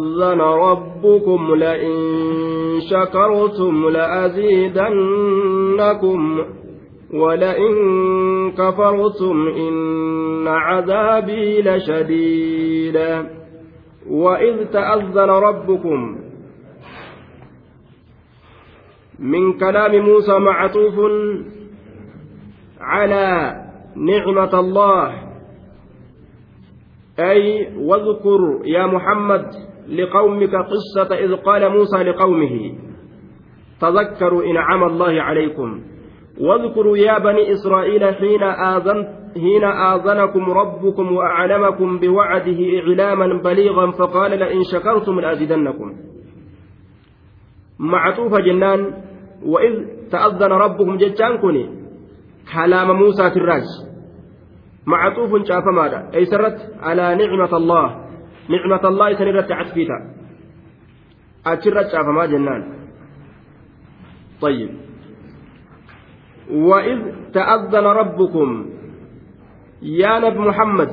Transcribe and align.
أذن 0.00 0.40
ربكم 0.40 1.54
لئن 1.54 1.96
شكرتم 2.90 3.88
لأزيدنكم 3.88 5.00
ولئن 7.14 7.74
كفرتم 8.52 9.48
إن 9.48 10.48
عذابي 10.48 11.62
لشديد. 11.62 12.98
وإذ 14.10 14.64
تأذن 14.64 15.30
ربكم 15.30 16.18
من 19.18 19.58
كلام 19.58 20.04
موسى 20.04 20.38
معطوف 20.38 20.94
على 22.80 23.56
نعمة 23.96 24.60
الله 24.60 25.12
أي 27.18 27.68
واذكر 27.78 28.60
يا 28.64 28.86
محمد 28.86 29.69
لقومك 29.90 30.54
قصة 30.54 31.14
إذ 31.14 31.34
قال 31.36 31.68
موسى 31.72 31.96
لقومه 31.96 32.74
تذكروا 33.80 34.44
إنعام 34.44 34.84
الله 34.84 35.22
عليكم. 35.22 35.80
واذكروا 36.40 36.96
يا 36.96 37.18
بني 37.18 37.52
إسرائيل 37.52 38.14
حين 38.14 38.42
آذن 38.42 39.08
حين 39.34 39.64
آذنكم 39.64 40.50
ربكم 40.50 41.12
وأعلمكم 41.12 41.98
بوعده 41.98 42.58
إعلاما 42.78 43.42
بليغا 43.42 43.90
فقال 43.90 44.30
لئن 44.38 44.62
شكرتم 44.72 45.20
لأزيدنكم. 45.20 45.96
معطوف 47.78 48.34
جنان 48.34 49.02
وإذ 49.46 49.74
تأذن 50.10 50.52
ربكم 50.52 50.96
جتان 50.96 51.38
كني 51.38 51.64
كلام 52.54 52.90
موسى 52.96 53.30
في 53.30 53.36
الراج 53.36 53.62
معطوف 54.86 55.46
شاف 55.48 55.64
ماذا 55.76 56.10
أي 56.14 56.24
سرت 56.24 56.58
على 56.80 57.14
نعمة 57.14 57.56
الله. 57.56 57.99
نعمة 58.52 58.82
الله 58.88 59.08
سنرت 59.18 59.52
عتفيتا 59.52 59.98
أترت 61.46 61.88
شافما 61.92 62.26
جنان 62.26 62.62
طيب 64.40 64.70
وإذ 66.50 66.98
تأذن 67.34 67.86
ربكم 68.00 68.48
يا 69.82 70.18
نبي 70.18 70.38
محمد 70.38 70.90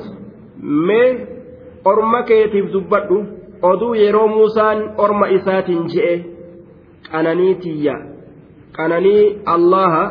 أرما 1.86 2.20
كيتيف 2.20 2.66
دبدو 2.74 3.38
oduu 3.62 3.94
yeroo 3.94 4.28
muusaan 4.28 4.94
orma 4.98 5.26
isaatiin 5.26 5.86
je'e 5.94 6.14
qananii 7.10 7.54
tiyya 7.54 7.94
qananii 8.76 9.42
allaha 9.54 10.02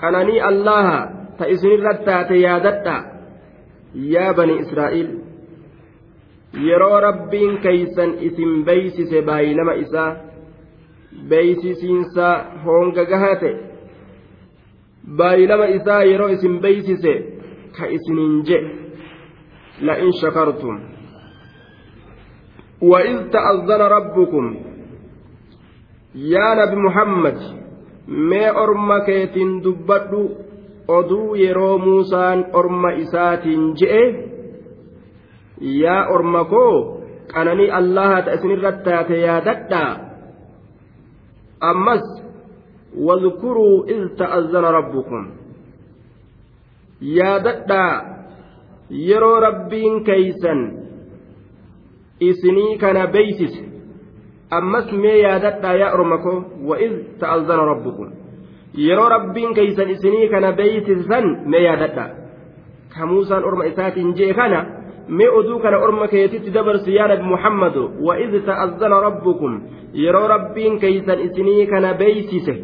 qananii 0.00 0.40
allaha 0.50 0.98
ta 1.38 1.46
isinirratti 1.54 2.04
taate 2.04 2.40
yaadadha 2.40 2.96
yaa 4.14 4.34
bani 4.34 4.58
israa'iil 4.64 5.08
yeroo 6.66 7.00
rabbiin 7.00 7.58
keeysan 7.64 8.10
isin 8.28 8.64
beeysise 8.64 9.22
baay'inama 9.22 9.74
isaa 9.84 10.10
beeysisiinsa 11.30 12.26
honga 12.64 13.04
gahaa 13.12 13.36
ta'e 13.42 13.54
baay'inama 15.22 15.66
isaa 15.78 16.02
yeroo 16.10 16.28
isin 16.36 16.60
beeysise 16.66 17.14
ka 17.78 17.86
isiniin 17.96 18.36
jedhe 18.50 18.70
la'in 19.90 20.12
shakartum 20.20 20.78
وإذ 22.80 23.30
تأذن 23.34 23.80
ربكم 23.80 24.44
يا 26.14 26.48
نبي 26.54 26.76
محمد 26.76 27.38
orma 28.54 29.00
keetiin 29.00 29.62
dubbadhu 29.64 30.20
oduu 30.88 31.34
yeroo 31.34 31.78
muusaan 31.78 32.44
orma 32.52 32.90
isaatiin 32.90 33.74
je'e 33.80 34.04
yaa 35.60 36.08
orma 36.14 36.44
koo 36.44 37.02
qananii 37.32 37.70
allaha 37.70 38.22
ta 38.22 38.34
isinirratti 38.34 38.84
taate 38.90 39.20
yaadadhaa 39.20 39.90
ammas 41.60 42.04
wadkuruu 43.06 43.84
iz 43.94 44.02
ta'azzana 44.18 44.70
rabbukum 44.78 45.24
yaadadhaa 47.00 47.92
yeroo 48.90 49.40
rabbiin 49.40 50.04
keeysan 50.04 50.60
isinii 52.20 52.78
kana 52.78 53.06
beeysise 53.06 53.64
ammas 54.50 54.92
mee 54.92 55.18
yaadadhaa 55.22 55.74
yaa 55.74 55.92
orma 55.94 56.18
koo 56.18 56.44
wa 56.68 56.78
iz 56.86 56.94
ta'azzana 57.20 57.64
rabbukum 57.72 58.08
yeroo 58.86 59.08
rabbiin 59.08 59.54
keeysan 59.54 59.90
isinii 59.90 60.28
kana 60.28 60.52
beeysisan 60.52 61.24
mee 61.44 61.62
yaadadhaa 61.62 62.10
ka 62.94 63.06
muusaan 63.06 63.44
orma 63.44 63.64
isaatiin 63.64 64.14
jee 64.14 64.34
kana 64.34 64.77
mee 65.08 65.28
oduu 65.28 65.58
kana 65.58 65.78
orma 65.78 66.08
keetitti 66.08 66.50
dabarsi 66.50 66.94
yaa 66.94 67.08
nabi 67.08 67.22
muhammadu 67.22 67.82
wa 68.06 68.18
id 68.24 68.34
ta'azzana 68.46 69.00
rabbukum 69.00 69.60
yeroo 70.04 70.28
rabbiin 70.28 70.78
keeysan 70.80 71.20
isinii 71.26 71.66
kana 71.66 71.94
beeysise 71.94 72.54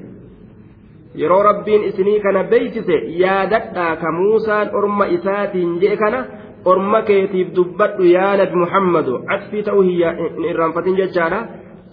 yeroo 1.22 1.42
rabbiin 1.42 1.84
isinii 1.90 2.20
kana 2.20 2.44
beeysise 2.44 2.96
yaadadhaa 3.22 3.96
ka 3.96 4.12
muusaan 4.12 4.74
orma 4.80 5.06
isaatiin 5.16 5.78
je'e 5.84 5.96
kana 5.96 6.24
orma 6.64 7.02
keetiif 7.02 7.54
dubbadhu 7.56 8.04
yaa 8.16 8.36
nabi 8.36 8.56
muhammadu 8.64 9.22
catfii 9.30 9.62
ta'uu 9.62 9.82
hin 9.88 10.44
irraanfatin 10.50 11.00
jechaadha 11.00 11.40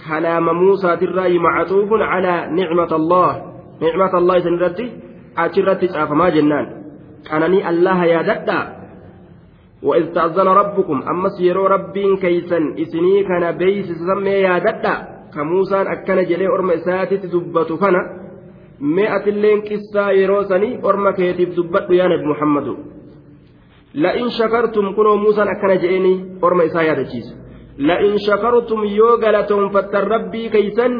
kalaama 0.07 0.53
muusaatirraa 0.53 1.29
macatuufun 1.47 2.03
calaa 2.11 2.41
nicmata 2.59 2.95
allah 3.01 3.31
nicmata 3.81 4.17
allah 4.21 4.37
isin 4.43 4.59
irratti 4.59 4.91
achirratti 5.45 5.87
caafamaa 5.95 6.31
jennaan 6.37 6.67
qananii 7.29 7.63
allaha 7.71 8.05
yaadadhaa 8.13 8.63
وإذ 9.83 10.13
تأذن 10.13 10.47
ربكم 10.47 10.97
أمس 11.11 11.41
يرو 11.41 11.65
ربين 11.65 12.17
كيسن 12.17 12.63
إسني 12.81 13.23
كان 13.23 13.57
بيس 13.57 13.85
سمي 13.85 14.29
يا 14.29 14.57
ددا 14.59 14.95
كموسى 15.33 15.81
أكن 15.81 16.23
جلي 16.29 16.47
أرم 16.47 16.71
إساتي 16.71 17.17
دبت 17.17 17.73
كان 17.81 17.95
مئة 18.79 19.25
اللين 19.33 19.61
كسا 19.61 20.11
يرو 20.11 20.41
سني 20.43 20.85
أرم 20.85 21.09
كيتي 21.17 21.45
دبت 21.45 21.89
يا 21.89 22.05
نبي 22.07 22.25
محمد. 22.25 22.67
لئن 23.95 24.29
شكرتم 24.29 24.95
كنوا 24.95 25.15
موسى 25.15 25.41
أكن 25.41 25.71
جئني 25.81 26.13
أرم 26.43 26.61
إسايا 26.61 26.93
دجيس 26.93 27.27
لئن 27.77 28.17
شكرتم 28.17 28.83
يوغلتم 28.83 29.69
فتر 29.69 30.07
ربي 30.07 30.49
كيسن 30.49 30.93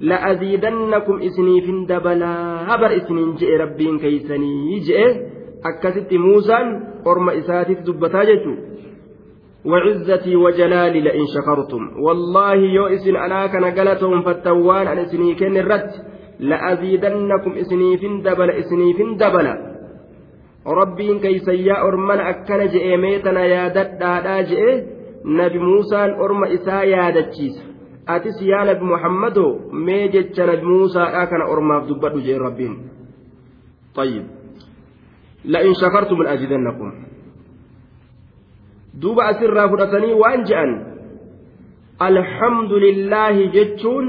لأزيدنكم 0.00 1.16
إسني 1.28 1.60
فين 1.60 1.86
دبلا 1.86 2.34
هبر 2.68 2.90
إسنين 2.96 3.34
جئ 3.34 3.56
ربين 3.56 3.98
كيسني 3.98 4.78
جئ. 4.86 5.37
Akkasitti 5.64 6.18
muusaan 6.18 6.68
orma 7.04 7.32
isaatiif 7.32 7.86
dubbataa 7.86 8.24
jechuudha. 8.24 8.68
وعزتي 9.64 10.36
وجلالي 10.36 11.00
لئن 11.00 11.26
شكرتم 11.26 11.82
والله 12.02 12.54
يو 12.54 12.86
إسن 12.86 13.16
أنا 13.16 13.46
كان 13.46 13.64
قلتهم 13.64 14.22
فالتوان 14.22 14.86
أن 14.86 14.98
إسني 14.98 15.34
كن 15.34 15.56
الرد 15.56 15.90
لأزيدنكم 16.40 17.52
إسني 17.52 17.98
فين 17.98 18.22
دبل 18.22 18.50
إسني 18.50 18.94
فين 18.94 19.16
دبل 19.16 19.46
ربي 20.66 21.18
كيس 21.18 21.48
يا 21.48 21.82
أرمن 21.82 22.20
أكن 22.20 22.66
جئ 22.66 22.96
ميتنا 22.96 23.44
يا 23.44 23.68
دد 23.68 24.02
جئ 24.48 24.62
نبي 25.24 25.58
موسى 25.58 25.96
أرم 26.24 26.44
إسا 26.44 26.82
يا 26.82 27.10
دتشيس 27.10 27.56
أتس 28.08 28.42
يا 28.42 28.60
نبي 28.68 28.84
محمد 28.84 29.38
ميجت 29.72 30.40
نبي 30.40 30.66
موسى 30.66 31.02
أكن 31.22 31.40
أرماف 31.52 31.82
دبت 31.88 32.14
جئ 32.26 32.36
ربين 32.36 32.74
طيب 33.94 34.37
la'in 35.44 35.74
shakartum 35.74 36.22
la'azidannakum 36.22 36.92
duuba 39.02 39.22
asirraa 39.32 39.68
fudhatanii 39.68 40.14
waan 40.22 40.44
je'an 40.50 40.72
alhamdulillaahi 42.08 43.50
jechuun 43.56 44.06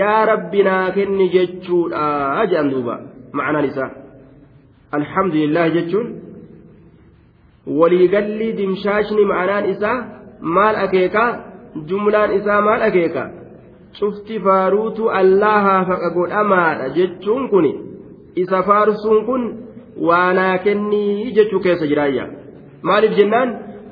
yaa 0.00 0.26
rabbi 0.32 0.62
naa 0.68 0.90
kenni 0.98 1.28
jechuudha 1.36 2.46
je'an 2.52 2.70
duuba 2.70 2.94
ma'anaan 3.32 3.66
isaa 3.70 3.90
alhamdulillaahi 4.98 5.74
jechuun 5.78 6.08
waliigallii 7.80 8.52
dimshaashni 8.60 9.24
ma'anaan 9.32 9.70
isaa 9.74 9.98
maal 10.40 10.76
akeekaa 10.86 11.30
jumlaan 11.90 12.32
isaa 12.38 12.60
maal 12.68 12.82
akeeka 12.88 13.30
cufti 13.98 14.40
faaruutu 14.46 15.10
allahaa 15.20 15.84
faqa 15.90 16.10
godhamaadha 16.18 16.88
jechuun 16.98 17.48
kun 17.52 17.66
isa 18.42 18.62
faarsuun 18.62 19.24
kun 19.28 19.42
waanaa 20.08 20.58
kennii 20.66 21.32
jechuu 21.36 21.60
keessa 21.66 21.86
jiraayya 21.90 22.24
maaliif 22.88 23.16
jennaan 23.18 23.48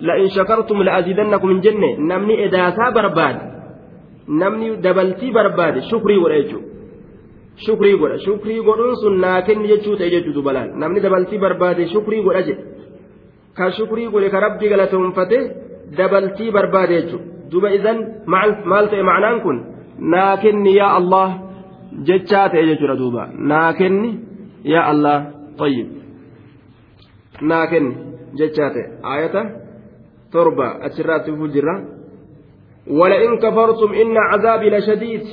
la'in 0.08 0.30
shakartum 0.36 0.78
la'aziidannakum 0.88 1.50
hin 1.54 1.60
jenne 1.66 1.90
namni 2.10 2.34
edaasaa 2.46 2.90
barbaade 2.98 3.40
namni 4.42 4.70
dabaltii 4.86 5.32
barbaade 5.38 5.80
shukrii 5.90 6.18
godha 6.22 6.38
jechuudha 6.42 6.68
shukrii 7.66 7.96
godha 8.02 8.18
shukrii 8.26 8.60
godhuun 8.68 8.96
sun 9.02 9.20
naa 9.24 9.38
kenni 9.48 9.68
jechuu 9.72 9.96
ta'e 10.00 10.10
jechuudha 10.16 10.42
balaan 10.48 10.68
namni 10.82 11.00
dabaltii 11.06 11.42
barbaade 11.44 11.82
shukrii 11.94 12.22
godha 12.26 12.42
jedhe 12.48 12.64
ka 13.58 13.70
shukrii 13.78 14.08
godhe 14.14 14.28
ka 14.34 14.40
rabbi 14.46 14.68
galatoonfate 14.72 15.38
dabaltii 15.98 16.50
barbaade 16.58 16.94
jechuudha 16.98 17.26
duba 17.52 17.68
idan 17.78 17.98
maal 18.72 18.90
ta'e 18.92 19.02
ma'anaan 19.10 19.38
kun 19.46 19.58
naa 20.14 20.32
kenni 20.44 20.76
yaa 20.80 20.92
allah 21.00 21.28
jechaa 22.10 22.48
ta'e 22.52 22.64
jechuudha 22.70 22.96
duuba 23.02 23.22
naa 23.52 23.70
kenni 23.80 24.10
yaa 24.74 24.86
allah 24.92 25.18
طيب 25.58 25.86
naa 27.40 27.66
kenni 27.72 27.92
jechaa 28.38 28.70
ta'e 28.74 28.84
aayata 29.12 29.42
torba 30.32 30.66
achirraatti 30.88 31.30
fufuu 31.32 31.52
jirra 31.58 31.76
ولئن 33.00 33.38
كفرتم 33.42 33.90
إن 34.02 34.16
عذابي 34.30 34.68
لشديد 34.70 35.24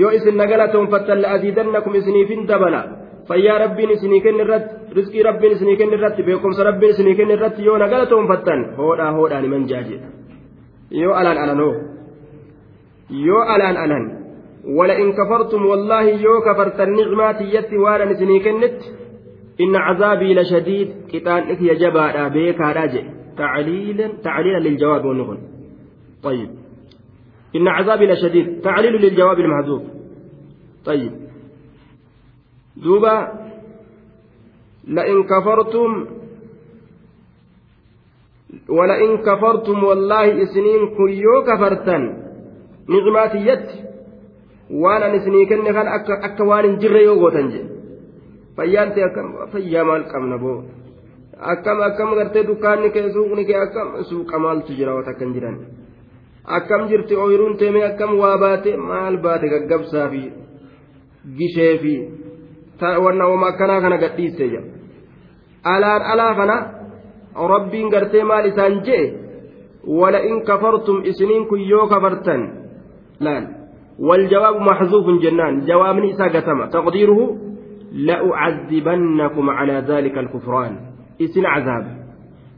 yoo 0.00 0.10
isin 0.16 0.36
nagalaatoonfattan 0.36 1.22
la'aziidannakum 1.22 1.94
isiniifin 2.00 2.46
dabala 2.50 2.80
fayyaa 3.28 3.58
rabbiin 3.64 3.90
isinii 3.96 4.20
kenni 4.24 4.42
irratti 4.46 4.94
rizqii 4.96 5.22
rabbiin 5.28 5.52
isinii 5.56 5.76
kenni 5.80 5.94
irratti 5.98 6.22
beekumsa 6.28 6.64
rabbiin 6.68 6.90
isinii 6.94 7.14
kenni 7.18 7.34
irratti 7.36 7.60
yoo 7.68 7.78
nagalaatoonfattan 7.84 8.60
hoodhaa 8.78 9.12
hoodhaan 9.16 9.44
iman 9.48 9.64
jaajedha 9.70 10.08
yoo 11.02 11.14
alaan 11.20 11.38
alanoo 11.44 11.74
yoo 13.28 13.42
alaan 13.54 13.76
alan 13.86 14.04
ولئن 14.78 15.08
كفرتم 15.18 15.66
والله 15.70 16.04
يو 16.26 16.34
كفرت 16.46 16.78
النعمات 16.80 17.38
يتي 17.56 17.76
وأنا 17.84 18.04
نسني 18.10 18.38
كنت 18.44 18.78
إن 19.60 19.76
عذابي 19.76 20.34
لشديد 20.34 20.94
كتان 21.08 21.42
إكي 21.42 21.74
جبا 21.74 22.28
بيك 22.28 22.60
راجع 22.60 23.02
تعليلا 23.36 24.08
تعليلا 24.24 24.68
للجواب 24.68 25.04
والنغل 25.04 25.38
طيب. 26.22 26.50
إن 27.56 27.68
عذابي 27.68 28.06
لشديد 28.06 28.60
تعليل 28.60 28.92
للجواب 28.92 29.38
المحذوف. 29.40 29.82
طيب. 30.84 31.12
دوبا 32.76 33.28
لئن 34.84 35.22
كفرتم 35.22 36.06
ولئن 38.68 39.16
كفرتم 39.16 39.84
والله 39.84 40.42
إسنين 40.42 40.80
كيو 40.96 41.42
كفرتن. 41.46 42.02
نعماتي 42.88 43.38
يت. 43.38 43.68
وأنا 44.70 45.16
نسني 45.16 45.46
كن 45.46 45.66
أكا 45.66 46.24
أكا 46.24 46.44
وان 46.44 47.73
تنجي 48.57 48.71
فيانتي 48.71 49.05
أكم 49.05 49.45
فيا 49.51 49.83
مال 49.83 50.03
كم 50.11 50.33
نبو 50.33 50.61
akkam 51.39 51.81
akkam 51.81 52.09
gartee 52.15 52.43
dukkaanni 52.47 52.89
kee 52.91 53.11
suuqni 53.15 53.45
kee 53.47 53.55
akkam 53.55 53.87
suuqa 54.09 54.39
maaltu 54.39 54.73
jira 54.75 54.95
wata 54.95 55.13
kan 55.19 55.31
jiran 55.33 55.55
akkam 56.43 56.81
jirti 56.89 57.15
ooyiruun 57.15 57.55
teemee 57.57 57.85
akkam 57.89 58.11
waa 58.19 58.37
baate 58.37 58.71
maal 58.89 59.15
baate 59.23 59.47
gaggabsaa 59.53 60.09
fi 60.11 60.21
gishee 61.37 61.77
fi 61.81 61.93
wanna 63.03 63.29
wama 63.31 63.47
akkanaa 63.51 63.81
kana 63.81 63.97
gadhiiste 64.03 64.43
jira 64.51 64.63
alaan 65.63 66.03
alaa 66.11 66.33
kana 66.39 66.57
rabbiin 67.53 67.89
gartee 67.93 68.23
maal 68.23 68.45
isaan 68.51 68.83
jee 68.87 69.05
ولئن 69.87 70.43
كفرتم 70.43 71.01
إسنين 71.09 71.43
كيو 71.49 71.87
كفرتن 71.87 72.41
لا 73.19 73.47
والجواب 73.99 74.55
محذوف 74.55 75.05
جنان 75.23 75.65
جواب 75.65 75.95
نساء 75.95 76.39
تقديره 76.75 77.19
لأعذبنكم 77.94 79.50
على 79.50 79.84
ذلك 79.88 80.18
الكفران. 80.18 80.76
cazaaba 81.18 81.90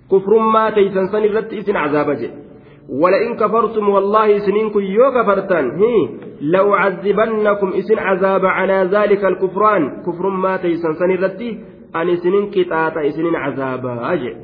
kufrummaa 0.09 0.71
teeysan 0.73 1.09
san 1.13 1.25
irratti 1.25 1.57
isin 1.61 1.75
cazaaba 1.75 2.15
jedhe 2.15 2.47
ولئن 2.89 3.37
كفرتم 3.37 3.89
والله 3.89 4.39
سنين 4.39 4.71
يو 4.75 5.11
كفرتان. 5.11 5.71
هي 5.71 6.09
لو 6.41 6.75
عذبنكم 6.75 7.69
إسن 7.73 7.99
عذاب 7.99 8.47
على 8.47 8.89
ذلك 8.93 9.25
الكفران. 9.25 10.03
كفر 10.07 10.29
ما 10.29 10.57
تيسن 10.57 10.95
سنرتي 10.95 11.59
أن 11.97 12.17
سنين 12.17 12.51
كتاتا 12.51 13.09
إسنين 13.09 13.37
عذاب 13.37 13.87
أجي 13.87 14.37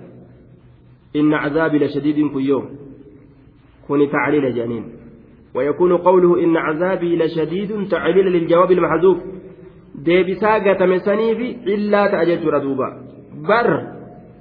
إن 1.16 1.34
عذابي 1.34 1.78
لشديد 1.78 2.16
كيو 2.34 2.62
كوني 3.88 4.06
تعليل 4.06 4.54
جانين 4.54 4.84
ويكون 5.54 5.96
قوله 5.96 6.44
إن 6.44 6.56
عذابي 6.56 7.16
لشديد 7.16 7.88
تعليل 7.88 8.26
للجواب 8.26 8.72
المحذوف. 8.72 9.18
ديبسا 10.04 10.52
قتمسني 10.64 11.34
في 11.38 11.74
إلا 11.74 12.06
تأجلت 12.06 12.46
ردوبا 12.46 12.88
بر 13.48 13.70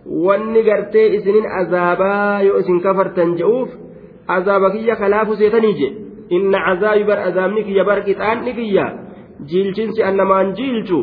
wanni 0.06 0.62
gartee 0.64 1.14
isinin 1.16 1.46
azaabaa 1.60 2.42
yoo 2.48 2.60
isin 2.62 2.80
kafartan 2.86 3.36
je'uuf 3.40 3.70
azaaba 4.36 4.72
kiyya 4.74 4.96
kalaafu 5.02 5.36
seetanii 5.42 5.74
je 5.80 5.90
inna 6.38 6.60
azaabi 6.72 7.04
bar 7.10 7.20
azaabni 7.30 7.64
kiyya 7.68 7.84
bar 7.90 8.00
qixaanni 8.08 8.52
kiyya 8.60 8.86
jiilchinsi 9.50 10.04
annamaan 10.10 10.54
jiilchu 10.60 10.98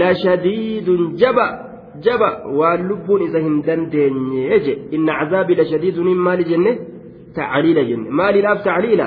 lashadiidun 0.00 1.02
jaba 1.22 1.46
jaba 2.04 2.28
waan 2.58 2.80
lubbuun 2.90 3.22
isa 3.28 3.38
hin 3.46 3.56
dandeenye 3.66 4.58
je 4.66 4.74
inna 4.96 5.12
azaabi 5.24 5.58
lashadiiduniin 5.60 6.20
maali 6.26 6.44
jenne 6.50 6.72
tacliila 7.38 7.82
jenne 7.90 8.08
maaliidhaaf 8.20 8.60
tacliila 8.68 9.06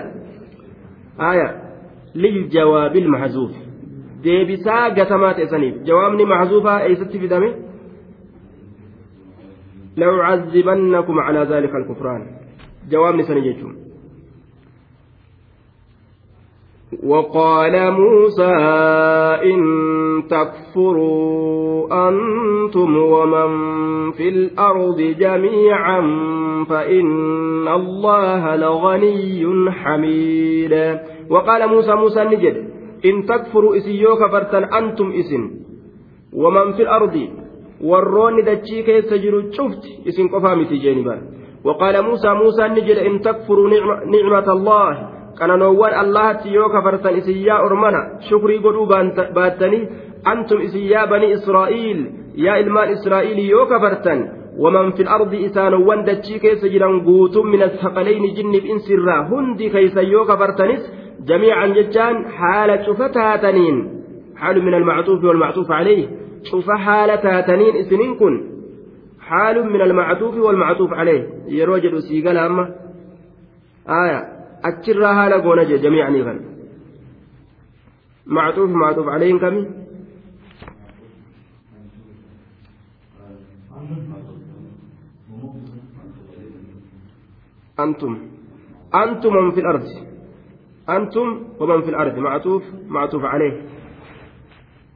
aya 1.32 1.48
liljawaabi 2.24 3.00
ilmaxzuuf 3.04 3.54
deebisaa 4.26 4.90
gatamaa 5.00 5.34
ta'esaniif 5.40 5.76
jawaabni 5.90 6.26
maxzuufaa 6.34 6.82
eeysatti 6.90 7.20
fidame? 7.24 7.50
لأعذبنكم 9.98 11.20
على 11.20 11.40
ذلك 11.40 11.76
الكفران 11.76 12.28
جواب 12.92 13.16
نسان 13.16 13.42
جيتم 13.42 13.76
وقال 17.04 17.92
موسى 17.92 18.56
إن 19.44 19.60
تكفروا 20.30 22.10
أنتم 22.10 22.98
ومن 22.98 23.52
في 24.12 24.30
الأرض 24.30 25.02
جميعا 25.02 26.02
فإن 26.70 27.68
الله 27.68 28.56
لغني 28.56 29.72
حميد 29.72 31.00
وقال 31.30 31.70
موسى 31.70 31.94
موسى 31.96 32.24
نجد 32.24 32.75
إن 33.06 33.26
تكفروا 33.26 33.78
إسيوك 33.78 34.22
فرتن 34.32 34.64
أنتم 34.64 35.12
إسن 35.12 35.44
ومن 36.34 36.68
في 36.74 36.82
الأرض 36.82 37.16
warroonni 37.82 38.42
dachii 38.48 38.84
keessa 38.88 39.18
jiru 39.20 39.52
cufti 39.52 40.00
isin 40.08 40.32
وقال 41.66 41.96
موسى 42.02 42.30
موسى 42.30 42.64
نجد 42.68 42.98
إن 42.98 43.22
تكفروا 43.22 43.70
نعمة 44.06 44.48
الله 44.48 45.16
qananoowwan 45.36 45.94
allahatti 45.94 46.54
yoo 46.54 46.70
kafartan 46.70 47.18
isin 47.20 47.52
ormana 47.52 48.02
shukrii 48.30 48.60
godhuu 48.60 48.88
baattanii 48.88 49.88
antum 50.24 50.62
isin 50.62 50.88
yaa 50.88 51.08
banii 51.08 51.32
israa'iil 51.38 52.00
yaa 52.46 52.56
ilmaan 52.64 52.94
israa'iilii 52.96 53.50
yoo 53.50 53.66
kafartan 53.66 54.20
fil 54.98 55.08
ardi 55.08 55.38
isaanowwan 55.48 56.06
dachii 56.06 56.40
keessa 56.40 56.70
jiran 56.70 57.02
guutuun 57.08 57.50
min 57.50 57.62
asaqalayni 57.62 58.34
jinniif 58.38 58.66
insirraa 58.66 59.28
hundi 59.30 59.70
keeysan 59.70 60.08
yoo 60.12 60.26
kafartanis 60.26 60.84
jamiican 61.26 61.74
jechaan 61.74 62.26
haala 62.38 62.78
cufa 62.86 63.10
taataniin 63.10 63.78
xaalu 64.40 64.62
min 64.62 64.74
almactuufi 64.74 65.26
walmactuuf 65.26 65.68
calayh 65.68 66.08
cufa 66.50 66.76
haala 66.78 67.18
taataniin 67.18 67.76
isiniin 67.76 68.18
kun 68.18 68.36
xaalun 69.30 69.72
min 69.72 69.82
almactuufi 69.82 70.40
walmactuuf 70.40 70.92
calee 70.98 71.22
yeroo 71.58 71.80
jedhu 71.80 72.02
sii 72.02 72.22
gala 72.22 72.46
amma 72.46 72.66
aya 74.02 74.20
achirraa 74.70 75.14
haala 75.14 75.40
goona 75.40 75.66
jee 75.66 75.80
jamiicanii 75.86 76.24
kan 76.28 76.40
mactuuf 78.26 78.72
أنتم. 87.80 88.18
أنتم 88.96 89.34
من 89.34 89.52
في 89.52 89.60
الأرض. 89.60 89.86
أنتم 90.90 91.28
ومن 91.60 91.82
في 91.82 91.90
الأرض. 91.90 92.18
معطوف 92.18 92.64
معطوف 92.88 93.24
عليه. 93.26 93.62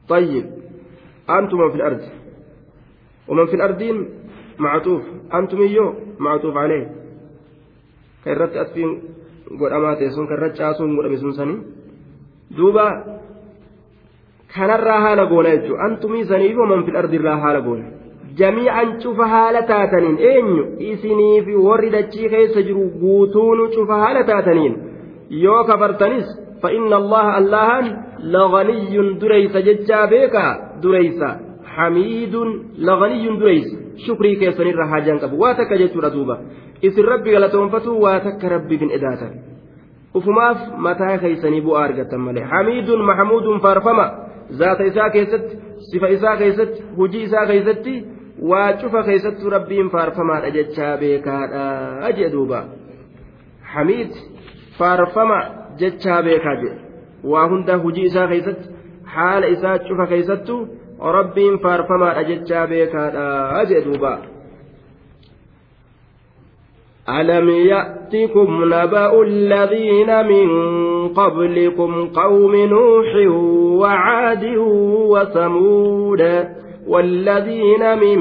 طيب. 0.08 0.46
أنتم 1.30 1.70
في 1.70 1.76
الأرض. 1.76 2.02
ومن 3.28 3.46
في 3.46 3.54
الأرضين 3.56 4.08
معطوف. 4.58 5.02
أنتم 5.34 5.62
يو 5.62 5.94
معطوف 6.18 6.56
عليه. 6.56 6.86
كرت 8.24 8.52
أسفين 8.56 9.02
قد 9.60 9.72
أماتي. 9.72 10.10
سن 10.10 10.26
كرت 10.26 10.54
شاسون 10.54 10.98
قد 10.98 11.04
أمسون 11.04 11.32
سني. 11.32 11.56
دوبا 12.50 13.20
kanarraa 14.54 15.00
haala 15.00 15.26
goona 15.26 15.56
jechuudha 15.56 15.84
antumii 15.86 16.24
saniif 16.30 16.56
man 16.70 16.84
fil 16.84 16.96
ardirraa 16.96 17.36
haala 17.42 17.60
goona 17.66 17.99
jamii'an 18.38 18.98
cufa 19.02 19.26
haala 19.34 19.62
taataniin 19.72 20.18
eenyu 20.32 20.64
isiniif 20.92 21.46
warri 21.66 21.90
dachii 21.96 22.28
keessa 22.34 22.62
jiru 22.68 22.84
guutuunu 23.00 23.68
cufa 23.74 24.04
haala 24.04 24.24
taataniin 24.30 24.78
yoo 25.46 25.64
kafartanis 25.64 26.28
فإن 26.62 26.92
الله 26.92 27.38
اللهن 27.38 27.86
لغني 28.20 29.18
دريس 29.18 29.56
ججا 29.56 30.04
بيكا 30.04 30.46
دريس 30.82 31.20
حميد 31.64 32.34
لغني 32.78 33.38
دريس 33.38 33.68
شكري 34.06 34.34
كيسن 34.36 34.66
الرهاجان 34.66 35.18
قبو 35.18 35.36
واتك 35.42 35.72
جتو 35.72 36.00
ردوبة 36.00 36.36
إسر 36.84 37.04
ربي 37.04 37.36
غلطون 37.36 37.68
فتو 37.68 37.92
واتك 38.04 38.44
ربي 38.44 38.76
بن 38.76 38.90
إداتا 38.90 39.30
ufumaaf 40.18 40.58
mataa 40.86 41.18
keeysanii 41.22 41.60
bu'aa 41.62 41.82
argattan 41.88 42.20
malee 42.26 42.42
hamiidun 42.52 43.02
maxamuudun 43.08 43.60
faarfama 43.64 44.06
zaata 44.60 44.84
isaa 44.90 45.10
keessatti 45.16 45.58
sifa 45.90 46.08
isaa 46.16 46.32
keessatti 46.40 46.82
hujii 46.96 47.22
isaa 47.28 47.44
keessatti 47.50 47.92
waa 48.48 48.72
cufa 48.82 49.02
keessattuu 49.02 49.50
rabbiin 49.50 49.90
faarfamaadha 49.90 50.50
jechaa 50.50 50.96
beekaadha 50.96 52.12
jee 52.18 52.30
duuba 52.34 52.64
hamiid 53.74 54.12
faarfama 54.78 55.38
jechaa 55.82 56.22
beekaa 56.28 56.56
jedhe 56.62 56.80
waa 57.34 57.46
hunda 57.52 57.76
hujii 57.84 58.08
isaa 58.10 58.26
keessatti 58.32 58.68
haala 59.14 59.46
isaa 59.56 59.78
cufa 59.88 60.06
keessattu 60.12 60.58
rabbiin 61.18 61.58
faarfamaadha 61.66 62.28
jechaa 62.32 62.66
beekaadha 62.74 63.64
jedhe 63.72 63.84
duuba 63.88 64.18
alam 67.06 67.48
يأتكم 67.48 68.64
نبأ 68.64 69.22
الذين 69.22 70.26
من 70.26 70.48
قبلكم 71.08 72.08
قوم 72.08 72.56
نوح 72.56 73.14
وعاد 73.80 74.44
وثمود 75.12 76.22
والذين 76.90 77.98
من 77.98 78.18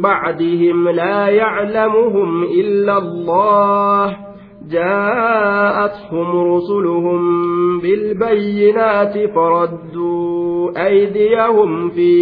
بعدهم 0.00 0.88
لا 0.88 1.28
يعلمهم 1.28 2.42
إلا 2.44 2.98
الله 2.98 4.16
جاءتهم 4.70 6.54
رسلهم 6.54 7.20
بالبينات 7.80 9.30
فردوا 9.34 10.86
أيديهم 10.86 11.88
في 11.90 12.12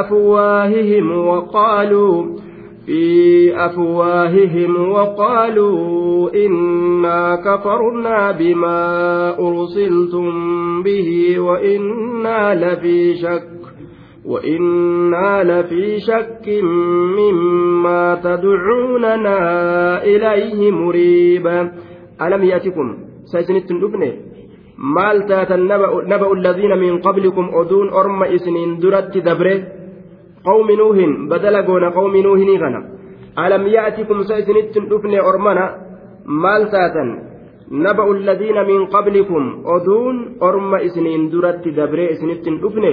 أفواههم 0.00 1.26
وقالوا 1.28 2.24
في 2.86 3.52
أفواههم 3.66 4.90
وقالوا 4.90 6.30
إنا 6.46 7.36
كفرنا 7.36 8.32
بما 8.32 8.80
أرسلتم 9.38 10.32
به 10.82 11.38
وإنا 11.38 12.54
لفي 12.54 13.14
شك 13.14 13.57
وإنا 14.30 15.30
لفي 15.50 16.00
شك 16.08 16.44
مما 17.18 18.02
تدعوننا 18.26 19.38
إليه 20.04 20.70
مريبا 20.70 21.58
ألم 22.22 22.42
يأتكم 22.44 22.86
سجنت 23.32 23.70
الأبنة 23.70 24.10
مالتا 24.96 25.54
النبأ 25.54 25.90
نبأ 26.12 26.32
الذين 26.32 26.72
من 26.84 26.92
قبلكم 27.06 27.44
أذون 27.60 27.88
أرم 28.00 28.20
إسنين 28.36 28.70
درت 28.82 29.14
دبره 29.28 29.58
قوم 30.48 30.68
نوه 30.80 30.98
بدل 31.32 31.54
قون 31.68 31.84
قوم 31.98 32.14
نوه 32.26 32.40
غنى 32.62 32.80
ألم 33.44 33.62
يأتكم 33.76 34.18
سجنت 34.30 34.74
الأبنة 34.82 35.18
أرمنا 35.28 35.64
مالتا 36.44 37.04
نبأ 37.86 38.06
الذين 38.18 38.58
من 38.70 38.80
قبلكم 38.86 39.42
أذون 39.74 40.16
أرم 40.48 40.72
إسنين 40.74 41.22
درت 41.32 41.64
دبره 41.78 42.10
إسنين 42.14 42.38
الأبنة 42.54 42.92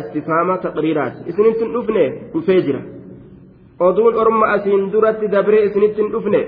istifaama 0.00 0.58
taqriiraati 0.58 1.28
isinittin 1.30 1.72
dhufne 1.72 2.04
dhufee 2.32 2.62
jira 2.62 2.80
oduun 3.80 4.14
orma 4.14 4.46
asiin 4.46 4.92
duratti 4.92 5.28
dabree 5.28 5.64
isinittin 5.64 6.12
dhufne 6.12 6.40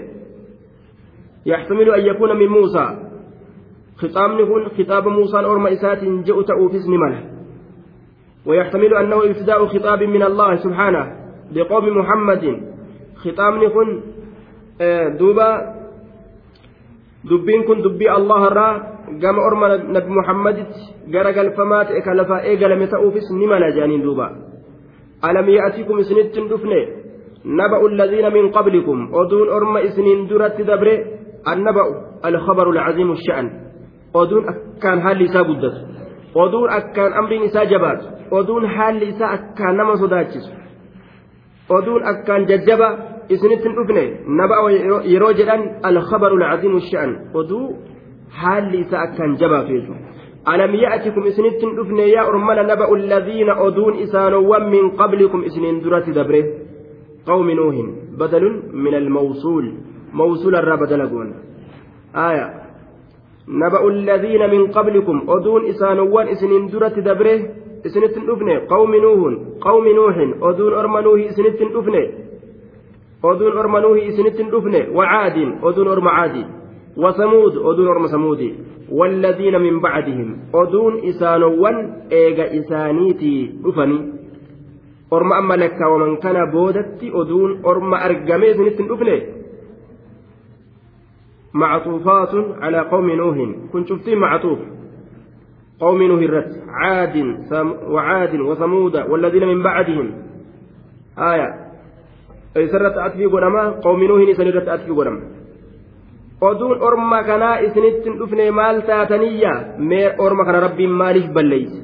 yaxtamilu 1.45 1.93
an 1.93 2.07
yakuuna 2.07 2.35
min 2.35 2.51
muusaa 2.51 2.91
khixaabni 4.01 4.47
kun 4.47 4.71
khixaaba 4.77 5.11
muusaan 5.11 5.47
orma 5.47 5.69
isaatiin 5.69 6.25
je'u 6.25 6.43
ta'uufis 6.45 6.87
ni 6.87 6.99
mala 6.99 7.37
ويحتمل 8.47 8.95
أنه 8.95 9.25
ابتداء 9.25 9.67
خطاب 9.67 10.03
من 10.03 10.23
الله 10.23 10.57
سبحانه 10.57 11.17
لقوم 11.53 11.99
محمد 11.99 12.63
خطاب 13.17 13.65
كن 13.75 14.01
دوبا 15.19 15.76
دبين 17.25 17.63
كن 17.63 17.83
دبي 17.83 18.07
الله 18.17 18.47
الرا 18.47 18.97
gama 19.07 19.41
orma 19.43 19.69
nabi 19.79 20.11
muhammaditti 20.11 20.81
gara 21.15 21.33
galfamaa 21.33 21.85
ta'e 21.89 22.01
ka 22.03 22.15
lafaa 22.15 22.43
eegalame 22.51 22.87
ta'uufis 22.91 23.31
ni 23.31 23.47
mala 23.47 23.71
jaaniin 23.77 24.03
duuba 24.03 24.27
alam 25.23 25.47
ya'atikum 25.49 25.99
isinittin 26.03 26.49
dhufne 26.51 26.81
naba'u 27.45 27.87
alladhiina 27.91 28.31
min 28.31 28.51
qablikum 28.57 29.15
oduun 29.21 29.49
orma 29.59 29.81
isiniin 29.89 30.27
duratti 30.31 30.65
dabre 30.71 30.95
annaba'u 31.53 31.93
alkhabaru 32.29 32.71
alcaziimu 32.75 33.15
sha'an 33.27 33.47
oduun 34.15 34.45
akkaan 34.53 35.01
haalli 35.07 35.25
isaa 35.31 35.45
guddatu 35.51 35.81
oduun 36.35 36.69
akkaan 36.79 37.13
amriin 37.21 37.45
isaa 37.49 37.67
jabaatu 37.73 38.07
oduun 38.39 38.65
haalli 38.77 39.09
isaa 39.15 39.31
akkaan 39.39 39.77
nama 39.77 39.97
sodaachisu 40.03 40.51
oduun 41.79 42.03
akkaan 42.13 42.43
jajjaba 42.51 42.89
isinittin 43.35 43.75
dhufne 43.79 44.03
naba'a 44.41 44.71
yeroo 45.13 45.33
jedhan 45.41 45.63
alkhabaru 45.91 46.37
alcaziimu 46.43 46.81
sha'an 46.91 47.13
oduu 47.41 47.67
haalli 48.41 48.81
isaa 48.85 49.03
akkaan 49.07 49.37
jabaatu 49.43 49.73
jechuudha 49.77 51.29
isinittin 51.33 51.77
dhufne 51.79 52.09
yaa 52.17 52.29
ormana 52.33 52.63
naba'u 52.73 52.95
alladhiina 53.01 53.59
oduun 53.67 53.99
isaanowwan 54.05 54.71
min 54.75 54.91
qablikum 55.01 55.45
isiniin 55.49 55.83
duratti 55.85 56.13
dabre 56.19 56.41
qawmi 57.31 57.55
nuuhin 57.61 57.89
badalun 58.19 58.55
min 58.85 58.95
almawsuul 58.95 59.67
mawsuula 60.13 60.63
irraa 60.63 60.77
badala 60.85 61.07
goona 61.07 61.35
aaya 62.27 62.47
naba'u 63.63 63.89
alladhiina 63.95 64.49
min 64.55 64.69
qablikum 64.77 65.29
oduun 65.37 65.67
isaanowwan 65.73 66.29
isiniin 66.35 66.71
duratti 66.73 67.03
dabre 67.09 67.35
isinittin 67.85 68.27
dhufne 68.29 68.55
qawmi 68.73 69.01
nuuhun 69.07 69.35
qawmi 69.67 69.95
nuuhin 69.99 70.31
oduun 70.51 70.79
orma 70.81 71.03
nuuhi 71.07 71.27
isinittin 71.33 71.73
dhufne 71.75 72.03
oduun 73.23 73.59
orma 73.59 73.81
nuuhi 73.81 74.07
isinittin 74.11 74.51
dhufne 74.51 74.89
wacaadin 74.95 75.59
oduun 75.63 75.89
orma 75.89 76.13
وثمود 76.97 77.57
أدون 77.57 77.89
أرم 77.89 78.07
ثمود 78.07 78.55
والذين 78.91 79.61
من 79.61 79.81
بعدهم 79.81 80.39
أدون 80.55 81.09
إسانوان 81.09 82.03
إيغا 82.13 82.59
إسانيتي 82.61 83.55
أفني 83.65 84.13
أرم 85.13 85.33
أما 85.33 85.55
لك 85.55 85.81
ومن 85.81 86.17
كان 86.17 86.51
بودتي 86.51 87.11
أدون 87.15 87.65
أرم 87.67 87.95
أرقمي 87.95 88.55
سنتن 88.55 88.93
أفني 88.93 89.23
معطوفات 91.55 92.35
على 92.61 92.79
قوم 92.79 93.11
نوح 93.11 93.37
كنت 93.73 93.89
شفتي 93.89 94.15
معطوف 94.15 94.59
قوم 95.81 96.03
نوح 96.03 96.21
الرت 96.21 96.63
عاد 96.69 97.17
وعاد 97.89 98.41
وثمود 98.41 98.97
والذين 98.97 99.47
من 99.49 99.63
بعدهم 99.63 100.15
آية 101.19 101.66
سرت 102.73 102.97
أتفي 103.07 103.27
قدما 103.35 103.63
قوم 103.85 104.01
نوح 104.05 104.33
سنرت 104.39 104.69
أتفي 104.69 104.91
قدما 104.99 105.21
oduun 106.41 106.77
orma 106.89 107.19
kanaa 107.29 107.61
isinittin 107.67 108.19
dhufne 108.21 108.51
maal 108.59 108.77
taataniyya 108.89 109.53
mee 109.89 110.09
orma 110.25 110.45
kana 110.45 110.61
rabbiin 110.67 110.93
maaliif 111.01 111.29
balleeyse 111.37 111.79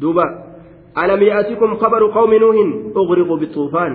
duuba 0.00 0.24
alam 1.02 1.20
ya'tikum 1.30 1.70
khabaru 1.82 2.06
qawmi 2.16 2.38
nuuhin 2.44 2.70
ughriquu 3.00 3.34
bixuufaan 3.42 3.92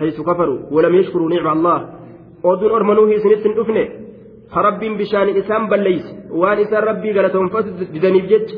haysu 0.00 0.24
kafaruu 0.28 0.58
walam 0.74 0.94
yashkuruu 1.00 1.28
nicma 1.34 1.50
allah 1.56 1.78
oduun 2.50 2.72
orma 2.78 2.92
nuuhi 2.98 3.14
isinittin 3.20 3.52
dhufne 3.58 3.84
ka 4.52 4.58
rabbiin 4.68 4.94
bishaanii 5.00 5.36
isaan 5.42 5.64
balleeyse 5.72 6.10
waan 6.40 6.58
isaan 6.64 6.84
rabbii 6.90 7.12
galatoonfatu 7.18 7.68
didaniif 7.94 8.26
jecha 8.34 8.56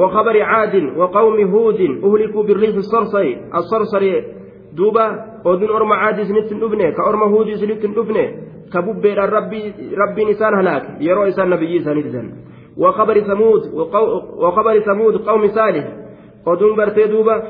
وخبر 0.00 0.36
عاد 0.42 0.74
وقوم 1.00 1.36
هود 1.54 1.80
أهلكوا 2.06 2.42
بالريح 2.46 2.74
الصرصر 2.84 3.24
الصرصر 3.60 4.02
دوبا 4.72 5.06
أذن 5.46 5.70
أرم 5.70 5.92
عاد 5.92 6.22
سنت 6.22 6.52
الأبنة 6.52 6.90
كأرم 6.90 7.22
هود 7.22 7.54
سنت 7.54 7.84
الأبنة 7.84 8.24
كببير 8.72 9.18
ربي 9.18 9.72
ربي 10.02 10.24
نسان 10.24 10.54
هلاك 10.54 10.84
يرو 11.00 11.22
إسان 11.28 11.50
نبي 11.50 11.80
سان 11.80 12.32
وخبر 12.76 13.20
ثمود 13.20 13.62
وخبر 14.42 14.80
ثمود 14.80 15.16
قوم 15.16 15.48
صالح 15.48 15.84
قدوم 16.46 16.76
برتي 16.76 17.04
دوبا 17.06 17.42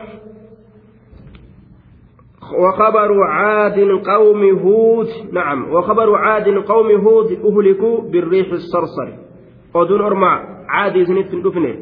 وخبر 2.59 3.23
عاد 3.23 3.79
قوم 4.07 4.43
هود 4.59 5.09
نعم 5.33 5.73
وخبر 5.75 6.17
عاد 6.17 6.49
قوم 6.49 6.91
هود 6.91 7.33
أهلكوا 7.33 8.01
بالريح 8.01 8.53
الصرصر 8.53 9.09
قدون 9.75 10.01
أرمع 10.01 10.45
عاد 10.69 11.03
سنت 11.03 11.35
دفنه 11.35 11.75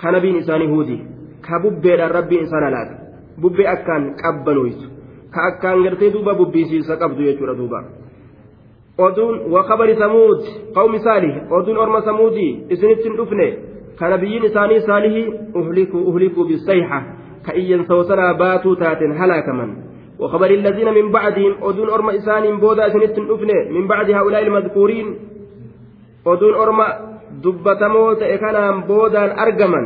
كان 0.00 0.18
بين 0.18 0.36
إنسان 0.36 0.70
هودي 0.70 0.98
كببير 1.48 2.16
ربي 2.16 2.40
إنسان 2.40 2.62
هلاك 2.62 3.07
ببي 3.42 3.72
أكان 3.72 4.02
قبنويت 4.24 4.80
كأكان 5.34 5.76
قرتي 5.84 6.10
دوبا 6.10 6.32
ببي 6.32 6.64
سيسا 6.64 6.94
قبضو 6.94 7.22
يجور 7.22 7.52
دوبا 7.52 7.80
oduun 8.98 9.34
wakabari 9.54 9.94
samuud 9.94 10.40
qawmi 10.74 10.98
saalih 11.06 11.34
oduun 11.56 11.76
orma 11.78 12.02
samuudii 12.02 12.66
isinittin 12.74 13.14
dhufne 13.18 13.46
ka 13.98 14.08
nabiyyiin 14.10 14.48
isaanii 14.50 14.80
saalihii 14.88 15.26
uhlikuu 16.10 16.44
bisayxa 16.48 16.98
ka 17.46 17.54
iyyan 17.60 17.86
sawsanaa 17.90 18.34
baatuu 18.34 18.74
taaten 18.82 19.14
halaakaman 19.20 19.70
وخبر 20.18 20.50
الذين 20.50 20.94
من 20.94 21.12
بعدهم 21.12 21.52
أدون 21.62 21.88
أرما 21.90 22.16
إسان 22.16 22.58
بودا 22.58 22.88
سنت 22.88 23.18
أفنى 23.18 23.58
من 23.70 23.86
بعد 23.86 24.10
هؤلاء 24.10 24.42
المذكورين 24.42 25.06
أدون 26.26 26.54
أرما 26.54 26.86
دبتموت 27.44 28.22
إكنا 28.22 28.70
بودا 28.90 29.42
أرجما 29.42 29.82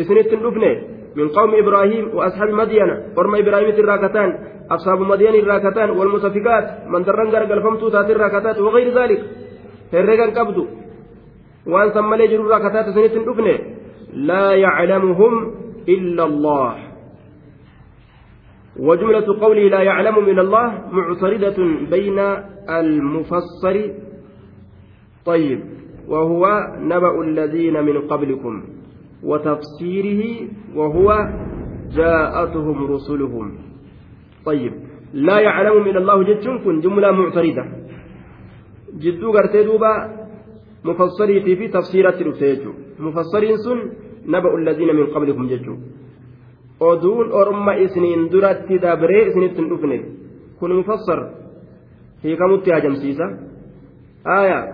إسنت 0.00 0.32
أفنى 0.32 0.93
من 1.16 1.28
قوم 1.28 1.54
إبراهيم 1.54 2.04
وأصحاب 2.14 2.48
مدين 2.48 2.90
أرما 3.18 3.38
إبراهيم 3.38 3.68
الراكتان 3.68 4.30
أصحاب 4.70 5.00
مدين 5.00 5.34
الراكتان 5.34 5.90
والمتفقات 5.90 6.88
من 6.88 7.02
درن 7.04 7.28
قرقل 7.30 7.62
فمتو 7.62 7.88
تات 7.88 8.10
الراكتات 8.10 8.58
وغير 8.58 8.88
ذلك. 8.98 9.20
هرقا 9.92 10.26
قبضوا 10.40 10.66
وأن 11.66 11.88
ثم 11.90 12.14
ليجر 12.14 12.40
الراكتات 12.40 12.86
سنة 12.94 13.14
الأفنى 13.22 13.56
لا 14.14 14.52
يعلمهم 14.52 15.54
إلا 15.88 16.24
الله. 16.24 16.74
وجملة 18.80 19.40
قوله 19.40 19.64
لا 19.68 19.82
يعلم 19.82 20.26
من 20.26 20.38
الله 20.38 20.66
معتردة 20.92 21.58
بين 21.90 22.18
المفسر. 22.68 23.76
طيب 25.26 25.60
وهو 26.08 26.42
نبأ 26.78 27.14
الذين 27.22 27.84
من 27.84 27.96
قبلكم. 28.10 28.54
وتفسيره 29.24 30.22
وهو 30.76 31.08
جاءتهم 31.96 32.76
رسلهم 32.94 33.46
طيب 34.44 34.72
laa 35.14 35.40
yaclamu 35.46 35.80
min 35.86 35.96
allahu 35.96 36.24
jechuun 36.30 36.56
kun 36.64 36.80
jumlaa 36.84 37.12
muctarida 37.12 37.64
jidduu 39.02 39.32
gartee 39.36 39.64
duuba 39.68 39.90
mufassariitii 40.88 41.56
fi 41.60 41.68
tafsiiratti 41.76 42.24
dhufte 42.26 42.44
jechuudha 42.52 43.04
mufassariin 43.06 43.58
sun 43.66 43.78
naba'u 44.34 44.56
alladiina 44.60 44.92
min 44.98 45.06
qablikum 45.14 45.48
jechuudha 45.52 45.82
oduun 46.90 47.32
orma 47.40 47.74
isiniin 47.84 48.24
duratti 48.32 48.78
dabree 48.86 49.22
isinitti 49.28 49.60
hin 49.62 49.70
dhufne 49.72 49.98
kun 50.58 50.76
mufassar 50.80 51.20
hiikamutti 52.24 52.74
hajamsiisa 52.76 53.26
aayaa 54.36 54.64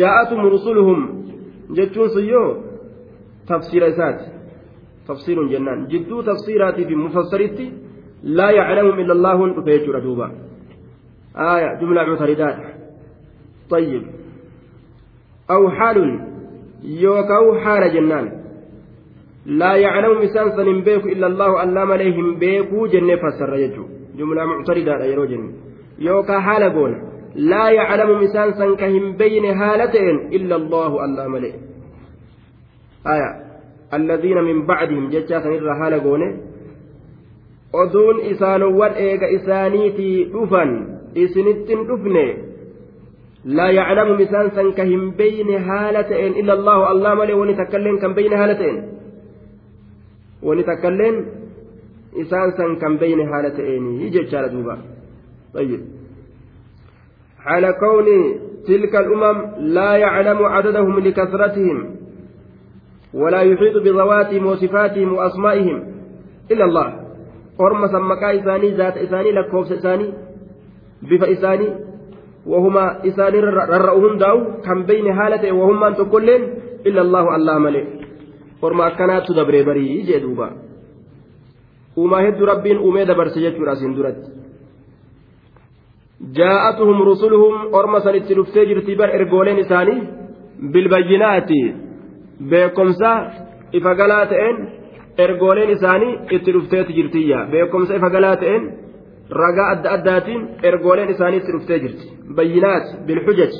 jaa'atum 0.00 0.40
rusuluhum 0.54 1.00
jechuun 1.78 2.10
sun 2.14 2.28
yoo 2.34 2.48
isaati 3.88 4.24
tafsiirun 5.06 5.50
jennaan 5.54 5.86
jidduu 5.88 6.22
tafsiiraatii 6.22 6.84
fi 6.84 6.94
mufassaritti 6.96 7.72
laa 8.22 8.52
yaclamu 8.60 9.00
illa 9.00 9.14
allaahun 9.18 9.54
dhufe 9.56 9.78
jechuudha 9.78 10.00
duuba 10.06 10.30
aayaa 11.48 11.74
jumlaa 11.80 12.06
muctaridaadha 12.12 12.74
طيب 13.70 14.02
أو 15.50 15.70
حال 15.70 16.20
يوكاو 16.84 17.54
حال 17.54 17.94
جنان 17.94 18.32
لا 19.46 19.76
يعلم 19.76 20.22
مسان 20.24 20.50
سن 20.56 20.80
بيك 20.80 21.04
إلا 21.06 21.26
الله 21.26 21.62
ألا 21.62 21.80
عليهم 21.80 22.36
بيكو 22.38 22.86
جنة 22.86 23.16
فسر 23.16 23.54
يجو 23.54 23.84
جملة 24.18 24.44
معتردة 24.44 25.04
يرو 25.04 25.24
جن 25.24 25.52
يوكا 25.98 26.40
حال 26.40 26.62
قول 26.76 26.92
لا 27.34 27.70
يعلم 27.70 28.26
كهم 28.80 29.12
بين 29.16 29.44
هالتين 29.44 30.16
إلا 30.36 30.56
الله 30.56 31.04
ألا 31.04 31.28
مليه 31.28 31.63
آية. 33.06 33.30
الذين 33.94 34.38
من 34.38 34.66
بعدهم 34.66 35.10
سنر 35.10 35.74
حال 35.74 35.94
قول 36.00 36.22
oduun 37.74 38.16
isaanowwan 38.30 38.94
eega 39.06 39.26
isaaniitii 39.36 40.24
dhufan 40.34 40.70
isinittin 41.22 41.86
dhufne 41.90 42.26
لا 43.44 43.68
يعلم 43.70 44.08
مسان 44.20 44.50
سن 44.56 44.72
كهم 44.72 45.10
بين 45.20 45.50
هالتين 45.68 46.32
إلا 46.40 46.52
الله. 46.52 46.92
الله 46.92 47.14
ملي 47.14 47.32
ونتكلم 47.32 47.98
كم 47.98 48.12
بين 48.14 48.32
هالتين 48.32 48.76
ونتكلم 50.42 51.14
إسان 52.20 52.50
سن 52.56 52.76
كم 52.76 52.96
بين 52.96 53.20
هالتين 53.20 54.00
يجي 54.00 54.26
شارع 54.30 54.46
دوبا. 54.46 54.78
طيب. 55.54 55.80
على 57.46 57.72
كون 57.72 58.06
تلك 58.66 58.94
الأمم 58.96 59.38
لا 59.76 59.96
يعلم 59.96 60.38
عددهم 60.44 60.98
لكثرتهم. 60.98 61.78
ولا 63.14 63.40
يحيط 63.40 63.76
بذواتهم 63.84 64.46
وصفاتهم 64.46 65.12
وأسمائهم 65.12 65.78
إلا 66.50 66.64
الله. 66.64 67.04
أرمى 67.60 67.88
سمكا 67.88 68.28
إساني 68.40 68.68
ذات 68.74 68.96
إساني 68.96 69.30
لكوفس 69.32 69.72
إساني 69.72 70.08
بف 71.02 71.22
إساني 71.22 71.68
وهما 72.46 73.06
إسان 73.08 73.34
ررأهم 73.74 74.18
داو 74.18 74.38
كم 74.64 74.82
بين 74.82 75.06
هالة 75.06 75.52
وهما 75.52 75.88
أنت 75.88 76.00
كلين 76.00 76.42
إلا 76.86 77.00
الله 77.02 77.36
الله 77.36 77.58
ملئ 77.58 77.84
ورما 78.62 78.88
كانت 78.88 79.22
تدبر 79.28 79.62
بري 79.62 80.02
جدوبا 80.02 80.48
وما 81.96 82.18
هد 82.28 82.42
ربين 82.42 82.76
أمي 82.86 83.04
دبر 83.04 83.28
سجد 83.28 83.54
راسين 83.68 83.94
درت 83.94 84.20
جاءتهم 86.38 87.02
رسلهم 87.02 87.54
أرما 87.74 87.98
سنت 88.04 88.32
لفتي 88.32 88.64
جرتبر 88.64 89.08
إرجولين 89.14 89.58
إساني 89.58 89.96
بالبينات. 90.72 91.50
Beekomsa 92.50 93.10
ifa 93.78 93.92
galaa 94.00 94.26
ta'een 94.32 94.56
ergooleen 95.24 95.70
isaanii 95.76 96.12
itti 96.36 96.50
dhufteeti 96.54 96.92
jirtiyya. 96.98 97.38
Beekomsa 97.52 97.96
ifa 97.98 98.08
galaa 98.16 98.36
ta'een 98.42 98.62
ragaa 99.42 99.68
adda 99.74 99.88
addaatiin 99.96 100.42
ergooleen 100.68 101.10
isaaniitti 101.14 101.52
dhuftee 101.54 101.78
jirti. 101.84 102.04
Bayyinaat 102.36 102.86
bilxujaj 103.06 103.52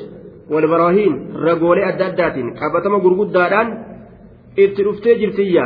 walbaraahiin 0.53 1.15
ragoolee 1.47 1.85
adda 1.91 2.05
addaatiin 2.11 2.49
qabatama 2.61 2.99
gurguddaadhaan 3.05 3.69
itti 4.65 4.81
dhuftee 4.87 5.15
jirtiyya. 5.21 5.65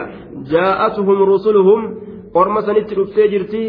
Jaa'atuhum 0.52 1.18
rusuluhum 1.32 1.82
orma 2.34 2.60
sanitti 2.66 2.94
dhuftee 2.98 3.28
jirti. 3.32 3.62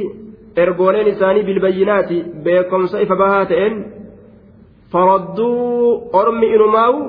Ergooleen 0.64 1.08
isaanii 1.14 1.44
bilbayyinaati. 1.50 2.18
Beekomsa 2.44 3.02
ifa 3.06 3.16
bahaa 3.22 3.46
ta'een 3.52 3.76
faradduu 4.92 6.10
ormi 6.22 6.48
inumaawu 6.56 7.00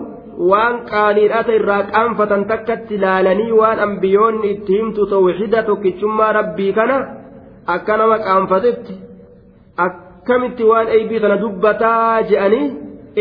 waan 0.49 0.77
qaaniidhata 0.91 1.53
irraa 1.59 1.83
qaanfatan 1.93 2.45
takkatti 2.51 2.95
ilaalanii 2.95 3.53
waan 3.61 3.81
ambiyoonni 3.87 4.51
itti 4.55 4.79
himtu 4.79 5.07
tawxida 5.07 5.63
tokkichummaa 5.69 6.33
rabbii 6.39 6.73
kana 6.79 6.97
akka 7.75 7.97
nama 7.97 8.19
qaanfatetti 8.29 8.95
akkamitti 9.87 10.65
waan 10.71 10.89
eeybii 10.97 11.21
tana 11.25 11.37
dubbataa 11.43 12.23
je'anii 12.33 12.73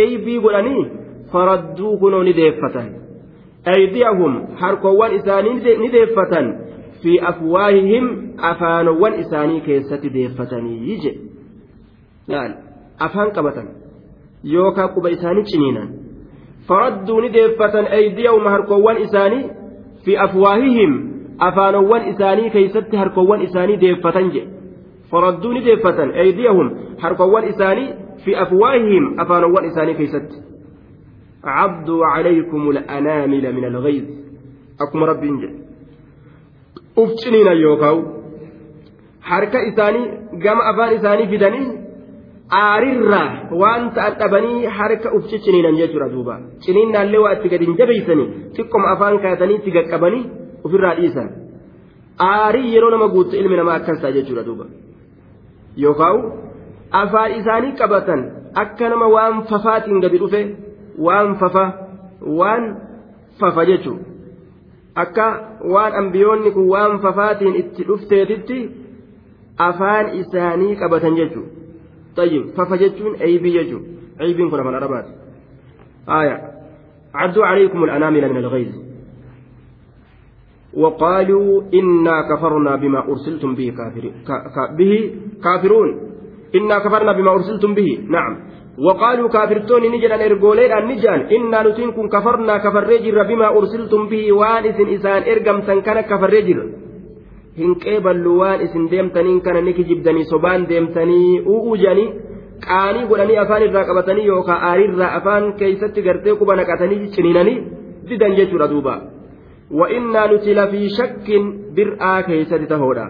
eeybii 0.04 0.40
godhanii 0.46 0.86
faradduu 1.32 1.98
kunoo 1.98 2.24
ni 2.24 2.34
deeffatan. 2.40 2.90
Aydiyahum 3.76 4.42
harkowwan 4.62 5.16
isaanii 5.20 5.78
ni 5.84 5.92
deeffatan. 5.92 6.54
Fi 7.02 7.20
afwaahihim 7.32 8.06
afaanowwan 8.52 9.20
isaanii 9.20 9.62
keessatti 9.62 10.14
deeffatanii 10.14 11.00
je. 11.04 11.12
Afaan 13.00 13.32
qabatan. 13.32 13.68
Yookaan 14.44 14.94
quba 14.96 15.10
isaanii 15.10 15.44
ciniinan 15.52 15.90
ni 17.22 17.30
deeffatan 17.30 17.86
aydiyahum 17.86 18.44
harkowwan 18.44 19.02
isaanii 19.02 19.50
fi 20.06 20.18
afwaahihim 20.18 20.94
afaanowwan 21.40 22.08
isaanii 22.14 22.50
keessatti 22.50 22.98
harkowwan 22.98 23.42
isaanii 23.42 23.78
deeffatan 23.78 24.32
jedhe 24.32 24.60
فردوا 25.12 25.54
ندفة 25.54 26.20
أيديهم 26.22 26.78
حرقوان 27.00 27.44
إساني 27.44 27.94
في 28.26 28.42
أفواههم 28.42 29.20
أفانوان 29.20 29.66
إساني 29.66 29.94
كيست 29.94 30.44
عبدوا 31.44 32.06
عليكم 32.06 32.70
الأنامل 32.70 33.54
من 33.56 33.66
الغيظ 33.66 34.04
أكم 34.82 35.04
رب 35.04 35.24
إنجل 35.24 35.60
أفتنين 36.98 37.48
يوكاو 37.48 38.04
حركة 39.22 39.60
إساني 39.74 40.06
قام 40.44 40.58
أفان 40.62 40.96
إساني 40.96 41.28
فدني 41.28 41.89
aarirraa 42.50 43.50
waan 43.62 43.92
ta'an 43.96 44.14
dhabanii 44.20 44.66
harka 44.78 45.12
uf 45.18 45.24
cicciniinan 45.32 45.76
jechuudha 45.82 46.10
duuba. 46.14 46.36
Ciniinnaallee 46.66 47.22
waa 47.26 47.34
itti 47.38 47.50
gadi 47.54 47.66
hin 47.70 47.78
jabeeysanii 47.82 48.28
xiqqoma 48.58 48.88
afaan 48.94 49.20
kaatanii 49.26 49.58
itti 49.60 49.72
gaqqabanii 49.78 50.24
ofirraa 50.66 50.96
dhiisan. 51.00 51.28
Aarii 52.30 52.74
yeroo 52.76 52.90
nama 52.96 53.08
guuttu 53.16 53.36
ilmi 53.42 53.58
namaa 53.62 53.76
akkas 53.82 54.02
ta'a 54.02 54.12
jechuudha 54.18 54.44
duuba. 54.48 54.66
Yookaan 55.84 56.18
afaan 57.02 57.32
isaanii 57.40 57.74
qabatan 57.82 58.22
akka 58.64 58.90
nama 58.90 59.08
waan 59.16 59.44
fafaatiin 59.52 60.02
gadi 60.06 60.18
dhufe 60.24 60.42
waan 61.08 61.36
fafa 61.44 61.66
waan 62.42 62.64
fafa 63.40 63.66
jechuun 63.70 64.00
akka 65.04 65.28
waan 65.76 65.94
ambiyoonni 66.02 66.52
kun 66.58 66.68
waan 66.74 67.00
fafaatiin 67.06 67.56
itti 67.62 67.84
dhufteetitti 67.92 68.60
afaan 69.70 70.06
isaanii 70.22 70.76
qabatan 70.82 71.16
jechuun 71.22 71.48
tayyib 72.20 72.44
fafa 72.58 72.76
jechuun 72.84 73.14
eeybii 73.28 73.54
jechuun 73.58 73.84
eeybiin 74.24 74.50
kun 74.52 74.60
afaan 74.62 74.78
arabaati 74.82 75.12
aayaa 76.18 76.40
cadduu 77.18 77.44
calaykum 77.50 77.84
al'anaamila 77.88 78.28
min 78.34 78.40
alghayzi 78.44 78.80
وقالوا 80.74 81.62
إنا 81.74 82.16
كفرنا 82.30 82.76
بما 82.76 83.00
أرسلتم 83.12 83.56
به, 83.56 83.74
كافر 83.78 84.04
به 84.78 84.94
كافرون. 85.44 85.90
إنا 86.56 86.80
كفرنا 86.80 87.12
بما 87.18 87.32
أرسلتم 87.32 87.74
به. 87.74 87.90
نعم. 88.16 88.34
وقالوا 88.78 89.30
كافرتون 89.30 89.82
نجل 89.82 90.12
إرجولين 90.12 90.72
النجان 90.72 91.20
إنا 91.36 91.60
نتنكم 91.64 92.06
كفرنا 92.16 92.58
كفر 92.58 92.84
رجل 92.94 93.18
بما 93.30 93.48
أرسلتم 93.58 94.02
به. 94.12 94.24
وانس 94.32 94.78
إسان 94.96 95.22
إرقم 95.32 95.58
سنكن 95.62 96.02
كفر 96.02 96.30
رجل 96.38 96.60
hin 97.60 97.76
qeeballu 97.84 98.40
waan 98.40 98.66
isin 98.66 98.90
deemtaniin 98.96 99.44
kana 99.46 99.62
ni 99.68 99.76
kijibdanii 99.82 100.26
sobaan 100.34 100.68
deemtanii 100.74 101.40
u'ujanii 101.54 102.10
qaanii 102.68 103.06
godhanii 103.14 103.40
afaan 103.46 103.70
irraa 103.70 103.86
qabatanii 103.92 104.28
yookaan 104.32 104.68
aariirraa 104.72 105.14
afaan 105.22 105.54
keeysatti 105.62 106.08
gartee 106.10 106.36
quba 106.42 106.60
naqatanii 106.62 107.14
ciniinanii 107.16 107.58
didan 108.10 108.38
jechuudha 108.42 108.74
duuba. 108.74 109.00
وإنا 109.72 110.34
نتي 110.34 110.54
لفي 110.54 110.90
شك 110.90 111.28
برآ 111.76 112.22
كيست 112.22 112.54
تهودا 112.54 113.06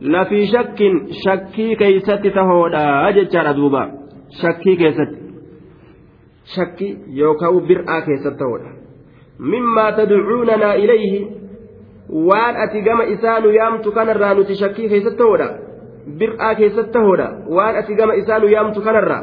لفي 0.00 0.46
شك 0.46 0.78
شكي 1.24 1.74
كيست 1.74 2.26
تهودا 2.26 3.08
أجتشار 3.08 3.52
دوبا 3.52 3.92
شكي 4.42 4.76
كيست 4.76 5.12
شكي 6.54 6.98
يوكاو 7.08 7.60
برآ 7.60 8.00
كيست 8.00 8.34
تهودا 8.40 8.70
مما 9.40 9.90
تدعوننا 9.90 10.74
إليه 10.74 11.39
waan 12.30 12.56
ati 12.64 12.82
gama 12.82 13.04
isaa 13.14 13.40
nu 13.40 13.52
yaamtu 13.58 13.92
kanarraa 13.92 14.34
nuti 14.34 14.56
shakkii 14.62 14.88
keessatti 14.88 15.18
ta'uudha 15.22 15.48
bir'aa 16.18 16.54
keessatti 16.60 16.92
ta'uudha 16.98 17.28
waan 17.58 17.76
ati 17.82 17.94
gama 17.94 18.14
isaa 18.22 18.38
nu 18.44 18.52
yaamtu 18.56 18.80
kanarraa 18.88 19.22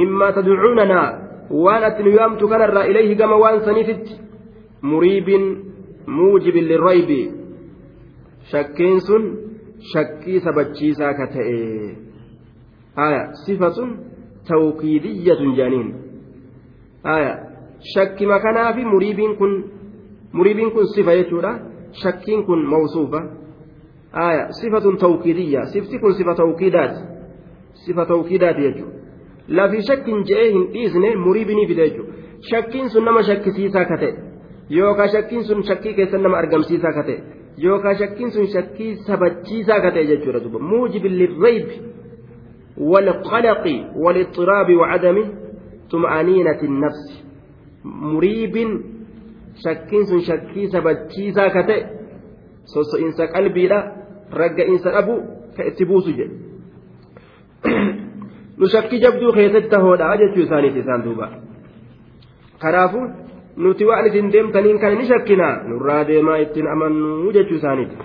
mimmaa 0.00 0.32
tadcuunanaa 0.32 1.08
waan 1.64 1.84
ati 1.90 2.02
nu 2.08 2.16
yaamtu 2.18 2.48
kanarraa 2.48 2.84
ilayhi 2.92 3.14
gama 3.22 3.36
waan 3.44 3.64
saniititti 3.68 4.20
muriibin 4.82 5.46
موجب 6.06 6.56
للريب 6.56 7.30
شكين 8.52 8.98
سن 8.98 9.22
شكي 9.92 10.40
سبتشيسا 10.40 11.12
كتئ 11.12 11.46
aya 12.96 13.22
sifatun 13.44 13.90
tawkiidiyyatun 14.48 15.52
jaaniin 15.56 15.88
aya 17.04 17.32
shakkima 17.92 18.40
kanaafi 18.40 18.84
muriibiin 18.84 19.36
kun 19.36 19.52
muriibiin 20.32 20.70
kun 20.72 20.86
sifa 20.94 21.16
jechuudha 21.18 21.50
sifatun 24.60 24.96
tawkiidiyya 25.04 25.66
sifti 25.72 25.98
kun 25.98 26.14
sifa 26.14 26.34
tawkiidaati 26.34 27.00
sifa 27.86 28.06
tawkiidaati 28.06 28.62
jechuudha 28.62 28.96
lafi 29.48 29.82
shakkin 29.88 30.24
je'ee 30.30 30.52
hin 30.52 30.68
dhiisne 30.76 31.16
muriibinii 31.24 31.66
fide 31.72 31.88
jechuudha 31.88 32.12
shakkiin 32.50 32.88
sun 32.90 33.04
nama 33.04 33.22
shakkisiisaa 33.22 33.84
ka 33.90 33.96
ta'e 33.96 34.14
yookaan 34.78 35.12
shakkiin 35.16 35.44
sun 35.50 35.62
shakkii 35.72 35.94
keessan 35.98 36.22
nama 36.28 36.38
argamsiisaa 36.44 36.92
ka 36.98 37.04
ta'e 37.10 37.18
yookaan 37.66 37.98
shakkiin 38.04 38.32
sun 38.38 38.46
shakkii 38.54 38.96
sabachiisaa 39.10 39.80
ka 39.80 39.90
ta'e 39.98 40.06
jechuudha 40.12 40.40
duuba 40.46 40.58
muujibi 40.72 41.08
lirraybi 41.18 41.76
والقلق 42.78 43.64
والاضطراب 43.96 44.76
وعدم 44.76 45.32
طمأنينة 45.90 46.60
النفس 46.62 47.24
مريب 47.84 48.56
شكين 49.64 50.04
سن 50.04 50.20
شكي 50.20 50.66
سبتشيسا 50.66 51.48
كتئ 51.48 51.82
soso 52.66 52.98
insa 52.98 53.30
qalbiidha 53.30 53.78
ragga 54.38 54.64
insa 54.66 54.90
dhabu 54.90 55.14
ka 55.56 55.62
itti 55.70 55.84
buusu 55.86 56.10
jedhe 56.18 56.36
nu 58.58 58.66
shakkii 58.74 59.00
jabduu 59.04 59.32
keessatti 59.36 59.70
tahoodha 59.74 60.16
jechuu 60.22 60.42
isaaniiti 60.46 60.82
isaan 60.82 61.04
duuba 61.06 61.26
kanaafu 62.62 63.00
nuti 63.56 63.88
waan 63.88 64.06
isin 64.10 64.32
deemtaniin 64.34 64.80
kan 64.82 64.98
ni 64.98 65.06
shakkina 65.12 65.48
nurraa 65.68 66.02
deemaa 66.10 66.36
ittiin 66.44 66.68
amannuu 66.74 67.32
jechuu 67.38 67.62
isaaniiti. 67.62 67.96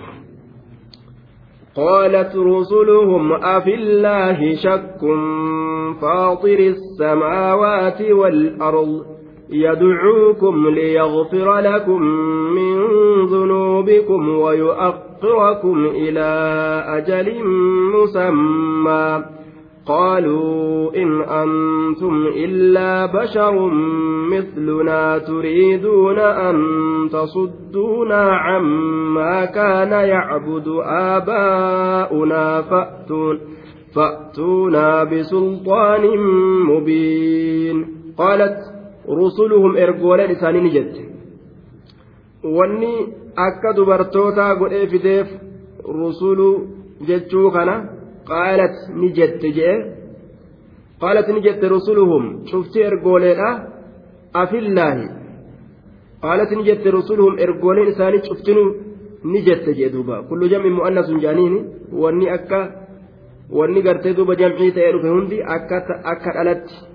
قالت 1.74 2.36
رسلهم 2.36 3.32
أفي 3.32 3.74
الله 3.74 4.54
شك 4.54 5.00
فاطر 6.00 6.58
السماوات 6.74 8.00
والأرض 8.02 8.92
يدعوكم 9.52 10.68
ليغفر 10.68 11.58
لكم 11.58 12.02
من 12.54 12.86
ذنوبكم 13.26 14.28
ويؤخركم 14.28 15.86
إلى 15.86 16.30
أجل 16.86 17.44
مسمى. 17.94 19.24
قالوا 19.86 20.96
إن 20.96 21.20
أنتم 21.20 22.26
إلا 22.36 23.06
بشر 23.06 23.70
مثلنا 24.30 25.18
تريدون 25.18 26.18
أن 26.18 26.56
تصدونا 27.12 28.32
عما 28.32 29.44
كان 29.44 29.92
يعبد 29.92 30.68
آباؤنا 30.86 32.62
فأتون 32.62 33.38
فأتونا 33.94 35.04
بسلطان 35.04 36.18
مبين. 36.66 37.86
قالت 38.18 38.81
rusuluhum 39.06 39.76
ergooleen 39.76 40.30
isaanii 40.30 40.62
ni 40.62 40.70
jette. 40.76 41.02
Wanni 42.56 42.92
akka 43.46 43.72
dubartootaa 43.76 44.54
godhee 44.60 44.86
fideef 44.92 45.28
rusulu 46.00 46.48
jechuu 47.08 47.50
kana 47.50 47.74
qaalat 48.30 48.76
ni 49.00 49.12
jette 49.16 49.48
jee. 49.58 49.76
Qaalat 51.00 51.28
ni 51.28 51.40
jette 51.46 51.66
rusuluhum 51.74 52.24
cufti 52.50 52.80
ergooleedha 52.90 53.50
afillaahi. 54.42 55.06
Qaalat 56.22 56.50
ni 56.56 56.64
jette 56.68 56.88
rusuluhum 56.90 57.38
ergooleen 57.38 57.88
isaanii 57.92 58.22
cuftinu 58.28 58.64
ni 59.24 59.42
jette 59.46 59.74
jee 59.78 59.90
duuba. 59.94 60.22
Kullu 60.28 60.48
jam'i 60.52 60.70
mu'annasun 60.70 61.20
jaaniini 61.24 61.60
wanni 62.02 62.30
akka 62.36 62.60
wanni 63.58 63.82
gartee 63.82 64.14
duuba 64.16 64.34
jam'ii 64.40 64.72
ta'ee 64.76 64.92
dhufe 64.94 65.08
hundi 65.16 65.42
akka 66.12 66.30
dhalatti. 66.36 66.91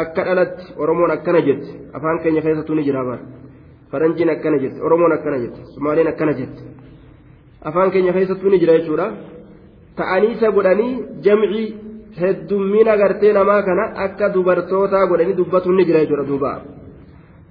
akka 0.00 0.24
dhalatti 0.24 0.72
oromoon 0.76 1.10
akkana 1.16 1.40
jette 1.48 1.70
afaan 1.96 2.18
keenya 2.22 2.42
keessattuu 2.46 2.76
ni 2.76 2.84
jira 2.88 3.04
bara 3.04 3.22
faranjiin 3.90 4.30
akkana 4.36 4.58
jette 4.64 4.82
oromoon 4.86 5.12
akkana 5.16 5.38
jette 5.44 5.60
sumaaleen 5.74 6.08
akkana 6.12 6.34
jette 6.40 6.62
afaan 7.68 7.90
keenya 7.90 8.12
keessattuu 8.12 8.50
ni 8.50 8.60
jira 8.62 8.78
jechuudha. 8.78 9.06
ta'aniisa 9.96 10.52
godhanii 10.56 11.02
jamcii 11.24 11.66
heddummina 12.20 12.96
gartee 13.00 13.32
namaa 13.38 13.62
kana 13.68 13.84
akka 14.06 14.32
dubartootaa 14.34 15.06
godhanii 15.10 15.36
dubbatuun 15.40 15.76
ni 15.76 15.90
jira 15.90 16.00
jechuudha 16.04 16.30
duuba 16.30 16.54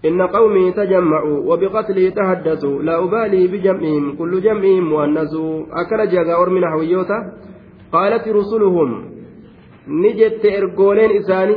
إن 0.08 0.21
قومي 0.21 0.71
تجمعوا 0.71 1.38
وبقتلي 1.49 2.12
تحدثوا 2.12 2.82
لا 2.84 3.03
أبالي 3.03 3.47
بجمعهم 3.47 4.15
كل 4.15 4.41
جمعهم 4.41 4.89
مؤنث 4.89 5.34
أكل 5.71 6.10
جاء 6.10 6.49
من 6.49 6.65
حويوتا 6.65 7.17
قالت 7.91 8.27
رسلهم 8.27 8.89
نجت 9.88 10.45
إرجولين 10.45 11.12
إساني 11.19 11.56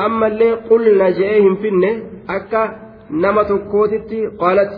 أما 0.00 0.26
اللي 0.26 0.52
قلنا 0.52 1.10
جئهم 1.10 1.54
فيني 1.56 2.02
أكا 2.28 2.62
نما 3.10 3.42
تكوتتي 3.42 4.26
قالت 4.26 4.72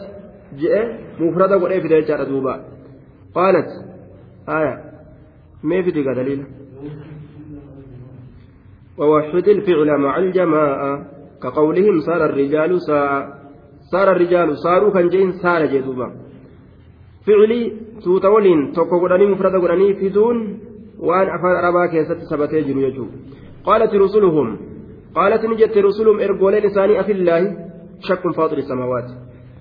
جئ 0.60 0.84
مفردة 1.20 1.56
قل 1.56 1.80
في 1.80 1.88
دوبا 2.24 2.64
قالت 3.34 3.70
آية 4.48 4.74
ما 5.62 5.82
في 5.82 5.90
دقة 5.90 6.14
دليل 6.14 6.44
ووحد 8.98 9.48
الفعل 9.48 9.98
مع 9.98 10.18
الجماعة 10.18 11.06
كقولهم 11.42 12.00
صار 12.00 12.24
الرجال 12.24 12.82
ساعة 12.82 13.34
صار 13.92 14.12
الرجال 14.12 14.58
صاروا 14.58 14.92
كان 14.92 15.08
جين 15.08 15.32
صار 15.32 15.66
جدوبا 15.66 16.08
فعلي 17.26 17.72
توتا 18.04 18.28
ولين 18.28 18.72
توكو 18.72 18.98
قداني 19.02 19.26
مفردة 19.26 19.58
قداني 19.58 19.94
فدون 19.94 20.58
وان 20.98 21.28
أفعل 21.36 21.54
أربا 21.64 21.86
كيست 21.86 22.20
سبتي 22.30 22.60
قالت 23.64 23.94
رسلهم 23.94 24.65
قالت 25.16 25.44
نجت 25.44 25.78
رسلهم 25.78 26.20
إرقولين 26.20 26.62
لساني 26.62 27.00
أفي 27.00 27.12
الله 27.12 27.42
شك 28.08 28.22
فاطر 28.36 28.58
السماوات 28.58 29.08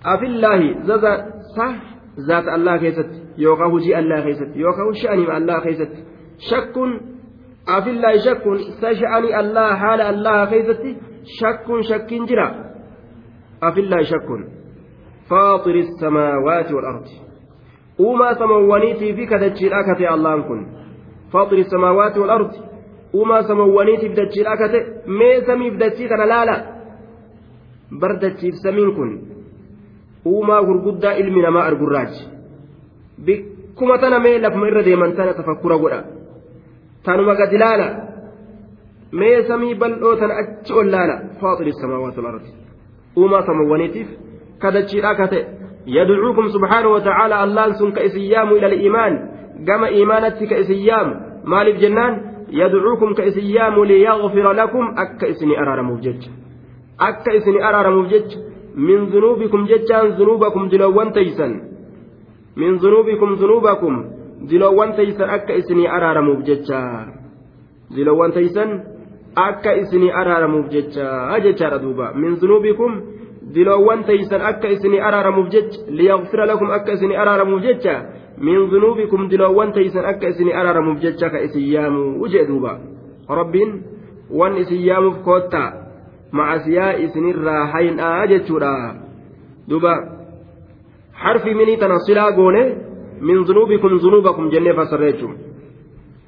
أفي 0.06 0.26
الله 0.26 0.60
زاد 0.88 1.06
صح 1.58 1.76
ذات 2.28 2.48
الله 2.48 2.78
كيست 2.78 3.26
hojii 3.72 3.96
allaa 3.96 4.22
keessatti 4.22 4.62
yookaan 4.62 4.96
sha'anii 4.96 5.32
allaa 5.38 5.62
keessatti 5.62 6.06
shakkuun 6.50 6.92
afillaahi 7.78 8.20
shakkuun 8.20 8.60
sa 8.82 8.94
sha'anii 8.96 9.34
allaa 9.34 9.76
haala 9.76 10.08
allaa 10.08 10.48
keessatti 10.48 10.98
shakkuun 11.40 11.84
shakkiin 11.84 12.28
jira 12.28 12.48
afillaahi 13.62 14.06
shakkuun 14.06 14.46
faaxiri 15.30 15.84
samaawaati 16.00 16.76
wal 16.76 16.88
ardi 16.94 17.22
uumaa 18.00 18.36
samawwaniitii 18.36 19.14
fi 19.18 19.28
kadachiidhaa 19.34 19.84
kate 19.84 20.08
allaan 20.08 20.44
kun 20.44 20.68
faaxiri 21.32 21.64
samaawaati 21.64 22.20
wal 22.20 22.34
ardi 22.38 22.58
uumaa 23.14 23.44
samawwaniitiif 23.44 24.16
dachiidhaa 24.16 24.58
kate 24.58 24.80
mee 25.08 25.42
samiif 25.46 25.78
dachii 25.78 26.08
kana 26.08 26.26
laala 26.26 26.56
bar 28.02 28.20
dachiif 28.20 28.56
samiin 28.56 28.92
kun 28.96 29.12
uumaa 30.26 30.62
gurguddaa 30.64 31.14
ilmi 31.22 31.42
namaa 31.42 31.66
argurraaji 31.72 32.22
bikkuma 33.26 33.98
tana 33.98 34.20
mee 34.20 34.40
lafuma 34.40 34.68
irra 34.68 34.84
deeman 34.84 35.16
tana 35.16 35.34
tafakkura 35.34 35.78
godha 35.78 36.04
tanuma 37.04 37.36
gadi 37.36 37.58
laala 37.58 37.88
mee 39.12 39.44
samii 39.48 39.76
bal'oo 39.76 40.16
tana 40.16 40.34
achi 40.44 40.74
ol 40.74 40.90
laala 40.96 41.16
faaxiri 41.42 41.74
samaawaati 41.82 42.20
wal 42.20 42.32
ardi 42.34 42.52
uumaa 43.18 43.46
samawwaniitiif 43.52 44.10
kadachiidhaa 44.60 45.16
kate 45.16 45.42
يدعوكم 45.88 46.48
سبحانه 46.48 46.88
وتعالى 46.90 47.44
الله 47.44 47.72
سن 47.72 47.92
كإسيام 47.92 48.50
إلى 48.54 48.68
الإيمان 48.68 49.30
كما 49.68 49.88
إيمانتك 49.88 50.48
كإسيام 50.48 51.22
مالك 51.46 51.76
جنان 51.76 52.35
يدعوكم 52.50 53.14
كإسيام 53.14 53.84
ليغفر 53.84 54.52
لكم 54.52 54.84
أك 54.98 55.24
إسني 55.24 55.60
أرار 55.62 55.82
مفجج 55.82 56.22
أك 57.00 57.26
إسني 57.30 57.60
أرار 57.70 57.88
مفجج 57.98 58.30
من 58.76 59.06
ذنوبكم 59.06 59.66
ججان 59.66 60.06
ذنوبكم 60.08 60.68
دلوان 60.70 61.12
تيسن 61.14 61.76
min 62.56 62.80
zunuubikum 62.80 63.36
zunuubakum 63.36 63.96
diloowwan 64.48 64.96
taysan 64.96 65.30
akka 65.30 65.54
isinii 65.60 65.88
araaramuuf 65.88 66.44
jecha 66.48 66.80
diloowwan 67.92 68.32
taysan 68.32 68.70
akka 69.36 69.76
isinii 69.76 70.12
araaramuuf 70.12 70.72
jecha 70.72 71.36
jechaadha 71.44 71.80
duuba 71.84 72.14
min 72.16 72.40
zunuubikum 72.40 72.92
diloowwan 73.56 74.04
taysan 74.10 74.42
akka 74.52 74.68
isinii 74.76 75.00
araaramuuf 75.08 75.48
jecha 75.56 75.80
liyaqfira 76.00 76.46
lakum 76.52 76.70
akka 76.78 76.92
isinii 76.98 77.16
araaramuuf 77.24 77.62
jecha 77.68 77.96
min 78.38 78.70
zunuubikum 78.72 79.30
diloowwan 79.32 79.72
taysan 79.78 80.06
akka 80.12 80.28
isinii 80.34 80.54
araaramuuf 80.62 81.00
jecha 81.00 81.30
ka 81.30 81.40
isin 81.48 81.64
yaamu 81.76 82.04
ujee 82.26 82.46
duuba 82.48 82.80
rabbiin 83.40 83.72
wan 84.40 84.58
isin 84.58 84.82
yaamuuf 84.90 85.18
koottaa 85.28 85.70
macasiyaa 86.32 86.92
isinirraa 87.06 87.66
haynaa 87.74 88.28
jechuudha 88.28 88.72
duuba 89.70 89.94
harfi 91.24 91.54
minii 91.60 91.78
tana 91.78 92.00
silaa 92.00 92.32
goone 92.32 92.64
min 93.22 93.46
zunuubikum 93.46 94.00
zunuubakum 94.00 94.50
jennee 94.54 94.74
fassarra 94.80 95.12
jechuun 95.12 95.36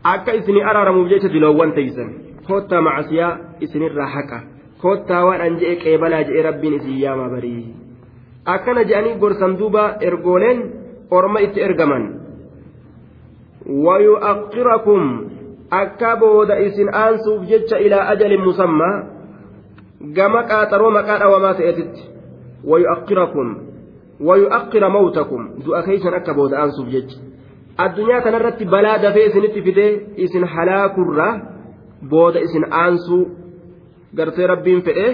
akka 0.03 0.33
isinii 0.39 0.67
araaramuuf 0.71 1.09
jecha 1.09 1.29
diloowwan 1.33 1.73
teeysan 1.79 2.13
koottaa 2.47 2.81
macasiyaa 2.81 3.37
isinirraa 3.59 4.13
haqa 4.15 4.39
koottaa 4.81 5.23
waan 5.27 5.41
an 5.47 5.59
je'e 5.61 5.75
qeebalaa 5.83 6.23
je'e 6.29 6.41
rabbiin 6.49 6.75
isin 6.79 6.97
yaamaa 7.03 7.29
barii 7.35 7.63
akkana 8.55 8.83
je'anii 8.89 9.15
gorsan 9.23 9.57
duuba 9.59 9.83
ergooleen 10.09 10.59
orma 11.19 11.39
itti 11.45 11.59
ergaman 11.67 12.03
wayu'aqqirakum 13.85 15.03
akka 15.81 16.15
booda 16.23 16.59
isin 16.67 16.89
aansuuf 17.03 17.41
jecha 17.51 17.77
ilaa 17.85 18.07
ajalin 18.13 18.43
musammaa 18.49 18.95
gama 20.17 20.41
qaaxaroo 20.51 20.91
maqaa 20.97 21.19
dhawamaa 21.23 21.53
ta'eetitti 21.59 22.01
wayu'aqqirakum 22.71 23.47
wayu'aqqira 24.27 24.89
mawtakum 24.97 25.41
du'a 25.65 25.81
keeysan 25.87 26.13
akka 26.19 26.33
booda 26.39 26.55
aansuuf 26.61 26.87
jecha 26.95 27.17
addunyaa 27.85 28.21
kanarratti 28.27 28.65
balaa 28.75 28.97
dafee 29.03 29.25
isinitti 29.29 29.61
fidee 29.67 29.91
isin 30.25 30.45
halaakurraa 30.53 31.33
booda 32.13 32.39
isin 32.47 32.65
aansuu 32.83 33.23
gartee 34.15 34.47
rabbiin 34.47 34.81
fedhe 34.81 35.07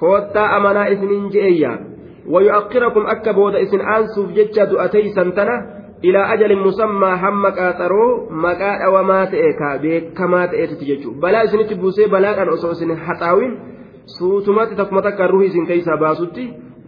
koottaa 0.00 0.50
amanaa 0.56 0.86
isiniin 0.94 1.32
je'eyyaa 1.34 1.78
ويؤخركم 2.26 3.06
أكا 3.06 3.32
بودا 3.32 3.62
إسن 3.62 3.80
أنسوف 3.80 4.30
جتشا 4.32 4.64
دؤتي 4.64 5.08
سنتنا 5.08 5.56
إلى 6.04 6.18
أجل 6.34 6.56
مسمى 6.56 7.08
هم 7.22 7.46
قاطرو 7.46 8.30
مقا 8.30 8.86
وما 8.88 9.24
تأكا 9.24 9.76
بكما 9.82 10.46
تأتي 10.46 10.84
جتشو 10.84 11.10
بلا 11.10 11.44
إسن 11.44 11.66
تبوسي 11.66 12.06
بلا 12.06 12.42
أن 12.42 12.48
أصو 12.48 12.70
إسن 12.70 12.96
حطاوين 12.96 13.58
سوتمات 14.18 14.68
تكمتك 14.78 15.20
الروح 15.20 15.44
إسن 15.44 15.66
كيسا 15.66 15.94
باسوتي 15.94 16.46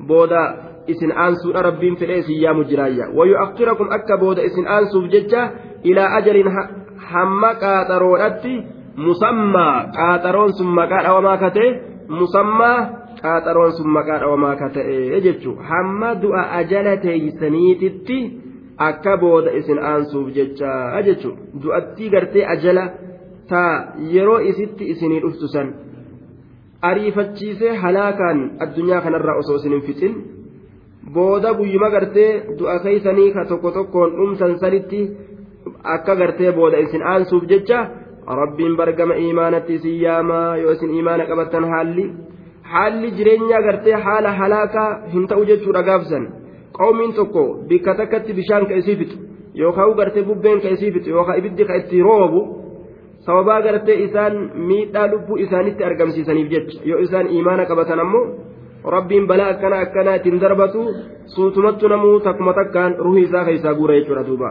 بودا 0.08 0.44
إسن 0.90 1.12
أنسو 1.12 1.50
ربين 1.50 1.94
في 1.94 2.04
الإيس 2.04 2.30
يا 2.30 2.52
مجرايا 2.52 3.06
ويؤخركم 3.14 3.86
أكا 3.92 4.16
بودا 4.16 4.46
إسن 4.46 4.66
أنسوف 4.66 5.04
جتشا 5.04 5.50
إلى 5.84 6.00
أجل 6.18 6.36
هم 7.10 7.44
قاطرو 7.44 8.16
musammaa 8.96 9.90
qaaxaroon 9.96 10.52
sun 10.58 10.68
maqaa 10.78 11.02
dhawamaa 11.06 11.36
ka 11.42 11.50
ta'e 11.56 11.70
musammaa 12.08 12.78
qaaxaroon 13.22 13.72
sun 13.76 13.88
maqaa 13.96 14.18
dhawamaa 14.22 14.56
ka 14.56 14.68
ta'e 14.76 15.20
jechuudha 15.26 15.62
hamma 15.70 16.10
du'a 16.24 16.42
ajala 16.58 16.96
teeysaniititti 17.04 18.18
akka 18.88 19.16
booda 19.22 19.50
isin 19.60 19.78
aansuuf 19.90 20.28
jecha 20.36 20.70
jechuudha 21.06 21.40
du'attii 21.62 22.10
gartee 22.14 22.46
ajala 22.54 22.84
taa 23.48 23.72
yeroo 24.14 24.38
isitti 24.50 24.90
isinii 24.92 25.20
dhuftu 25.24 25.48
san 25.54 25.74
ariifachiisee 26.90 27.74
halaakaan 27.82 28.46
addunyaa 28.66 29.00
kanarraa 29.08 29.36
osoo 29.42 29.56
isin 29.60 29.72
hin 29.76 29.84
fixin 29.88 30.14
booda 31.18 31.54
guyyuma 31.58 31.90
gartee 31.96 32.30
du'a 32.58 32.78
keeysanii 32.86 33.28
ka 33.34 33.44
tokko 33.50 33.70
tokkoon 33.76 34.16
dhumsan 34.16 34.58
sanitti 34.62 35.04
akka 35.96 36.16
gartee 36.22 36.52
booda 36.52 36.78
isin 36.86 37.02
aansuuf 37.12 37.44
jecha. 37.52 37.78
Rabbiin 38.26 38.76
bargama 38.76 39.14
imaanatti 39.30 39.74
isin 39.74 39.96
yaamaa 40.02 40.56
yoo 40.56 40.72
isin 40.72 40.94
imaana 41.00 41.24
qabattan 41.30 41.64
haalli. 41.72 42.06
haalli 42.72 43.10
jireenyaa 43.16 43.62
gartee 43.66 43.96
haala 44.04 44.30
halaakaa 44.40 44.90
hin 45.14 45.24
ta'u 45.30 45.42
jechuudha 45.50 45.82
gaafsan 45.88 46.24
qawmiin 46.78 47.12
tokko 47.18 47.42
bikka 47.68 47.94
takkatti 47.98 48.32
bishaan 48.38 48.66
ka 48.68 48.74
isii 48.80 48.96
fixu 49.00 49.18
yookaan 49.62 49.92
gartee 49.98 50.22
bubbeen 50.28 50.60
ka 50.64 50.68
isii 50.76 50.92
fixu 50.94 51.10
yookaan 51.16 51.38
ibiddi 51.42 51.64
ka 51.70 51.74
itti 51.80 52.02
roobu 52.08 52.40
sababaa 53.26 53.60
gartee 53.66 53.96
isaan 54.06 54.34
miidhaa 54.68 55.06
lubbuu 55.12 55.36
isaanitti 55.46 55.84
argamsiisaniif 55.90 56.48
jecha 56.54 56.80
yoo 56.90 57.00
isaan 57.06 57.26
imaana 57.40 57.66
qabatan 57.72 58.00
ammoo 58.04 58.24
rabbiin 58.96 59.26
balaa 59.32 59.48
akkana 59.54 59.76
akkanaa 59.86 60.14
ittiin 60.20 60.40
darbatu 60.46 60.80
suutumattu 61.34 61.88
namuu 61.94 62.20
takkuma 62.28 62.52
takkaan 62.60 62.96
ruhii 63.08 63.26
isaa 63.28 63.44
keessaa 63.50 63.74
guura 63.74 63.94
jechuudha 63.98 64.26
duuba. 64.30 64.50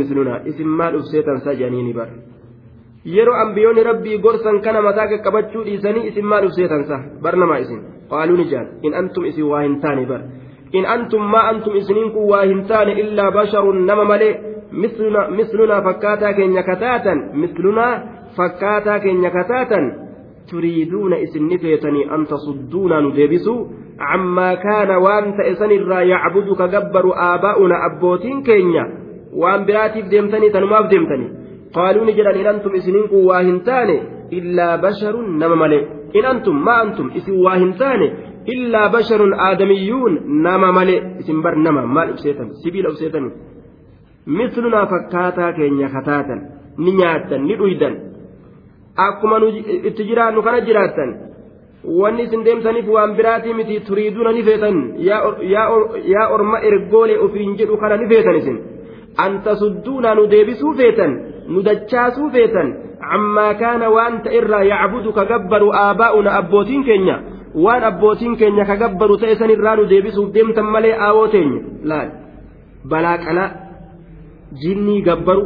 Mislunaa 0.00 0.38
isin 0.50 0.68
maal 0.78 0.94
ufseetan 1.00 1.40
saa 1.44 1.54
jedhanii 1.60 1.82
ni 1.82 1.92
bara. 1.92 2.14
yeroo 3.14 3.34
ambiyoonni 3.44 3.82
rabbii 3.90 4.18
gorsan 4.24 4.60
kana 4.64 4.82
mataa 4.86 5.06
qaqqabachuu 5.12 5.64
dhiisanii 5.66 6.06
isin 6.10 6.26
maal 6.32 6.46
ufseetansa 6.46 6.96
bar 7.22 7.36
namaa 7.42 7.58
isin 7.64 7.80
qaaluu 8.12 8.36
ni 8.40 8.46
jaan 8.52 8.68
in 8.82 8.94
antum 9.00 9.24
isin 9.30 9.50
waa 9.50 9.62
hin 9.66 9.76
taane 9.82 10.06
bar 10.12 10.20
in 10.78 10.86
antum 10.94 11.22
maa 11.34 11.44
antum 11.50 11.76
isiniin 11.80 12.10
kun 12.14 12.28
waa 12.32 12.42
hin 12.50 12.64
taane 12.70 12.92
illaa 13.02 13.30
basharun 13.36 13.84
nama 13.90 14.04
malee 14.12 14.32
mislunaa 15.36 15.82
fakkaataa 15.88 16.32
keenya 16.38 16.62
kataatan 16.70 17.22
mislunaa 17.42 17.92
fakkaataa 18.36 18.98
keenya 19.04 19.30
kataatan 19.36 19.92
turiiduuna 20.50 21.16
isin 21.26 21.48
ni 21.48 21.58
feetanii 21.58 22.06
an 22.16 22.26
tasudduunaa 22.32 23.00
nu 23.00 23.16
deebisuu 23.18 23.60
عما 24.00 24.54
كان 24.54 24.90
وان 24.90 25.36
تأسن 25.36 25.70
الرا 25.70 26.00
يعبد 26.00 26.48
كجبر 26.58 27.04
آباؤنا 27.34 27.74
أبوتين 27.86 28.42
كينيا 28.42 28.84
وان 29.32 29.66
براتب 29.66 30.08
ديمتني 30.08 30.50
تنماف 30.50 30.86
ديمتني 30.86 31.28
قالوا 31.74 32.04
نجرا 32.04 32.30
إن 32.40 32.46
أنتم 32.46 32.74
إسنينك 32.74 33.12
واهنتان 33.12 33.90
إلا 34.32 34.76
بشر 34.76 35.14
نمملي 35.20 35.80
إن 36.16 36.24
أنتم 36.24 36.64
ما 36.64 36.82
أنتم 36.82 37.10
إسن 37.16 37.32
واهنتان 37.32 38.00
إلا 38.54 38.86
بشر 38.86 39.20
آدميون 39.50 40.12
نمملي 40.46 40.96
إسنبر 41.20 41.54
نمم 41.54 41.94
مال 41.94 42.08
أبسيتم 42.08 42.48
سبيل 42.64 42.86
أبسيتم 42.86 43.24
مثلنا 44.26 44.84
فكاتا 44.84 45.50
كينيا 45.50 45.88
خطاتا 45.94 46.36
نياتا 46.78 47.36
ندويدا 47.36 47.90
أكما 48.98 49.38
نج... 49.38 49.56
اتجرا 49.88 50.30
نكنا 50.30 50.58
جراتا 50.58 51.06
wanni 52.00 52.22
isin 52.26 52.44
deemtaniif 52.44 52.86
waan 52.88 53.14
biraatii 53.16 53.54
miti 53.54 53.80
turiiduuna 53.80 54.32
ni 54.32 54.42
feetan. 54.42 54.76
Yaa 56.12 56.28
orma 56.34 56.58
ergoolee 56.68 57.18
ofiin 57.18 57.56
jedhu 57.58 57.76
kana 57.76 57.96
ni 57.96 58.08
feetan 58.08 58.36
isin. 58.36 58.56
An 59.24 59.42
tasudduunaa 59.44 60.14
nu 60.14 60.26
deebisuu 60.30 60.74
feetan 60.74 61.12
nu 61.48 61.62
dachaasuu 61.62 62.30
feetan. 62.30 62.68
Ammaa 63.14 63.54
kaana 63.54 63.90
waan 63.90 64.20
ta'erraa 64.22 64.62
yacbudu 64.64 65.12
ka 65.12 65.24
gabbaru 65.24 65.68
aabaa'una 65.72 66.30
abbootiin 66.40 66.84
keenya. 66.84 67.16
Waan 67.64 67.84
abbootiin 67.90 68.36
keenya 68.36 68.64
ka 68.64 68.76
gabbaru 68.76 69.16
ta'e 69.18 69.34
sanirraa 69.40 69.76
nu 69.76 69.84
deebisuuf 69.90 70.32
deemtan 70.34 70.66
malee 70.76 70.94
aawoo 71.08 71.28
teenya 71.28 71.60
laal. 71.90 72.08
Balaa 72.90 73.18
qalaa 73.26 73.50
jinnii 74.62 75.02
gabbaru 75.02 75.44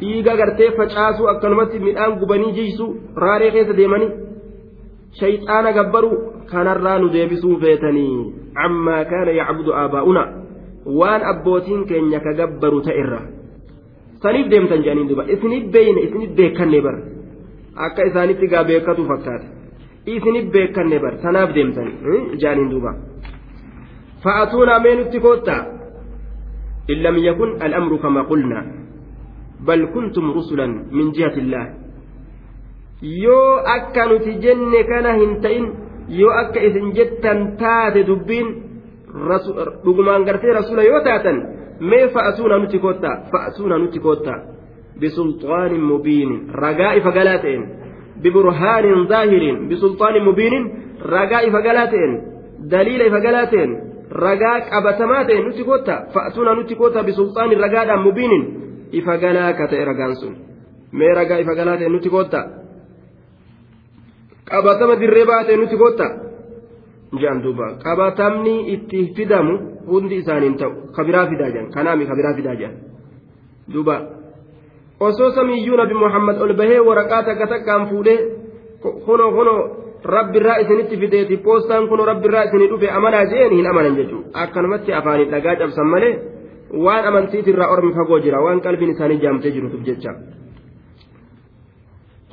dhiiga 0.00 0.36
gartee 0.36 0.70
facaasuu 0.76 1.26
akkanumatti 1.32 1.78
midhaan 1.86 2.18
gubanii 2.20 2.52
jiisuu 2.58 2.90
raaree 3.22 3.50
keessa 3.54 3.76
deemanii 3.80 4.10
shayxaana 5.20 5.72
gabbaru 5.78 6.10
kanarraa 6.52 6.98
nu 6.98 7.08
deebisuu 7.16 7.56
feetanii 7.64 8.14
ammaa 8.66 9.02
kaana 9.12 9.38
yacbudu 9.40 9.72
aabaa'una 9.80 10.24
waan 11.00 11.22
abbootiin 11.32 11.82
keenya 11.90 12.20
ka 12.26 12.38
gabbaru 12.40 12.84
ta'erraa 12.88 13.24
saniif 14.22 14.46
deemtan 14.52 14.86
jedhaniin 14.86 15.10
duba 15.12 15.28
isinif 15.34 15.64
beeyne 15.74 16.00
isinif 16.06 16.30
beekanne 16.38 16.80
bar 16.86 16.96
akka 17.76 18.06
isaanitti 18.06 18.46
gaa 18.48 18.64
beekatu 18.64 19.06
fakkaata. 19.06 19.46
Isinif 20.06 20.52
beekanne 20.52 20.98
bar 21.00 21.14
tanaaf 21.22 21.54
deemtan 21.54 21.88
jedhaniin 22.40 22.70
duba 22.70 22.94
fa'atuuna 24.22 24.78
mee 24.78 24.94
nutti 24.96 25.20
koottaa? 25.20 25.62
In 26.88 27.02
lam 27.02 27.16
yakun 27.18 27.56
al'amru 27.60 27.98
kama 27.98 28.24
qulna. 28.24 28.64
Bal 29.66 29.86
kuntum 29.92 30.32
rusulan 30.36 30.72
min 30.92 31.12
jihati 31.12 31.40
yoo 33.04 33.60
akka 33.76 34.06
nuti 34.06 34.32
jenne 34.44 34.80
kana 34.90 35.12
hin 35.20 35.40
ta'in 35.42 35.66
yoo 36.08 36.30
akka 36.42 36.60
isin 36.60 36.94
jettan 36.96 37.56
taate 37.60 38.06
dubbiin 38.06 38.48
dhugumaan 39.84 40.24
gartee 40.24 40.52
rasula 40.52 40.82
yoo 40.82 41.00
taatan 41.04 41.36
mee 41.80 42.08
fa'asuuna 42.08 42.58
nuti 42.58 42.78
koottaa 42.78 43.16
fa'asuuna 43.32 43.78
nuti 43.78 44.00
koottaa 44.00 44.38
bisulxaanin 45.00 45.82
mubiinin 45.90 46.48
ragaa 46.62 46.92
ifa 46.94 47.10
galaa 47.12 47.38
ta'een. 47.38 47.64
Biburhaanin 48.22 49.08
zaahirin 49.08 49.68
bisulxaanin 49.68 50.24
mubiinin 50.24 50.64
ragaa 51.14 51.40
ifa 51.48 51.60
galaa 51.62 51.86
ta'een. 51.86 52.12
Daliila 52.70 53.04
ifa 53.10 53.20
galaa 53.20 53.46
ta'een 53.52 53.70
ragaa 54.24 54.60
qabatamaa 54.70 55.24
ta'een 55.24 55.44
nuti 55.44 55.64
koottaa 55.64 56.00
fa'asuuna 56.14 56.54
nuti 56.54 56.74
koottaa 56.80 57.04
bisulxaanin 57.04 57.60
ragaadhaan 57.60 58.02
mubiinin. 58.06 58.42
Ifa 58.92 59.16
galaa 59.18 59.52
ka 59.58 59.66
ta'e 59.70 59.84
ragaan 59.84 60.16
sun. 60.16 60.34
Mee 60.92 61.14
ragaa 61.14 61.38
ifa 61.44 61.54
galaa 61.54 61.76
ta'een 61.76 61.92
nuti 61.92 62.10
koottaa 62.10 62.44
qabatama 64.50 64.94
dirree 65.02 65.26
baatee 65.30 65.56
nuti 65.60 65.76
koottaa 65.82 66.10
jedhan 67.20 67.42
duuba 67.44 67.66
qabatamni 67.84 68.54
itti 68.74 69.00
fidamu 69.16 69.54
hundi 69.92 70.14
isaaniin 70.22 70.56
ta'u 70.60 70.72
kabiraa 70.96 71.26
fidaa 71.30 71.50
jedhan 71.54 71.70
kanaami 71.76 72.04
kabiraa 72.10 72.34
fidaa 72.38 72.56
jedhan 72.60 72.76
duuba 73.74 73.96
osoo 75.08 75.30
samiyyuu 75.38 75.76
nabi 75.82 75.94
muhammad 76.04 76.36
ol 76.44 76.52
bahee 76.60 76.80
waraqaa 76.88 77.22
takka 77.28 77.46
takkaan 77.54 77.88
fuudhee 77.90 78.18
kuno 79.06 79.26
kuno 79.38 79.54
rabbirraa 80.16 80.58
isinitti 80.62 80.96
fideeti 81.02 81.36
poostaan 81.46 81.88
kuno 81.90 82.02
rabbirraa 82.12 82.44
isinii 82.48 82.68
dhufe 82.72 82.88
amanaa 82.98 83.24
jeen 83.32 83.52
hin 83.58 83.66
amanan 83.72 83.96
jechuudha 84.00 84.28
akkanumatti 84.44 84.90
afaanii 85.00 85.28
dhagaa 85.34 85.56
cabsan 85.60 85.88
malee 85.94 86.12
waan 86.86 87.04
amantiitirraa 87.10 87.68
ormi 87.74 87.92
fagoo 87.98 88.18
jira 88.24 88.40
waan 88.46 88.60
qalbiin 88.66 88.92
isaanii 88.94 89.20
jaamtee 89.24 89.52
jirutuuf 89.56 89.82
jecha. 89.88 90.12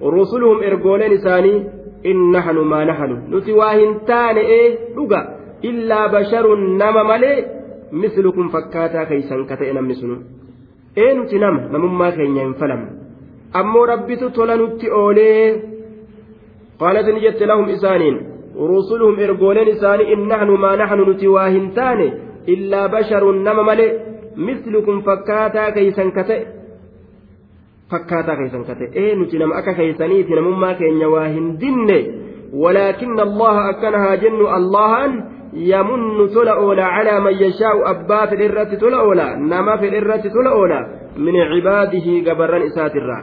rusuluhum 0.00 0.62
ergooleen 0.62 1.12
isaanii 1.12 1.64
in 2.10 2.18
naxnu 2.32 2.64
maa 2.72 2.84
naxnu 2.84 3.16
nuti 3.32 3.52
waa 3.52 3.72
hin 3.80 4.00
taane 4.10 4.42
ee 4.58 4.66
dhuga! 4.96 5.20
Illaa 5.62 6.08
basharun 6.08 6.78
nama 6.78 7.04
malee 7.04 7.44
mislukum 7.92 8.50
fakkaataa 8.54 9.06
keeysan 9.06 9.46
ka 9.48 9.56
ta'e 9.56 9.72
namni 9.72 9.94
sunu. 9.94 10.16
Ee 10.96 11.14
nuti 11.14 11.38
nama 11.38 11.60
namummaa 11.72 12.12
keenya 12.16 12.42
hin 12.44 12.54
falamne 12.60 12.90
ammoo 13.60 13.86
rabbitu 13.86 14.30
tola 14.30 14.56
nutti 14.56 14.90
oolee. 14.90 15.62
Qaalat 16.80 17.06
ni 17.14 17.20
jette 17.20 17.46
lahum 17.46 17.68
isaaniin 17.76 18.16
rusuluhum 18.72 19.18
ergooleen 19.18 19.68
isaanii 19.68 20.12
in 20.12 20.28
naxnu 20.28 20.56
maa 20.64 20.76
naxnu 20.76 21.04
nuti 21.08 21.28
waa 21.36 21.48
hin 21.48 21.70
taane 21.78 22.06
illaa 22.54 22.88
basharun 22.88 23.42
nama 23.46 23.62
malee 23.70 23.90
mislukum 24.36 25.02
fakkaataa 25.08 25.70
keeysan 25.76 26.12
ka 26.12 26.24
ta'e 26.28 26.55
keessan 27.90 28.64
kate 28.66 28.90
ee 28.94 29.14
nuti 29.14 29.38
nama 29.38 29.56
akka 29.56 29.74
keessaniiti 29.74 30.34
namummaa 30.34 30.74
keenya 30.74 31.08
waa 31.08 31.28
hin 31.28 31.48
dinne 31.60 31.98
walaakinna 32.52 33.22
allaha 33.22 33.68
akkana 33.72 33.98
haa 33.98 34.16
jennu 34.16 34.48
allahan 34.58 35.12
yamunnu 35.52 36.28
tola 36.28 36.58
oola 36.58 36.90
calaa 36.96 37.20
man 37.20 37.38
yashaa'u 37.44 37.86
abbaa 37.92 38.26
fedhe 38.26 38.44
irratti 38.50 38.76
tola 38.76 39.02
oola 39.02 39.26
nama 39.36 39.78
fedhe 39.78 39.98
irratti 40.02 40.30
tola 40.30 40.54
oola 40.60 40.80
min 41.16 41.36
cibaadihi 41.52 42.20
gabarran 42.28 42.66
isaatirraa 42.70 43.22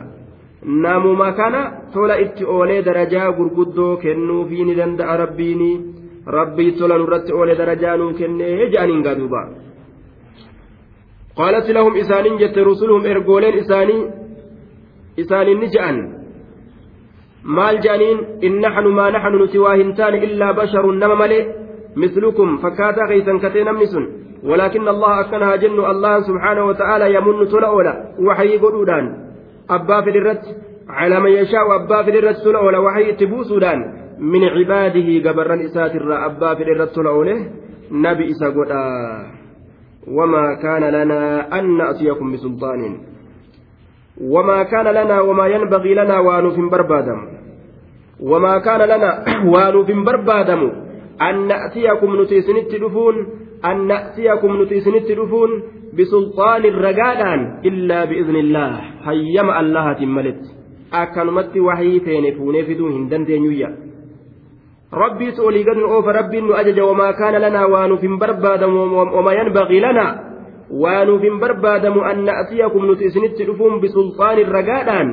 namuma 0.86 1.32
kana 1.40 1.62
tola 1.94 2.20
itti 2.26 2.46
oolee 2.46 2.82
darajaa 2.86 3.32
gurguddoo 3.38 3.98
kennuufii 3.98 4.64
ni 4.66 4.76
danda'a 4.80 5.18
rabbiini 5.24 5.70
rabbii 6.38 6.72
tola 6.80 6.98
nurratti 6.98 7.34
oolee 7.34 7.58
darajaa 7.62 7.98
nuu 7.98 8.14
kennee 8.14 8.70
je'aniin 8.74 9.04
gaaduuba 9.04 9.42
qaalat 11.38 11.68
lahum 11.78 11.96
isaanin 12.04 12.38
jette 12.42 12.64
rusuluhum 12.64 13.06
ergooleen 13.14 13.60
isaanii 13.64 14.02
naxnu 18.64 18.90
maa 18.98 19.12
naxnu 19.12 19.38
nuti 19.38 19.58
waa 19.60 19.76
hin 19.76 19.96
taane 19.96 20.18
illaa 20.28 20.54
basharun 20.54 21.00
nama 21.00 21.16
malee. 21.16 21.44
Mislukum 21.96 22.60
fakkaataa 22.60 23.08
keeysan 23.08 23.40
katee 23.40 23.64
namni 23.64 23.88
sun. 23.88 24.06
ولكن 24.44 24.88
الله 24.88 25.20
أكنها 25.20 25.56
جن 25.56 25.80
الله 25.80 26.22
سبحانه 26.22 26.66
وتعالى 26.66 27.16
يمن 27.16 27.48
تلأولا 27.48 27.94
وحي 28.20 28.58
قدودان 28.58 29.06
أبا 29.70 30.02
في 30.02 30.10
الرد 30.10 30.42
على 30.90 31.20
من 31.20 31.32
يشاء 31.32 31.76
أبا 31.76 32.04
في 32.04 32.20
الرد 32.20 32.36
تلأولا 32.36 32.78
وحي 32.78 33.12
تبوسودان 33.12 33.80
من 34.20 34.44
عباده 34.44 35.30
قبرا 35.30 35.56
إسات 35.66 35.96
الرا 35.96 36.26
أبا 36.26 36.56
في 36.56 36.64
الرد 36.64 36.88
تلأوله 36.88 37.38
نبي 37.92 38.32
إسا 38.32 38.48
وما 40.08 40.46
كان 40.64 40.84
لنا 40.84 41.60
أن 41.60 41.78
نأتيكم 41.78 42.32
بسلطان 42.32 42.98
كان 44.64 44.88
لنا 44.88 45.22
وما 45.22 45.48
ينبغي 45.48 45.94
لنا 45.94 46.20
وانوف 46.20 46.60
بربادم. 46.72 47.20
وما 48.20 48.58
كان 48.58 48.82
لنا 48.82 49.26
وانوف 49.54 49.92
بربادم. 49.92 50.72
أن 51.22 51.48
نأتيكم 51.48 52.22
نتيسنت 52.22 52.76
دفون 52.76 53.16
أن 53.66 53.88
نأتيكم 53.88 54.62
نتيسنت 54.62 55.12
دفون 55.12 55.50
بسلطان 55.98 56.66
الرجالان 56.66 57.62
إلا 57.66 58.06
بإذن 58.06 58.36
الله. 58.36 58.82
هيما 59.04 59.60
الله 59.60 59.94
تملت. 59.94 60.42
أكنمت 60.94 61.58
وحي 61.58 62.00
فين 62.00 62.26
فون 62.38 62.64
فدون 62.64 62.92
هندن 62.92 63.26
تنيويا 63.26 63.70
ربي 64.94 65.32
سؤالي 65.32 65.64
قد 65.64 65.78
أوف 65.78 66.08
ربي 66.08 66.40
أجج 66.60 66.80
وما 66.80 67.12
كان 67.12 67.36
لنا 67.42 67.66
وانوف 67.66 68.06
بربادم 68.06 68.74
وما 69.18 69.34
ينبغي 69.34 69.80
لنا. 69.80 70.23
An 72.12 72.26
na'tiyakum 72.26 72.86
nuti 72.88 73.06
isinitti 73.06 73.46
dhufuun 73.46 73.82
bisulxaanin 73.82 74.48
ragaadhaan 74.58 75.10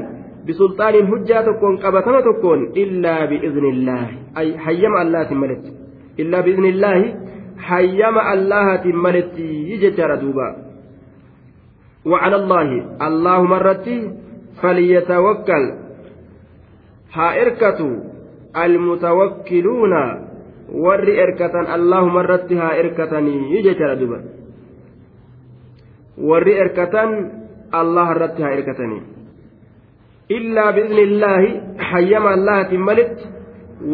bisulxaanin 0.46 1.10
hujjaa 1.10 1.42
tokkoon 1.42 1.78
qabatama 1.78 2.22
tokkoon 2.22 2.60
illaa 2.74 3.26
biiznillaahi 3.26 4.16
ay 4.34 4.48
hayyama 4.56 5.00
allahaatiin 5.04 5.40
maletti 5.40 5.70
illaa 6.18 6.42
biiznillaahi 6.42 7.14
hayyama 7.70 8.20
allahaatiin 8.34 8.96
maletti 8.96 9.78
jechaadha 9.84 10.20
duuba 10.24 10.48
وعلى 12.06 12.36
الله 12.36 12.68
اللهم 13.06 13.52
الرتي 13.52 13.98
فليتوكل 14.62 15.64
ها 17.12 17.42
إركتوا 17.42 17.96
المتوكلون 18.64 19.92
ور 20.84 21.04
إركة 21.24 21.74
اللهم 21.74 22.18
الرتي 22.18 22.54
ها 22.58 22.80
إركتني 22.80 23.34
يجي 23.54 23.74
تردبا 23.74 24.18
warri 26.28 26.54
erkatan 26.64 27.10
allah 27.80 28.06
irratti 28.14 28.42
haa 28.42 28.54
erkatanii 28.58 29.02
illaa 30.38 30.70
bi'izni 30.78 31.02
illaahi 31.08 31.50
hayyama 31.90 32.30
allahaatiin 32.38 32.86
malitti 32.88 33.24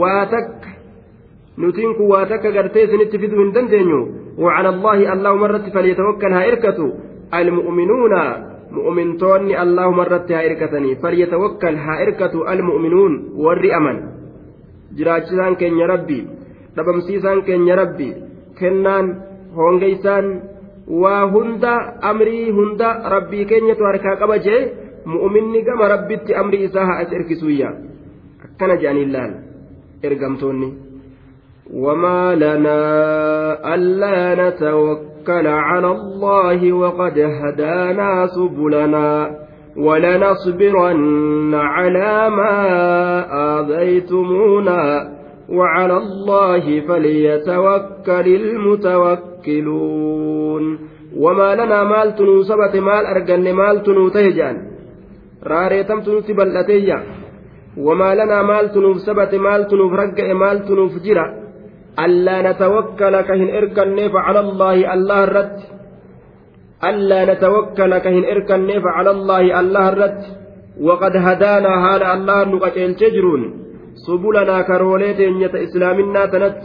waa 0.02 0.22
takka 0.36 0.70
nutiin 1.64 1.96
kun 1.98 2.12
waa 2.14 2.24
takka 2.32 2.56
gartee 2.58 2.86
isinitti 2.88 3.18
fiduu 3.24 3.42
hin 3.44 3.52
dandeenyu 3.58 4.00
وعلى 4.38 4.68
الله 4.68 5.12
اللهم 5.12 5.40
مرت 5.40 5.66
فليتوكل 5.74 6.32
ها 6.32 6.42
إركتوا 6.48 6.92
المؤمنون 7.34 8.14
مؤمنتون 8.78 9.40
اللهم 9.62 9.96
مرت 9.96 10.32
ها 10.32 10.40
إركتني 10.46 10.90
فليتوكل 11.02 11.74
ها 11.84 11.94
إركتوا 12.02 12.52
المؤمنون 12.52 13.12
والرئمن 13.44 13.96
جراجسان 14.96 15.54
كن 15.60 15.72
يا 15.80 15.86
ربي 15.86 16.20
دبمسيسان 16.76 17.38
كن 17.46 17.60
يا 17.70 17.74
ربي 17.82 18.10
كنان 18.58 19.06
هونغيسان 19.56 20.24
waa 21.03 21.22
hunda 21.35 21.72
amrii 22.11 22.51
hunda 22.51 22.88
rabbii 23.14 23.44
keenyatu 23.51 23.85
harkaa 23.90 24.16
qaba 24.22 24.38
jee 24.38 24.62
mu'uminni 25.12 25.62
gama 25.62 25.88
rabbitti 25.94 26.35
amrii 26.35 26.64
isaa 26.70 26.87
haa 26.90 26.99
as 27.05 27.12
erkisuyya 27.18 27.68
akkana 28.49 28.77
jedhaniin 28.83 29.12
laal 29.18 29.33
ergamtoonni 30.11 30.70
وما 31.85 32.35
لنا 32.35 32.81
ألا 33.75 34.49
نتوكل 34.49 35.46
على 35.46 35.90
الله 35.90 36.72
وقد 36.72 37.18
هدانا 37.18 38.27
سبلنا 38.27 39.31
ولنصبرن 39.77 41.55
على 41.55 42.31
ما 42.31 42.57
آذيتمونا 43.61 45.11
وعلى 45.49 45.96
الله 45.96 46.81
فليتوكل 46.81 48.27
المتوكلون 48.42 50.45
وما 51.25 51.55
لنا 51.55 51.85
مال 51.85 52.09
تنو 52.16 52.42
سبت 52.42 52.75
مال 52.77 53.07
أرجن 53.07 53.53
مال 53.53 53.83
تنو 53.83 54.09
تهجان. 54.09 54.57
راريتم 55.53 56.01
تنو 56.01 56.21
تبلتيا 56.21 56.99
وما 57.87 58.14
لنا 58.14 58.42
مال 58.42 58.73
تنو 58.75 58.95
سبت 59.07 59.35
مال 59.35 59.66
تنو 59.69 59.87
مال 60.42 60.59
تنو 60.69 60.88
فجرا 60.88 61.27
ألا 62.05 62.37
نتوكل 62.51 63.14
كهن 63.21 63.49
إركن 63.59 63.99
على 64.27 64.40
الله 64.40 64.95
الله 64.95 65.25
الرد. 65.25 65.59
ألا 66.85 67.21
نتوكل 67.33 67.99
كهن 67.99 68.25
إركن 68.33 68.71
على 68.97 69.11
الله 69.11 69.61
الله 69.61 69.88
الرد. 69.92 70.23
وقد 70.81 71.14
هدانا 71.16 71.73
هذا 71.87 72.07
الله 72.14 72.45
نقتل 72.45 72.95
تجرون 72.95 73.42
سبلنا 74.07 74.57
كرولي 74.69 75.11
تنية 75.14 75.55
إسلامنا 75.66 76.27
تنت. 76.33 76.61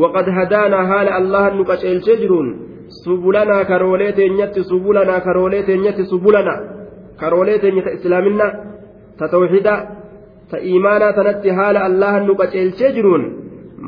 وقد 0.00 0.26
هدانا 0.28 0.80
هال 0.92 1.08
الله 1.08 1.44
subulanaa 2.88 3.64
karoolee 3.64 4.12
teenyatti 4.12 4.64
subulanaa 4.64 5.20
karoolee 5.20 5.62
teenyatti 5.62 6.04
subulanaa 6.12 6.58
karoolee 7.20 7.58
teenya 7.58 7.82
ta 7.82 7.90
islaaminaa 7.98 8.52
ta 9.18 9.28
tawxidaa 9.28 9.80
ta 10.50 10.56
iimaanaa 10.70 11.12
tanatti 11.12 11.50
haala 11.58 11.84
allahan 11.88 12.26
nu 12.26 12.34
qaceelchee 12.40 12.92
jiruun 12.96 13.24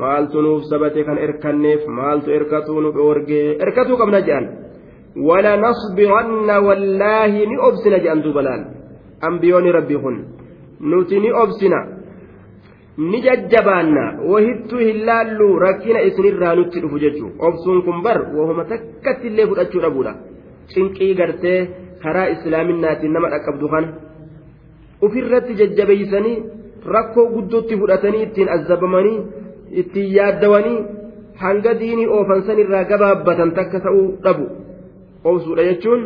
maaltu 0.01 0.41
nuuf 0.41 0.63
sabate 0.71 1.03
kan 1.03 1.17
erkanneef 1.17 1.85
maaltu 1.99 2.31
erkatuu 2.39 2.81
nu 2.81 2.91
dhoorgee 2.97 3.57
erkatuu 3.65 3.97
qabna 4.01 4.21
jedhan 4.27 4.49
wala 5.29 5.53
nasbiranna 5.65 6.55
wallaahi 6.67 7.47
ni 7.51 7.57
obsina 7.67 7.97
jedhan 8.03 8.23
duuba 8.23 8.41
laal. 8.47 8.61
Ambiyoonni 9.21 9.71
rabbii 9.71 10.01
kun 10.03 10.17
nuti 10.79 11.19
ni 11.19 11.31
obsina. 11.43 11.79
Ni 12.99 13.21
jajjabaanna 13.21 14.03
wahittuu 14.31 14.79
hin 14.79 15.05
laallu 15.09 15.47
rakkina 15.63 16.01
isinirraa 16.07 16.55
nutti 16.55 16.81
dhufu 16.83 16.99
jechuun. 16.99 17.31
Obsuun 17.39 17.83
kun 17.83 18.01
bar 18.03 18.17
wahuma 18.37 18.65
takkatti 18.71 19.27
illee 19.27 19.47
fudhachuu 19.51 19.81
dhabuudha. 19.85 20.13
Cinqii 20.73 21.15
gartee 21.19 21.59
karaa 22.03 22.25
islaaminaatiin 22.35 23.13
nama 23.13 23.29
dhaqqabdu 23.33 23.69
kana 23.73 23.87
ofirratti 25.07 25.55
jajjabeeysanii 25.61 26.37
rakkoo 26.95 27.25
guddootti 27.35 27.79
fudhatanii 27.83 28.23
ittiin 28.27 28.51
azabamanii 28.57 29.17
ittiin 29.83 30.11
yaaddawanii 30.17 30.77
hanga 31.43 31.73
diinii 31.79 32.09
oofan 32.17 32.59
irraa 32.65 32.83
gabaabbatan 32.91 33.55
takka 33.61 33.79
ta'uu 33.87 34.05
dhabu. 34.27 34.49
Obsuudha 35.23 35.63
jechuun 35.69 36.05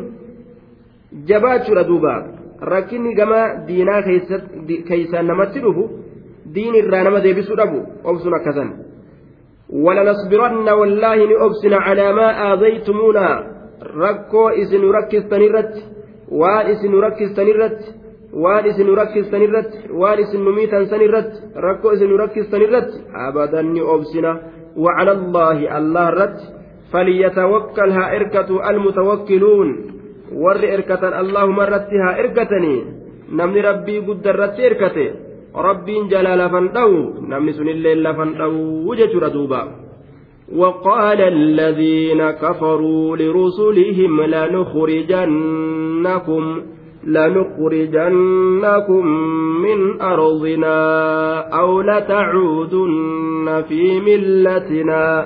jabaachuudha 1.27 1.87
duuba. 1.89 2.13
Rakkinni 2.61 3.15
gama 3.15 3.41
diinaa 3.67 4.01
keeysaan 4.87 5.27
namatti 5.27 5.59
dhufu. 5.67 5.89
Diin 6.55 6.75
irraa 6.81 7.03
nama 7.03 7.19
deebisuu 7.25 7.57
dhabu 7.57 7.79
obsuun 8.03 8.35
akkasan 8.39 8.71
ولنصبرن 9.85 10.69
والله 10.69 11.17
نؤبسن 11.31 11.73
على 11.73 12.13
ما 12.13 12.53
آذيتمونا. 12.53 13.27
ركو 13.83 14.49
إسن 14.49 14.83
ركستن 14.97 15.41
الرت 15.49 15.75
وان 16.29 16.65
إسن 16.71 16.93
ركستن 16.93 17.47
الرت 17.53 17.81
waan 18.33 18.65
isin 18.65 18.89
rakkistan 18.89 19.41
irratti 19.45 19.93
waan 19.93 20.17
isin 20.19 20.41
numiitan 20.41 20.89
san 20.89 21.01
irratti 21.05 21.37
rakkoo 21.53 21.93
isin 21.93 22.17
rakkistan 22.17 22.61
irratti 22.65 22.97
abadan 23.13 23.73
ni 23.73 23.81
obsina 23.81 24.31
وعلى 24.77 25.11
الله 25.11 25.77
الله 25.77 26.09
رد. 26.09 26.39
فليتوكل 26.93 27.89
ها 27.91 28.15
إركة 28.15 28.49
المتوكلون. 28.69 29.69
ور 30.33 30.63
إركة 30.75 31.03
الله 31.21 31.45
مرتها 31.45 32.09
إركتني 32.19 32.75
نمني 33.37 33.61
ربي 33.61 33.97
قد 33.99 34.27
الرت 34.27 34.57
إركته 34.59 35.09
ربي 35.55 36.03
جلال 36.11 36.49
فندو 36.49 37.09
نمني 37.29 37.53
سن 37.53 37.67
الليل 37.69 38.15
فندو 38.15 38.51
وجه 38.89 39.19
ردوبا 39.19 39.67
وقال 40.55 41.21
الذين 41.21 42.31
كفروا 42.31 43.17
لرسلهم 43.17 44.21
لنخرجنكم 45.23 46.43
لنخرجنكم 47.07 49.05
من 49.65 50.01
أرضنا 50.01 50.77
أو 51.59 51.81
لتعودن 51.81 53.63
في 53.67 53.99
ملتنا 53.99 55.25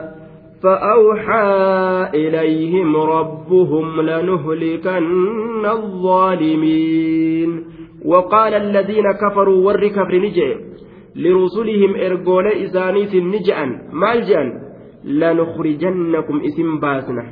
فأوحى 0.64 2.10
إليهم 2.14 2.96
ربهم 2.98 4.02
لنهلكن 4.02 5.66
الظالمين 5.66 7.64
وقال 8.05 8.55
الذين 8.55 9.13
كفروا 9.13 9.67
ور 9.67 9.89
كفر 9.89 10.15
نجي 10.25 10.57
لرسلهم 11.17 11.93
إرجول 12.07 12.47
إسانيس 12.47 13.15
نجأ 13.15 13.59
مالجأ 13.93 14.43
لنخرجنكم 15.05 16.37
اسم 16.49 16.69
باسنا 16.81 17.25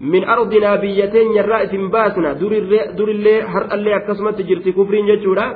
min 0.00 0.24
ardinaa 0.28 0.76
biyya 0.78 1.08
teenyarraa 1.08 1.60
isin 1.66 1.90
baasna 1.90 2.34
durillee 2.98 3.40
har'allee 3.52 3.94
akkasumatti 3.98 4.44
jirti 4.48 4.72
kufriin 4.72 5.06
jechuudha 5.06 5.46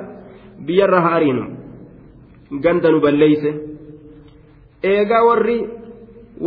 biyyarra 0.66 1.00
haa 1.00 1.16
ariinu 1.16 1.44
ganda 2.64 2.90
nu 2.90 3.00
balleeyse 3.00 3.50
eegaa 4.92 5.24
warri 5.28 5.58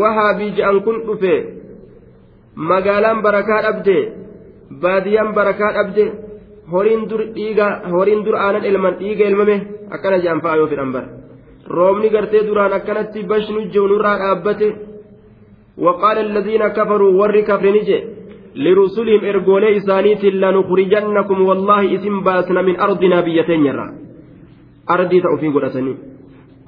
wahaabii 0.01 0.51
je'an 0.57 0.81
kun 0.87 0.97
dhufe 1.07 1.33
magaalaan 2.55 3.21
barakaa 3.21 3.61
dhabde 3.65 3.97
baadiyyaan 4.81 5.33
barakaa 5.37 5.71
dhabde 5.77 6.05
horiin 6.71 7.03
dur 7.09 7.21
dhiiga 7.35 7.67
horiin 7.93 8.21
dur 8.25 8.35
aanan 8.45 8.63
elman 8.69 8.97
dhiiga 9.01 9.23
elmame 9.31 9.55
akkana 9.95 10.23
je'an 10.23 10.41
fa'a 10.43 10.59
yoo 10.59 10.71
fedhan 10.71 10.91
bara 10.95 11.07
roobni 11.77 12.09
gartee 12.15 12.47
duraan 12.47 12.73
akkanatti 12.79 13.27
bashnu 13.31 13.59
jewnurraa 13.73 14.17
dhaabbate. 14.21 14.67
وقال 15.77 16.17
الذين 16.17 16.67
كفروا 16.67 17.11
ور 17.21 17.41
كفر 17.41 17.65
نجي 17.75 18.03
لرسلهم 18.55 19.21
إرجولي 19.25 19.77
إسانيت 19.77 20.23
لنخرجنكم 20.25 21.41
والله 21.41 21.95
اسم 21.95 22.15
باسنا 22.23 22.61
من 22.61 22.79
أرضنا 22.79 23.21
بيتين 23.21 23.65
يرى 23.65 23.87
أرضي 24.89 25.21
تأفين 25.21 25.53
قرأتني 25.53 25.93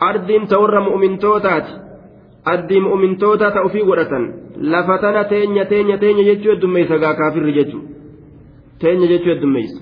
أرضي 0.09 0.35
تور 0.51 0.79
مؤمن 0.87 1.19
توتات 1.19 1.67
أرضي 2.47 2.79
مؤمن 2.79 3.17
توتا 3.17 3.49
تأفين 3.49 3.85
قرأتن 3.89 4.23
لفتنا 4.57 5.23
تينيا 5.31 5.63
تينيا 5.63 5.95
تينيا 5.95 6.33
جتشو 6.33 6.51
الدميسة 6.51 6.97
كافر 6.97 7.49
جتشو 7.57 7.79
تينيا 8.81 9.07
جتشو 9.11 9.31
الدميسة 9.31 9.81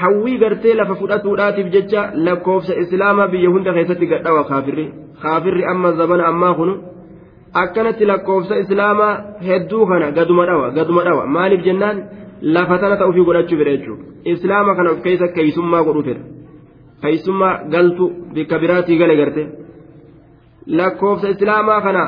Hawwii 0.00 0.38
gartee 0.42 0.74
lafa 0.80 0.94
fudhatuudhaatiif 1.00 1.68
jecha 1.76 2.00
lakkoofsa 2.26 2.72
islaamaa 2.82 3.28
biyya 3.32 3.50
hunda 3.54 3.72
keessatti 3.76 4.06
gadhawa 4.12 4.42
kaafirri 4.50 4.86
kaafirri 5.22 5.62
amma 5.72 5.90
zabana 6.00 6.24
ammaa 6.32 6.54
kunu 6.58 6.74
akkanatti 7.62 8.04
lakkoofsa 8.12 8.54
islaamaa 8.64 9.12
hedduu 9.48 9.84
kana 9.90 10.06
gaduma 10.18 10.44
dhawa 10.48 10.66
gaduma 10.78 11.02
dhawa 11.08 11.22
maaliif 11.36 11.62
jennaan 11.68 11.96
lafa 12.56 12.76
tana 12.82 12.96
ta'uufii 13.00 13.24
godhachuu 13.28 13.58
fedha 13.60 13.72
jechuudha 13.76 14.04
islaama 14.32 14.72
kana 14.78 14.90
of 14.94 14.98
keessa 15.06 15.28
keeysummaa 15.36 15.82
godhuu 15.88 16.04
fedha 16.08 16.22
keeysummaa 17.02 17.54
galtu 17.74 18.04
bikka 18.34 18.56
biraatii 18.62 18.98
gale 19.02 19.14
garte 19.20 19.42
lakkoofsa 20.78 21.28
islaamaa 21.34 21.80
kana 21.86 22.02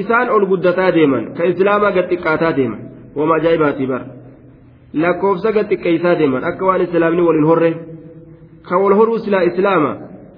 isaan 0.00 0.28
ol 0.36 0.44
guddataa 0.52 0.90
deeman 0.96 1.24
ka 1.36 1.42
islaamaa 1.52 1.92
gad 1.96 2.06
xiqqaataa 2.12 2.52
deeman 2.58 2.80
wama 3.18 3.34
ajaa'ibaatii 3.40 3.88
bara 3.92 4.06
lakkoofsa 5.02 5.52
gad 5.56 5.66
xiqqeeysaa 5.70 6.18
deeman 6.18 6.44
akka 6.50 6.66
waan 6.68 6.82
islaamni 6.86 7.22
waliin 7.28 7.46
horre 7.50 7.70
ka 8.68 8.74
wal 8.82 8.94
horuu 8.98 9.18
silaa 9.24 9.44
islaama 9.50 9.92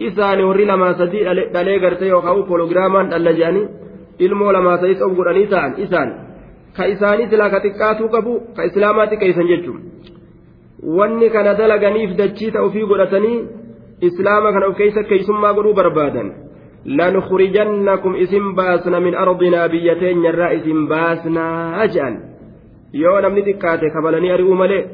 isaani 0.09 0.45
warri 0.49 0.67
lamaa 0.71 0.95
sadii 1.01 1.25
dhalee 1.55 1.79
garte 1.85 2.07
yookaan 2.13 2.45
poologiraamaan 2.49 3.11
dhalla 3.11 3.33
jedhanii 3.41 3.67
ilmoo 4.27 4.53
lamaa 4.57 4.79
ta'is 4.83 5.03
of 5.07 5.13
godhanii 5.19 5.47
ta'an 5.53 5.75
isaan 5.85 6.11
ka 6.77 6.85
isaanii 6.95 7.29
silaa 7.33 7.51
ka 7.55 7.61
xiqqaatuu 7.67 8.09
qabu 8.15 8.33
ka 8.57 8.63
islaamaa 8.71 9.07
xiqqeessan 9.11 9.49
jechuun 9.53 9.81
wanni 10.99 11.31
kana 11.35 11.55
dalaganiif 11.61 12.17
dachii 12.21 12.51
ta'ufii 12.57 12.87
godhatanii 12.93 13.39
islaama 14.09 14.53
kana 14.53 14.67
of 14.71 14.77
keessa 14.81 15.03
keeysummaa 15.11 15.53
godhuu 15.59 15.75
barbaadan 15.81 16.29
isin 18.25 18.55
baasna 18.59 19.01
min 19.01 19.15
ardinaa 19.25 19.69
biyya 19.69 19.95
teenyarraa 20.03 20.51
isin 20.59 20.89
baasnaa 20.93 21.87
je'an 21.95 22.17
yoo 22.93 23.21
namni 23.21 23.43
xiqqaate 23.49 23.91
kabalanii 23.95 24.33
ari'uu 24.37 24.57
malee 24.63 24.85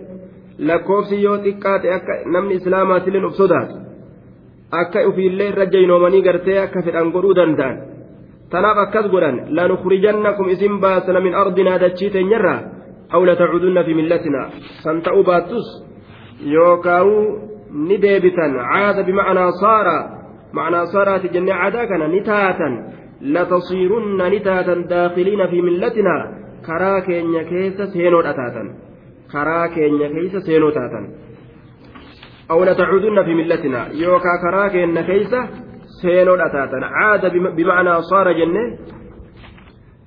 lakkoofsi 0.68 1.22
yoo 1.22 1.38
xiqqaate 1.44 1.94
akka 1.96 2.14
namni 2.34 2.54
islaamaatilleen 2.54 3.24
of 3.24 3.34
sodaatu 3.40 3.74
akka 4.80 5.06
ufiillee 5.08 5.48
irra 5.52 5.66
jaynoomanii 5.74 6.22
gartee 6.26 6.58
akka 6.64 6.82
fedhan 6.86 7.12
godhuu 7.14 7.34
danda'an 7.40 7.76
tanaaf 8.50 8.78
akkas 8.84 9.06
godhan 9.14 9.36
lanukhrijannakum 9.56 10.48
isin 10.54 10.80
baasna 10.84 11.20
min 11.26 11.34
ardinaa 11.42 11.78
dachii 11.84 12.10
teenyarraa 12.14 12.60
aw 13.14 13.20
latacudunna 13.28 13.84
fi 13.86 13.94
millatinaa 14.00 14.48
san 14.84 15.02
ta'uu 15.06 15.24
baattus 15.30 15.66
yookaa'u 16.54 17.14
ni 17.88 17.96
deebitan 18.04 18.52
caada 18.72 19.02
bimacnaa 19.08 19.50
saara 19.62 19.96
macnaa 20.56 20.86
saaraati 20.94 21.28
jennee 21.34 21.56
caadaa 21.62 21.86
kana 21.90 22.08
ni 22.14 22.20
taatan 22.30 22.74
latasiirunna 23.34 24.30
ni 24.34 24.40
taatan 24.48 24.80
daakiliina 24.92 25.48
fi 25.52 25.62
millatinaa 25.68 26.22
karaa 26.68 27.00
keenya 27.08 27.44
keessa 27.50 27.86
seenoodha 27.94 28.32
taatan 28.40 28.68
karaa 29.32 29.66
keenya 29.74 30.08
keessa 30.14 30.40
seenoo 30.46 30.72
taatan 30.78 31.04
aw 32.52 32.58
latacudunna 32.68 33.24
fi 33.28 33.34
millatinaa 33.40 33.86
yookaa 34.04 34.38
karaa 34.44 34.68
keenya 34.74 35.02
keessa 35.10 35.40
seenoodha 36.00 36.48
taatan 36.56 36.88
caada 36.96 37.30
bimacnaa 37.58 38.00
saara 38.10 38.34
jenne 38.40 38.64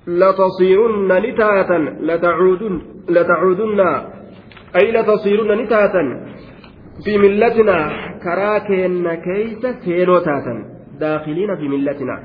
لتصيرن 0.06 1.10
نتاتا 1.24 1.78
لتعودن 2.08 2.74
لتعودن 3.08 3.80
أي 4.76 4.92
لتصيرن 4.92 5.50
نتاتا 5.60 6.02
في 7.04 7.18
ملتنا 7.18 7.78
كراتين 8.24 9.14
كيس 9.14 9.66
سينو 9.84 10.18
تاتا 10.18 10.54
داخلين 11.00 11.56
في 11.56 11.68
ملتنا 11.68 12.16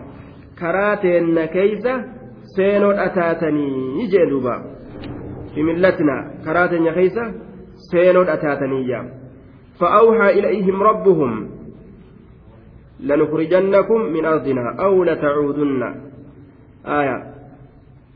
كراتين 2.56 2.58
كيس 2.58 2.58
سينو 2.58 2.92
أتاتني 2.92 4.04
يجلوبا 4.04 4.56
في 5.56 5.64
ملتنا 5.64 6.32
كراتين 6.46 6.92
كيس 6.92 7.18
سينو 7.92 8.22
أتاتني 8.22 9.12
فأوحى 9.80 10.30
إليهم 10.40 10.84
ربهم 10.84 11.50
لنخرجنكم 13.00 14.02
من 14.02 14.26
أرضنا 14.26 14.76
أو 14.80 15.04
لتعودن 15.04 15.84
آية 16.86 17.18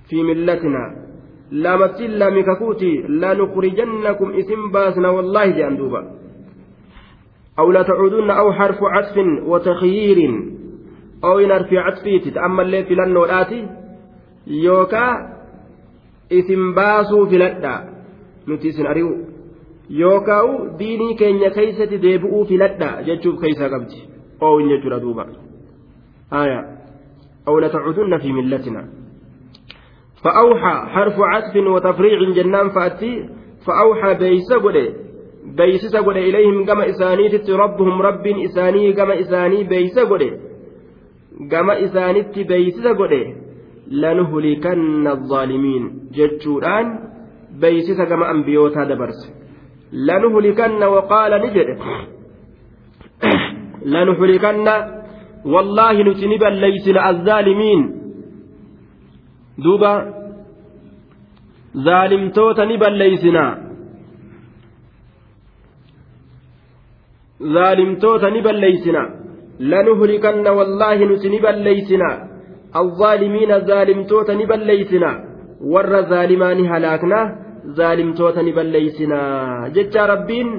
في 0.10 0.24
ملتنا 0.24 1.06
لا 1.52 1.78
متلا 1.78 2.30
مككوتي 2.30 2.94
لنخرجنكم 2.98 4.32
اسم 4.32 4.72
باسنا 4.74 5.10
والله 5.10 5.46
جاندوبا 5.46 6.12
أو 7.60 7.72
لا 7.72 7.82
تعودن 7.84 8.30
أو 8.30 8.54
حرف 8.54 8.78
عطف 8.84 9.18
وتخيير 9.46 10.20
أو 11.24 11.40
في 11.64 11.78
عطفي 11.78 12.20
تتأمل 12.20 12.68
لي 12.70 12.84
في 12.84 12.96
لنولاتي 12.96 13.60
يوكا 13.60 13.85
اسم 16.33 16.75
باسو 16.75 17.27
في 17.27 17.39
لدى 17.39 17.77
نتيسن 18.49 18.87
أريو 18.87 19.11
يوكاو 19.91 20.77
ديني 20.79 21.15
كينيا 21.15 21.49
كيسة 21.49 21.85
ديبؤو 21.85 22.45
في 22.45 22.57
لدى 22.57 22.91
جتشوف 23.07 23.41
كيسة 23.41 23.69
قبتي 23.69 24.01
oowin 24.41 24.69
jechuudha 24.69 25.01
duuba 25.01 25.27
آية 26.33 26.79
أو 27.49 27.59
لتعودن 27.59 28.19
في 28.19 28.33
ملتنا 28.33 28.89
فأوحى 30.25 30.75
حرف 30.89 31.15
عطف 31.19 31.57
وتفريع 31.57 32.33
جنان 32.33 32.69
فأتي 32.69 33.29
فأوحى 33.67 34.15
بيس 34.15 34.53
قد 34.53 34.95
بيسس 35.45 35.97
قد 35.97 36.17
إليهم 36.17 36.65
كما 36.67 36.91
إسانيت 36.91 37.51
ربهم 37.51 38.03
رب 38.03 38.27
إساني 38.27 38.93
كما 38.93 39.21
إساني 39.21 39.65
بيس 39.65 39.99
قد 39.99 40.41
كما 41.51 41.85
إسانيت 41.85 42.39
بيسس 42.39 42.87
قد 42.87 43.13
لنهلكن 43.88 45.08
الظالمين 45.08 45.84
جتشوران 46.16 46.86
بيسس 47.62 48.02
كما 48.10 48.32
أنبيوتا 48.32 48.84
دبرس 48.84 49.22
لنهلكن 49.94 50.84
وقال 50.84 51.32
نجد 51.46 51.70
لنحرقن 53.86 54.68
والله 55.46 55.96
نتنبا 56.08 56.50
ليسن 56.64 56.98
الظالمين 56.98 57.82
duuba 59.64 59.92
zaalimtoota 61.86 62.66
ni 62.66 62.78
balleeysinaa 62.78 63.52
zaalimtoota 67.54 68.30
ni 68.30 68.42
balleeysinaa 68.42 69.10
lanuhlikanna 69.60 70.52
wallaahi 70.52 71.06
nuti 71.06 71.30
ni 71.30 71.40
balleeysinaa 71.40 72.16
الظالمين 72.84 73.52
ظالمتوتا 73.70 74.34
نبليسنا 74.42 75.12
ور 75.74 75.94
ظالمان 76.12 76.60
هلاكنا 76.72 77.20
ظالمتوتا 77.78 78.42
نبليسنا 78.48 79.20
جتشا 79.76 80.04
ربين 80.14 80.50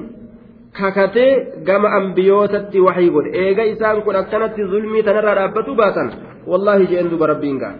kakatee 0.77 1.31
gama 1.67 1.89
ambiyootatti 1.99 2.79
waxii 2.87 3.09
godhe 3.15 3.29
eega 3.43 3.63
isaan 3.73 4.01
kun 4.05 4.15
akkanatti 4.21 4.61
zulmii 4.71 5.03
tanarraa 5.07 5.35
dhaabbatu 5.39 5.71
baatan 5.79 6.07
wallaahi 6.51 6.85
jeen 6.91 7.07
duba 7.13 7.25
rabbiin 7.31 7.57
gaa 7.63 7.75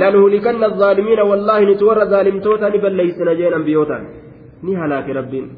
lanuhlikanna 0.00 0.66
الظaalimiina 0.70 1.22
wallaahi 1.30 1.64
nuti 1.70 1.84
warra 1.90 2.06
zaalimtoota 2.12 2.66
ni 2.74 2.78
balleeysina 2.84 3.32
jeen 3.40 3.54
ambiyootaan 3.60 4.04
ni 4.62 4.72
halaake 4.82 5.12
rabbiin 5.20 5.48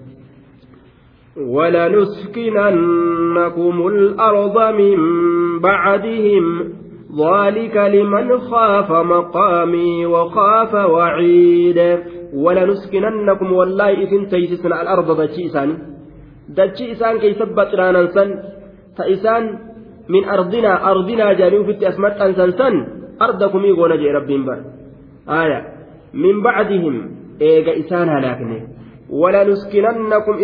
ولنسكننكم 2.41 3.87
الأرض 3.87 4.57
من 4.81 4.99
بعدهم 5.61 6.45
ذلك 7.11 7.77
لمن 7.77 8.39
خاف 8.39 8.93
مقامي 8.93 10.07
وخاف 10.07 10.75
وعيد. 10.75 11.99
ولنسكننكم 12.35 13.53
والله 13.53 13.91
إذن 13.91 14.29
تيسسنا 14.29 14.83
الأرض 14.83 15.21
دجي 15.21 15.47
إسان 15.47 15.69
إسان 16.59 17.19
كي 17.19 17.33
سبت 17.35 17.71
راننسا 17.75 18.25
فإسان 18.99 19.43
من 20.09 20.25
أرضنا 20.25 20.91
أرضنا 20.91 21.33
جانيو 21.33 21.65
في 21.65 21.89
أسمت 21.89 22.13
أنسان 22.13 22.51
سن. 22.53 22.75
أرضكم 23.23 23.61
يقول 23.65 23.99
جي 23.99 24.11
ربين 24.11 24.43
بر 24.47 24.61
آية. 25.29 25.61
من 26.15 26.43
بعدهم 26.43 26.95
إيغا 27.43 27.73
إسان 27.79 28.09
هلاكني. 28.09 28.61
ولنسكننكم 29.11 30.35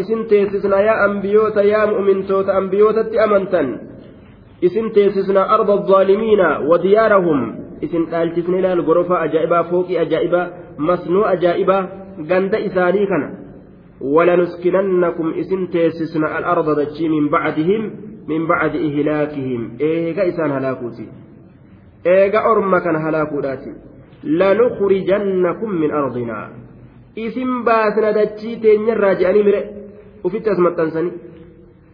إسن 0.00 0.26
تيسسنا 0.28 0.80
يا 0.80 0.94
أنبيوتا 1.04 1.62
يا 1.62 1.84
مؤمنتوتا 1.86 2.58
أنبيوتا 2.58 3.24
أمنتن 3.24 3.89
isin 4.60 4.92
teessisna 4.96 5.42
arda 5.56 5.72
الظaalimiina 5.78 6.48
wadiyaarahum 6.70 7.40
isin 7.80 8.06
dhaalchisne 8.12 8.58
ilaal 8.58 8.82
gorofa 8.88 9.20
ajaa'ibaa 9.26 9.64
fooqii 9.70 9.98
ajaa'ibaa 10.04 10.46
masnuu 10.88 11.24
ajaa'ibaa 11.34 11.82
ganda 12.30 12.58
isaanii 12.68 13.06
kana. 13.12 13.28
ولنسكننكم 14.00 15.32
إسن 15.40 15.70
تيسسنا 15.70 16.38
الأرض 16.38 16.80
دجي 16.80 17.08
من 17.08 17.28
بعدهم 17.28 17.82
من 18.28 18.46
بعد 18.46 18.76
إهلاكهم 18.76 19.76
إيغا 19.80 20.28
إسان 20.28 20.50
هلاكوتي 20.50 21.08
إيغا 22.06 22.38
أرما 22.38 22.78
كان 22.78 22.96
هلاكوتي 22.96 23.72
لنخرجنكم 24.24 25.70
من 25.70 25.90
أرضنا 25.90 26.48
إسن 27.18 27.64
باسنا 27.64 28.10
دجي 28.10 28.56
تين 28.56 28.88
راجعني 28.88 29.42
مرئ 29.42 29.64
وفي 30.24 30.38
تسمى 30.38 30.70
تنسني 30.76 31.10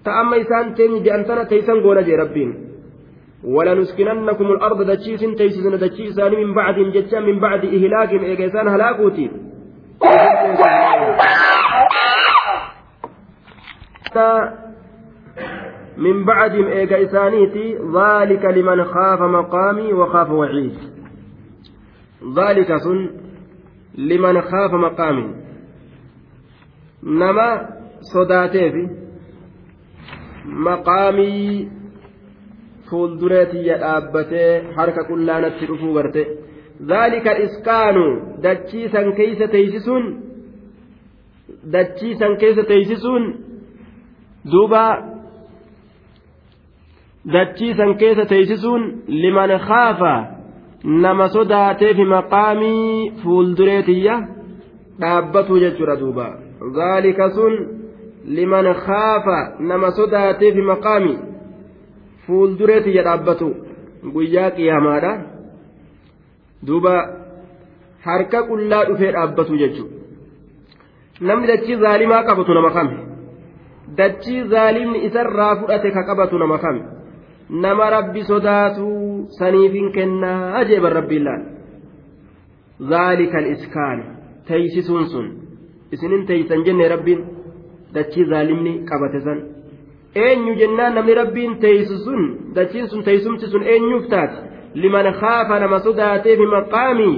تأما 0.07 0.41
إسان 0.41 0.75
تين 0.75 1.03
جأنتنا 1.03 1.43
تيسان 1.51 1.81
قولا 1.83 2.03
جي 2.03 2.15
ربين. 2.17 2.51
ولنسكننكم 3.45 4.47
الأرض 4.47 4.83
دتشيس 4.91 5.21
تيسسن 5.39 5.79
دتشيسان 5.79 6.33
من 6.33 6.55
بعد 6.55 6.75
جتشا 6.75 7.21
من 7.21 7.41
بعد 7.41 7.65
إهلاكهم 7.65 8.23
إيجاسان 8.25 8.69
هلاكوتي. 8.69 9.31
من 15.97 16.25
بعدهم 16.25 16.67
إيجا 16.67 17.03
إسانيتي 17.03 17.79
ذلك 17.99 18.45
لمن 18.45 18.85
خاف 18.85 19.21
مقامي 19.23 19.93
وخاف 19.93 20.31
وعيد. 20.31 20.77
ذلك 22.39 22.77
سن 22.77 23.11
لمن 23.99 24.41
خاف 24.41 24.73
مقامي. 24.73 25.35
نما 27.03 27.69
صداتي 28.15 28.89
maqaamii 30.67 31.69
fuuldureetiyya 32.91 33.77
dhaabbatee 33.85 34.53
harka 34.77 35.03
qullaanatti 35.11 35.65
dhufuu 35.71 35.95
garte 35.99 36.23
dhaalika 36.91 37.33
iskaanu 37.47 38.05
dachiisan 38.45 39.09
keeysa 39.19 39.47
teeysisuun 39.55 40.05
dachiisan 41.73 42.37
keessa 42.43 42.65
teeysisuun 42.71 43.25
duuba 44.53 44.85
dachiisan 47.33 47.93
keessa 48.01 48.25
teeysisuun 48.33 48.83
liman 49.23 49.53
khaafa 49.69 50.15
nama 51.05 51.29
sodaateefi 51.37 52.05
maqaamii 52.15 53.11
fuuldureetiyya 53.23 54.15
dhaabbatu 55.01 55.59
jechuudha 55.65 55.97
duuba 56.03 56.27
dhaalika 56.77 57.31
sun 57.37 57.55
liman 58.27 58.75
khaafa 58.75 59.57
nama 59.61 59.91
sodaatee 59.91 60.53
fi 60.53 60.63
maqaami 60.63 61.19
fuuldureeti 62.27 62.97
ya 62.97 63.03
dhaabbatu 63.03 63.55
guyyaa 64.15 64.51
qiyaamaadha. 64.51 65.13
Duuba 66.67 66.95
harka 68.07 68.43
qullaa 68.49 68.85
dhufee 68.89 69.13
dhaabbatu 69.13 69.59
jechuudha. 69.63 69.95
Namni 71.21 71.47
dachii 71.47 71.77
zaalimaa 71.77 72.23
qabatu 72.29 72.55
nama 72.55 72.71
kame 72.71 72.97
dachii 73.99 74.43
zaalimni 74.53 75.05
isarraa 75.07 75.57
fudhate 75.57 75.91
ka 75.91 76.03
qabatu 76.03 76.39
nama 76.39 76.59
kame 76.59 76.83
nama 77.51 77.91
rabbi 77.91 78.25
sodaatu 78.25 78.87
saniifin 79.39 79.93
kennaa 79.93 80.65
jeeban 80.65 80.93
rabbiin 80.93 81.25
laal. 81.25 81.43
Zaalika 82.91 83.39
iskaan 83.55 84.05
teeysisuun 84.49 85.07
sun. 85.07 85.27
Isinin 85.93 86.27
teeysan 86.27 86.65
jenne 86.65 86.89
rabbiin 86.89 87.36
dachii 87.96 88.26
zaalimni 88.32 88.74
qabate 88.90 89.20
san 89.26 89.40
eenyu 90.26 90.54
jennaan 90.62 90.94
namni 90.98 91.14
rabbiin 91.22 91.54
teeysu 91.64 91.96
sun 92.06 92.22
dachiin 92.56 92.88
sun 92.92 93.04
teeysumti 93.08 93.46
sun 93.54 93.64
eenyuuf 93.74 94.06
taate 94.14 94.38
liman 94.84 95.08
khaafa 95.22 95.60
nama 95.64 95.80
sodaateef 95.88 96.40
maqaamii 96.56 97.16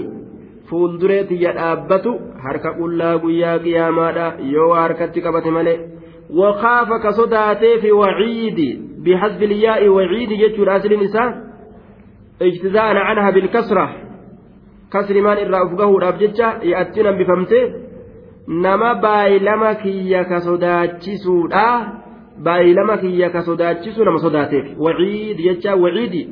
fuuldureetiyya 0.70 1.52
dhaabbatu 1.60 2.12
harka 2.46 2.70
qullaa 2.80 3.16
guyyaa 3.24 3.58
qiyaamaadha 3.66 4.28
yoo 4.56 4.72
harkatti 4.82 5.20
qabate 5.28 5.52
malee 5.58 5.80
وخاف 6.40 6.90
كصداته 7.06 7.72
في 7.82 7.92
وعيد 7.92 8.60
بحذف 9.06 9.42
الياء 9.50 9.82
وعيد 9.96 10.32
يجور 10.44 10.68
أصل 10.78 10.92
النساء 10.94 11.30
اجتزاء 12.42 12.96
عنها 13.08 13.30
بالكسرة 13.32 13.86
كسر 14.94 15.22
مان 15.22 15.38
إرى 15.38 15.58
أفقه 15.66 15.90
رابجتشا 16.00 16.48
يأتينا 16.64 17.12
بفمته 17.12 17.64
nama 18.49 18.95
baay'ilama 19.05 19.75
kiyya 19.83 20.25
ka 20.25 20.41
sodaachisuudha 20.41 21.67
baay'ilama 22.47 22.95
kiyya 23.03 23.29
ka 23.35 23.43
sodaachisu 23.49 24.05
nama 24.05 24.19
sodaateef 24.19 24.67
waciidi 24.79 25.43
jecha 25.49 25.77
waciidi 25.85 26.23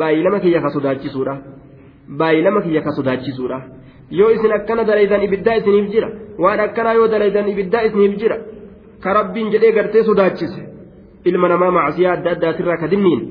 baay'ilama 0.00 0.38
kiyya 0.44 0.60
ka 0.64 0.70
sodaachisuudha 0.76 1.34
baay'ilama 2.20 2.60
kiyya 2.66 2.82
ka 2.86 2.92
sodaachisuudha 2.98 3.58
yoo 4.18 4.30
isin 4.36 4.52
akkana 4.58 4.84
dalaydan 4.90 5.22
ibiddaa 5.26 5.56
isiniif 5.60 5.86
jira 5.92 6.08
waan 6.44 6.60
akkanaa 6.66 6.92
yoo 6.98 7.08
dalaydan 7.14 7.48
ibiddaa 7.52 7.82
isiniif 7.88 8.14
jira 8.20 8.36
ka 9.02 9.14
rabbiin 9.18 9.50
jedhee 9.54 9.72
gartee 9.78 10.02
sodaachise 10.10 10.62
ilma 11.24 11.48
namaa 11.52 11.70
macsiyaa 11.78 12.12
adda 12.18 12.30
addaatirraa 12.36 12.76
ka 12.82 12.86
dinniin 12.92 13.22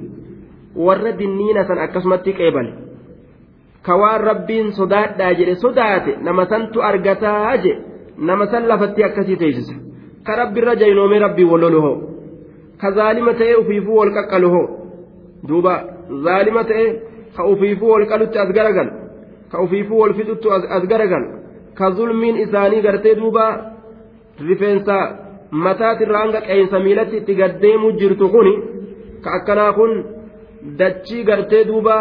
warra 0.87 1.11
dinniina 1.19 1.61
san 1.69 1.79
akkasumatti 1.85 2.31
qeebale 2.39 2.71
ka 3.85 3.93
waan 4.01 4.21
rabbiin 4.29 4.67
sodaadhaa 4.79 5.33
jedhe 5.39 5.55
sodaate 5.65 6.17
nama 6.29 6.43
santu 6.51 6.77
argataa 6.89 7.57
jedhe 7.65 7.96
nama 8.17 8.45
san 8.51 8.63
lafatti 8.67 9.03
akkasii 9.03 9.37
teessisa. 9.41 9.75
Ka 10.25 10.35
rabbirra 10.35 10.75
jaynoomee 10.81 11.19
rabbii 11.19 11.47
walloluhoo 11.51 11.95
ka 12.81 12.91
zaalima 12.97 13.33
ta'ee 13.33 13.55
ufiifuu 13.61 13.97
wal 13.99 14.11
qaqqaluhoo 14.17 14.65
duuba 15.47 15.73
zaalima 16.25 16.63
ta'ee 16.69 16.89
ka 17.35 17.41
ufiifuu 17.53 17.89
wal 17.93 18.05
qalutti 18.11 18.37
as 18.43 18.49
garagal. 18.57 18.89
Ka 19.51 19.57
ufiifuu 19.65 19.99
wal 20.01 20.13
fixuttu 20.13 20.47
as 20.51 20.83
garagal. 20.91 21.23
Ka 21.77 21.91
zulmiin 21.91 22.35
isaanii 22.43 22.81
gartee 22.81 23.15
duuba 23.15 23.45
rifeensa 24.47 24.95
mataatirraa 25.51 26.21
hanga 26.23 26.41
qeensa 26.47 26.79
miilatti 26.85 27.17
itti 27.17 27.33
gaddeemuu 27.41 27.91
jirtu 27.99 28.25
kuni 28.33 28.53
ka 29.23 29.29
akkanaa 29.37 29.73
kun 29.77 29.91
dachii 30.79 31.23
gartee 31.29 31.63
duuba 31.69 31.95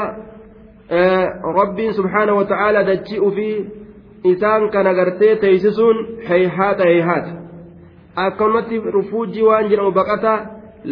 rabbiin 1.60 1.92
subhaana 1.98 2.34
wa 2.34 2.44
ta'aala 2.44 2.80
dachii 2.90 3.18
ufii 3.28 3.56
isaan 4.32 4.70
kana 4.74 4.92
gartee 4.98 5.36
teeysisuun 5.42 5.96
heeyhaata 6.28 6.84
heeyhaata 6.90 7.32
akkanumatti 8.26 8.76
rufuujii 8.96 9.46
waan 9.48 9.70
jedhamu 9.70 9.92
baqataa 10.00 10.38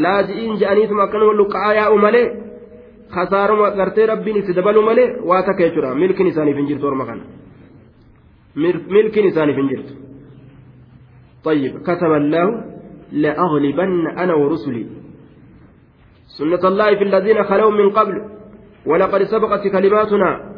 laaji'iin 0.04 0.58
je'aniituma 0.60 1.02
akkanuma 1.06 1.34
luqqa'aa 1.40 1.74
yaa'u 1.80 1.98
malee 2.06 2.26
kasaaruma 3.14 3.70
gartee 3.80 4.06
rabbiin 4.12 4.36
itti 4.40 4.56
dabalu 4.58 4.80
malee 4.88 5.08
waa 5.30 5.42
takka 5.48 5.62
jechuudha 5.66 5.94
milkiin 6.02 6.28
isaaniif 6.32 6.56
hin 6.60 6.68
jirtu 6.70 6.86
orma 6.90 7.04
kana 7.10 7.22
milkiin 8.96 9.26
isaaniif 9.32 9.56
hin 9.62 9.68
jirtu 9.74 9.92
طيب 11.44 11.72
كتب 11.88 12.12
الله 12.12 12.46
لأغلبن 13.12 13.92
أنا 14.22 14.34
ورسلي 14.34 14.86
سنة 16.26 16.62
الله 16.70 16.88
في 16.98 17.04
الذين 17.04 17.38
خلوا 17.44 17.70
من 17.70 17.90
قبل 17.90 18.14
ولقد 18.86 19.22
سبقت 19.22 19.68
كلماتنا 19.68 20.53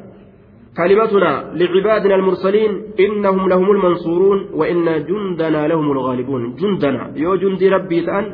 كلمتنا 0.76 1.32
لعبادنا 1.60 2.14
المرسلين 2.20 2.72
إنهم 3.04 3.48
لهم 3.52 3.68
المنصورون 3.76 4.38
وإن 4.58 4.86
جندنا 5.08 5.62
لهم 5.70 5.86
الغالبون 5.96 6.42
جندنا 6.60 7.02
يو 7.24 7.32
جندي 7.42 7.68
ربي 7.76 7.98
تأن 8.06 8.24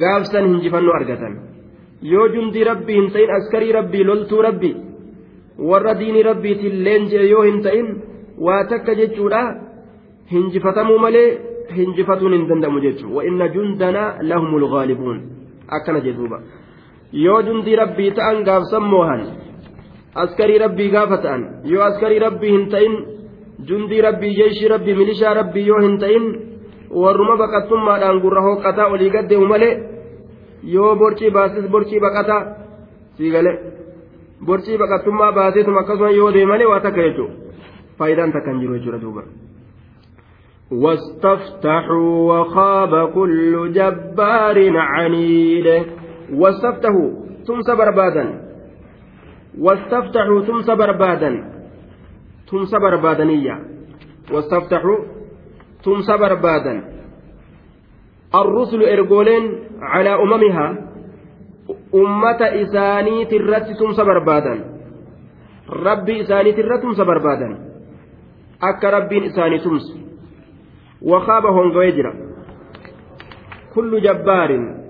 قابسا 0.00 0.40
هنجفن 0.46 0.86
أرقة 0.96 1.22
يو 2.12 2.22
جندي 2.34 2.62
ربي 2.70 2.92
هنتين 2.98 3.30
أسكري 3.38 3.68
ربي 3.78 4.00
لولتو 4.08 4.40
ربي 4.48 4.72
yoo 7.32 7.42
hin 7.48 7.58
ta'in 7.62 7.88
waa 8.46 8.64
takka 8.70 8.94
jechuudha 9.00 9.42
hinjifatamuu 10.32 10.98
malee 10.98 11.28
hinjifatuun 11.76 12.32
hin 12.36 12.48
danda'amu 12.48 12.80
jechuudha 12.86 13.14
wa'inna 13.16 13.48
jundanaa 13.54 14.16
lahumul 14.30 14.66
ghaalibuun 14.74 15.18
akkana 15.76 16.00
jedhuuba 16.06 16.38
yoo 17.12 17.40
jundii 17.48 17.76
rabbii 17.82 18.10
ta'an 18.18 18.44
gaafsan 18.48 18.82
moohan 18.82 19.22
askarii 20.22 20.58
rabbii 20.64 20.90
gaafa 20.94 21.18
ta'an 21.24 21.42
yoo 21.72 21.82
askarii 21.90 22.18
rabbii 22.26 22.52
hin 22.56 22.64
ta'in 22.74 22.94
jundii 23.68 24.00
rabbii 24.06 24.34
jeeshii 24.40 24.68
rabbii 24.74 24.94
milishaa 25.00 25.34
rabbii 25.40 25.66
yoo 25.66 25.80
hin 25.86 25.98
ta'in 25.98 26.24
warruma 27.02 27.36
baqattummaadhaan 27.42 28.20
gurra 28.24 28.42
hooqqataa 28.48 28.88
olii 28.96 29.10
gaddeemu 29.16 29.46
malee 29.52 29.72
yoo 30.74 30.96
borcii 30.96 31.30
baasis 31.38 31.70
borcii 31.76 32.00
baqataa 32.06 32.42
siigalee 33.16 33.56
borcii 34.46 34.78
baqattummaa 34.84 35.32
baaseetuma 35.38 35.80
akkasuma 35.80 36.10
yoo 36.10 36.34
deemanii 36.34 36.70
waa 36.72 36.80
takka 36.86 37.02
jechuudha 37.08 37.34
faayidaan 37.98 38.32
takka 38.36 38.50
hin 38.50 38.60
jiru 38.60 38.78
jechuudha 38.78 39.02
duuba. 39.06 39.24
واستفتحوا 40.70 42.40
وخاب 42.40 43.08
كل 43.14 43.72
جبار 43.72 44.58
عنيد 44.76 45.86
واستفتحوا 46.32 47.10
تمس 47.46 47.70
بربادا 47.70 48.43
واستفتحوا 49.58 50.40
تمس 50.40 50.70
بربادا 50.70 51.30
تمس 52.50 52.74
بربادنية 52.74 53.54
واستفتحوا 54.32 54.98
تمس 55.84 56.10
بربادا 56.10 56.94
الرسل 58.34 58.82
إرجولين 58.82 59.44
على 59.82 60.14
أممها. 60.14 60.66
أمة 61.94 62.40
إساني 62.42 63.24
ترت 63.24 63.66
تمس 63.80 64.00
بربادا 64.00 64.54
ربي 65.70 66.20
إساني 66.20 66.52
ترت 66.52 66.82
تمس 66.82 67.00
بربادا 67.00 67.48
أك 68.62 68.84
ربي 68.84 69.26
إساني 69.26 69.58
تمس 69.58 69.86
وخاب 71.02 71.46
هونغوي 71.46 71.90
جرا 71.90 72.14
كل 73.74 74.02
جبار. 74.02 74.83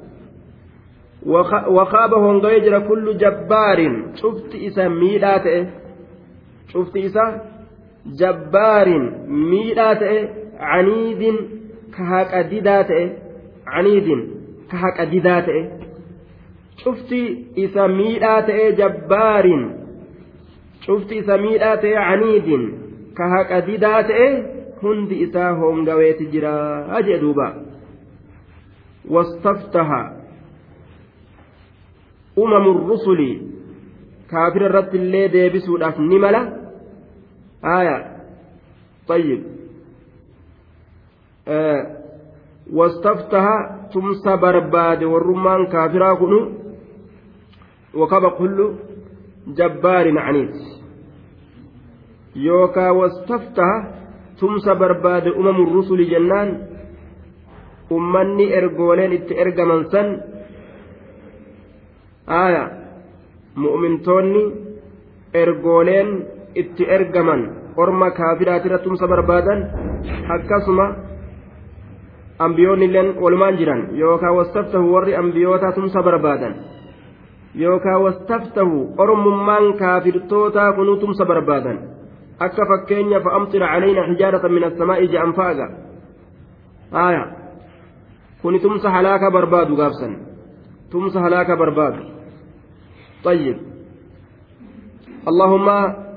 وخاب 1.27 2.15
هونغوي 2.15 2.61
جرا 2.61 2.79
كل 2.79 3.17
جبار. 3.17 3.79
شفت 4.15 4.55
إسا 4.55 4.89
ميلات 4.89 5.69
شفت 6.73 6.97
إسا 6.97 7.41
جبار. 8.07 8.89
ميلات 9.29 10.03
عنيد 10.59 11.23
كهاك 11.97 12.35
أديدات 12.35 12.91
عنيد 13.67 14.09
كهاك 14.71 15.01
أديدات 15.01 15.47
شفت 16.77 17.13
إسا 17.59 17.87
ميلات 17.87 18.51
جبار. 18.81 19.47
شفت 20.81 21.13
إسا 21.13 21.37
ميلات 21.37 21.85
عنيد 21.85 22.49
كهاك 23.17 23.53
أديدات 23.53 24.11
isaa 24.85 25.51
hoongaweeti 25.51 26.27
jira 26.27 26.53
jee 27.03 27.19
duuba 27.19 27.55
wastaftaha 29.11 30.13
umamu 32.36 32.74
rusuli 32.90 33.30
kaafira 34.32 34.66
irratti 34.70 34.98
illee 34.98 35.28
deebisuudhaaf 35.36 35.98
ni 36.00 36.20
mala 36.20 36.42
aya 37.62 37.98
طيب 39.10 39.42
آه 41.48 41.82
واستفتح 42.74 43.46
تمسى 43.94 44.34
برباد 44.38 45.04
والرمان 45.04 45.66
كافرا 45.68 46.14
كنو 46.14 46.40
وكب 47.94 48.24
كل 48.38 48.58
جبار 49.58 50.06
عنيد 50.20 50.54
يوكا 52.36 52.90
واستفتح 52.90 53.70
tumsa 54.40 54.76
barbaade 54.76 55.32
umamu 55.36 55.66
rusuli 55.76 56.06
jennaan 56.08 56.50
ummanni 57.92 58.46
ergooleen 58.60 59.14
itti 59.18 59.36
ergaman 59.44 59.82
san 59.92 60.08
aya 62.27 62.71
mu'mintoonni 63.57 64.45
ergooleen 65.35 66.09
itti 66.55 66.85
ergaman 66.97 67.41
orma 67.77 68.11
kaafiraatira 68.11 68.79
tumsa 68.79 69.07
barbaadan 69.09 69.61
akkasuma 70.37 70.87
ambiyoonnilleen 72.39 73.15
walumaan 73.21 73.59
jiran 73.59 73.89
yookaan 73.99 74.37
wastaftahu 74.37 74.93
warri 74.95 75.17
ambiyootaa 75.17 75.73
tumsa 75.73 76.03
barbaadan 76.03 76.55
yookaan 77.55 78.03
wastaftahu 78.03 78.95
ormummaan 78.99 79.75
kaafirtootaa 79.79 80.73
kunuu 80.73 80.97
tumsa 80.97 81.25
barbaadan 81.25 81.79
akka 82.39 82.67
fakkeenya 82.67 83.21
fa'amtira 83.21 83.69
caleena 83.69 84.07
hijaarata 84.11 84.49
min 84.49 84.65
assamaa'i 84.65 85.09
je'an 85.09 85.35
fa'aga 85.35 85.67
aya 86.93 87.25
kuni 88.43 88.59
tumsa 88.61 88.91
halaaka 88.91 89.31
barbaadu 89.31 89.77
gaabsan 89.77 90.34
tumsa 90.95 91.19
halaaka 91.19 91.59
barbaadu 91.59 92.15
طيب. 93.25 93.57
اللهم 95.29 95.69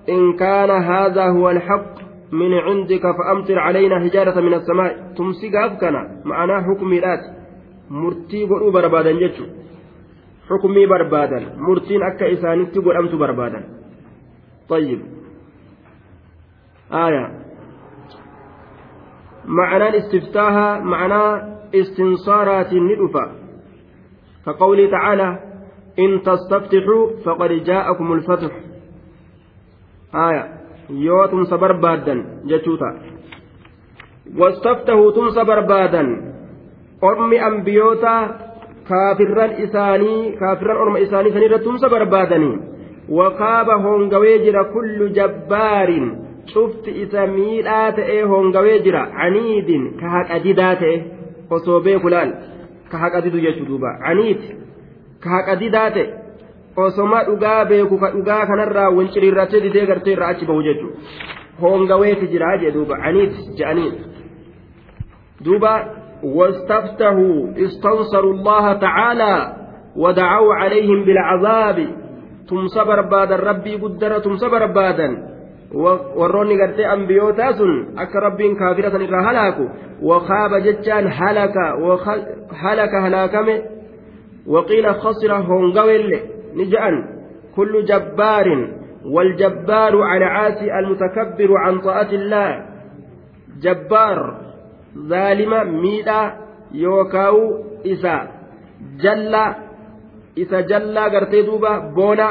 إن 0.09 0.33
كان 0.33 0.71
هذا 0.71 1.25
هو 1.25 1.49
الحق 1.49 1.93
من 2.31 2.53
عندك 2.53 3.01
فأمطر 3.01 3.59
علينا 3.59 3.99
حجارة 3.99 4.41
من 4.41 4.53
السماء. 4.53 5.13
تمسك 5.17 5.55
أفكنا 5.55 6.21
معنا 6.25 6.61
حكمي 6.67 6.99
لات 6.99 7.23
مرتي 7.89 8.43
قلوا 8.43 8.71
بربادا 8.71 9.11
جتشو. 9.11 9.45
حكمي 10.49 10.85
بربادا. 10.85 11.39
مرتين 11.55 12.03
أكا 12.03 12.33
إسانتي 12.33 12.79
قل 12.79 12.97
أمت 12.97 13.15
بربادا. 13.15 13.63
طيب. 14.69 15.01
آية. 16.91 17.25
معنى 19.45 19.97
استفتاها 19.97 20.79
معنى 20.79 21.23
استنصارات 21.75 22.73
ندفة 22.73 23.36
كقوله 24.46 24.90
تعالى 24.90 25.38
إن 25.98 26.22
تستفتحوا 26.22 27.06
فقد 27.24 27.50
جاءكم 27.50 28.12
الفتح 28.12 28.52
آية 30.14 30.44
يوتم 30.90 31.44
صبر 31.44 31.72
بادا 31.72 32.24
جتوتا 32.44 32.90
واستفتحوا 34.38 35.12
تم 35.12 35.30
صبر 35.30 35.60
بادا 35.60 36.32
أرمي 37.04 37.46
أنبيوتا 37.46 38.16
كافرا 38.88 39.46
إساني 39.64 40.32
كافرا 40.40 40.72
أرمي 40.82 41.02
إساني 41.02 41.30
سنيرة 41.30 41.56
تم 41.56 41.76
صبر 41.76 42.04
بادني 42.04 42.60
وخاب 43.08 43.70
هونغويجر 43.70 44.62
كل 44.74 45.12
جبار 45.12 45.90
cufti 46.50 46.90
isa 47.02 47.26
miidhaa 47.26 47.92
ta'ee 47.92 48.22
hongawee 48.22 48.78
jira 48.84 49.02
caniidin 49.16 49.84
ka 50.00 50.08
haqa 50.14 50.38
didaa 50.44 50.74
ta'e 50.80 50.96
osoo 51.56 51.80
beeku 51.86 52.10
laal 52.14 52.32
ka 52.91 52.97
haqa 53.03 53.21
didu 53.21 53.39
jechuu 53.45 53.65
duuba 53.69 53.89
caniid 54.05 54.41
ka 55.23 55.29
haqa 55.35 55.55
didaa 55.61 55.89
ta'e 55.91 56.05
osoma 56.85 57.23
dhugaa 57.29 57.65
beeku 57.65 57.95
ka 57.99 58.11
dhugaa 58.15 58.45
kanarraa 58.49 58.89
wanciriirratee 58.97 59.61
didee 59.65 59.85
gartee 59.91 60.13
irraa 60.17 60.31
achi 60.35 60.45
bahu 60.49 60.63
jechuu 60.67 60.91
hongaweeti 61.61 62.27
jira 62.33 62.57
jee 62.63 62.71
duuba 62.71 62.95
caniid 63.05 63.31
je'aniin 63.59 63.95
duuba 65.45 65.73
واستفتحوا 66.23 67.53
استنصروا 67.57 68.33
الله 68.33 68.73
تعالى 68.73 69.55
ودعوا 69.95 70.53
عليهم 70.53 71.05
بالعذاب 71.05 71.77
تمس 72.49 72.77
بربادا 72.77 73.35
ربي 73.35 73.75
قدر 73.75 74.19
تمس 74.19 74.43
بربادا 74.43 75.26
warroonni 75.73 76.57
gartee 76.57 76.85
ambiyootaa 76.85 77.53
sun 77.53 77.87
akka 77.95 78.19
rabbiin 78.19 78.55
kaafira 78.55 78.91
san 78.91 79.01
irraa 79.01 79.23
halaaku 79.23 79.69
wakaaba 80.01 80.61
jechaan 80.61 81.07
halaka 81.07 81.77
halaka 82.61 83.01
halaakame 83.01 83.63
waqiila 84.47 84.93
khasira 84.93 85.37
hongawelle 85.37 86.23
ni 86.55 86.65
ja'an 86.65 87.03
kullu 87.55 87.81
jabbaarin 87.81 88.73
والجبار 89.07 90.01
على 90.01 90.25
عاصي 90.25 90.79
المتكبر 90.79 91.57
عن 91.57 91.79
طاعة 91.79 92.11
الله 92.11 92.65
جبار 93.61 94.37
ظالم 94.97 95.81
ميدا 95.81 96.33
يوكاو 96.73 97.63
إسا 97.85 98.27
جلا 99.03 99.55
إسا 100.37 100.61
جلا 100.61 101.03
قرتي 101.03 101.41
دوبا 101.41 101.77
بونا 101.95 102.29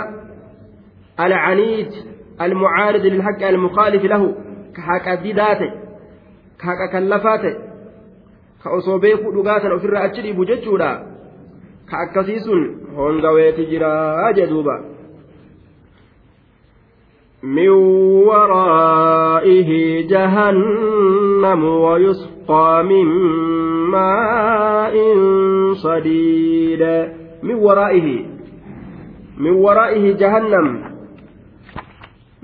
العنيد 1.20 1.92
المعارض 2.40 3.06
للحق 3.06 3.42
المخالف 3.42 4.04
له 4.04 4.34
كحق 4.76 5.14
ديداته 5.22 5.70
كحق 6.58 6.92
كلفاته 6.92 7.54
كأصو 8.64 8.98
بيكو 8.98 9.42
دغاتا 9.42 9.76
أفر 9.76 10.04
أجري 10.04 10.32
بججودا 10.32 11.16
كأكسيس 11.90 12.48
هونغويت 12.94 13.60
جرا 13.60 14.30
جدوبا. 14.30 14.84
من 17.42 17.68
ورائه 18.28 19.70
جهنم 20.08 21.64
ويسقى 21.64 22.84
من 22.84 23.06
ماء 23.90 24.94
صديد. 25.72 26.82
من 27.42 27.54
ورائه 27.54 28.26
من 29.38 29.50
ورائه 29.50 30.16
جهنم. 30.16 30.85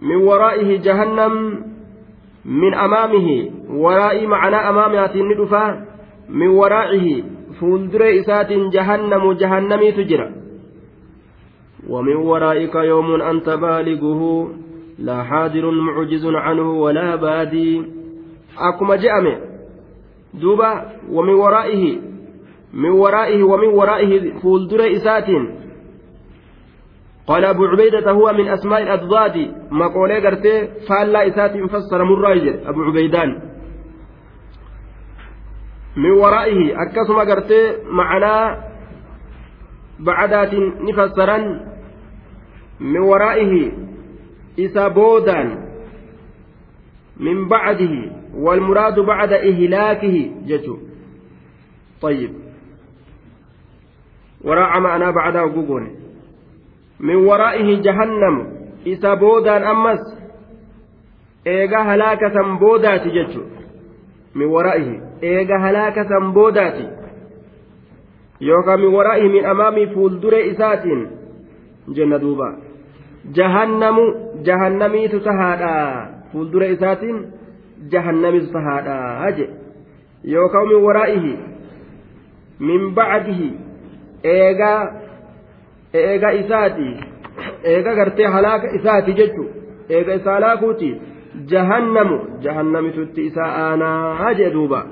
من 0.03 0.17
ورائه 0.17 0.77
جهنم 0.83 1.35
من 2.45 2.75
أمامه 2.75 3.51
ورائي 3.71 4.27
معنى 4.27 4.57
أمامه 4.57 5.15
ندفا 5.17 5.87
من 6.29 6.49
ورائه 6.49 7.23
فولدر 7.61 8.03
إسات 8.21 8.53
جهنم 8.53 9.33
جهنمي 9.33 9.93
تجرى. 9.93 10.29
ومن 11.89 12.17
ورائك 12.17 12.75
يوم 12.75 13.23
أنت 13.23 13.49
بالغه 13.49 14.51
لا 14.99 15.23
حاضر 15.23 15.71
معجز 15.71 16.27
عنه 16.27 16.73
ولا 16.73 17.17
بادي. 17.17 17.83
أكما 18.59 18.97
جأمه 18.97 19.37
دوبا 20.35 20.73
ومن 21.11 21.35
ورائه 21.35 21.99
من 22.75 22.91
ورائه 22.91 23.43
ومن 23.43 23.69
ورائه 23.69 24.39
فولدر 24.43 24.81
إسات 24.97 25.29
قال 27.27 27.45
أبو 27.45 27.65
عبيدة 27.65 28.11
هو 28.11 28.33
من 28.33 28.49
أسماء 28.49 28.83
الأضداد 28.83 29.55
ما 29.71 29.87
قولي 29.87 30.27
قرتي 30.27 30.69
فالا 30.89 31.29
إسات 31.29 31.71
فسر 31.71 32.05
مراجع 32.05 32.69
أبو 32.69 32.83
عبيدان. 32.83 33.41
من 35.97 36.11
ورائه 36.11 36.83
أكسم 36.83 37.19
قرتي 37.19 37.77
معنا 37.87 38.65
بعدات 40.01 40.55
نفسرا 40.81 41.39
من 42.81 43.01
ورائه 43.01 43.73
إسا 44.59 44.89
بودان. 44.89 45.69
من 47.17 47.49
بعده 47.49 48.13
والمراد 48.35 49.01
بعد 49.01 49.33
إهلاكه 49.33 50.31
جتو. 50.47 50.77
طيب. 52.03 52.33
وراء 54.45 54.81
معنا 54.81 55.11
بعده 55.11 55.45
وقوقونه 55.45 56.02
min 57.03 57.27
waraa'ihi 57.27 57.81
jahannam 57.83 58.37
isa 58.85 59.17
boodaan 59.17 59.65
ammas 59.75 60.03
eega 61.55 61.85
halaaka 61.85 62.31
san 62.37 62.59
boodaati 62.59 63.11
jechuudha. 63.17 63.63
Min 64.35 64.49
waraa'ihi 64.55 64.95
eega 65.31 65.59
halaaka 65.65 66.05
san 66.09 66.33
boodaati. 66.37 66.87
Yookaan 68.41 68.81
min 68.81 68.93
waraa'ihi 68.99 69.29
min 69.37 69.47
amaamii 69.47 69.87
fuuldure 69.95 70.41
isaatiin 70.53 71.03
jenna 71.97 72.19
duuba. 72.23 72.49
Jahannamu 73.35 74.05
jahannamiitu 74.47 75.21
tahaadha 75.21 75.75
fuuldure 76.33 76.71
isaatiin 76.77 77.19
jahannamiitu 77.91 78.53
tahaadha 78.53 79.31
je. 79.37 79.51
Yookaan 80.35 80.69
min 80.69 80.83
waraa'ihi 80.87 81.39
min 82.71 82.91
bacdihi 82.95 83.49
eegaa 84.25 85.02
eega 85.93 86.33
isaati 86.33 86.89
eega 87.65 87.95
gartee 87.95 88.27
halaaka 88.35 88.75
isaati 88.79 89.13
jechu 89.21 89.45
eega 89.89 90.15
isa 90.15 90.33
halaakuuti 90.33 90.91
jahannamu 91.53 92.17
jahannamitutti 92.41 93.27
isa 93.31 93.45
aanaa 93.45 94.35
jee 94.35 94.51
duuba. 94.51 94.87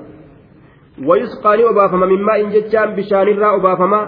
Wayusqaanii 1.07 1.65
obaafama 1.71 2.07
mimmaa'in 2.13 2.51
jechaan 2.55 2.95
bishaanirraa 2.95 3.51
obaafama? 3.59 3.99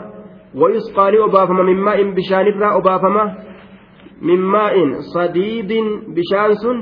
Wayusqaanii 0.61 1.21
obaafama 1.27 1.63
mimmaa'in 1.63 2.13
bishaanirraa 2.15 2.73
obaafama? 2.79 3.23
Mimmaa'in 4.21 4.95
sadiidin 5.13 5.87
bishaan 6.15 6.55
sun 6.55 6.77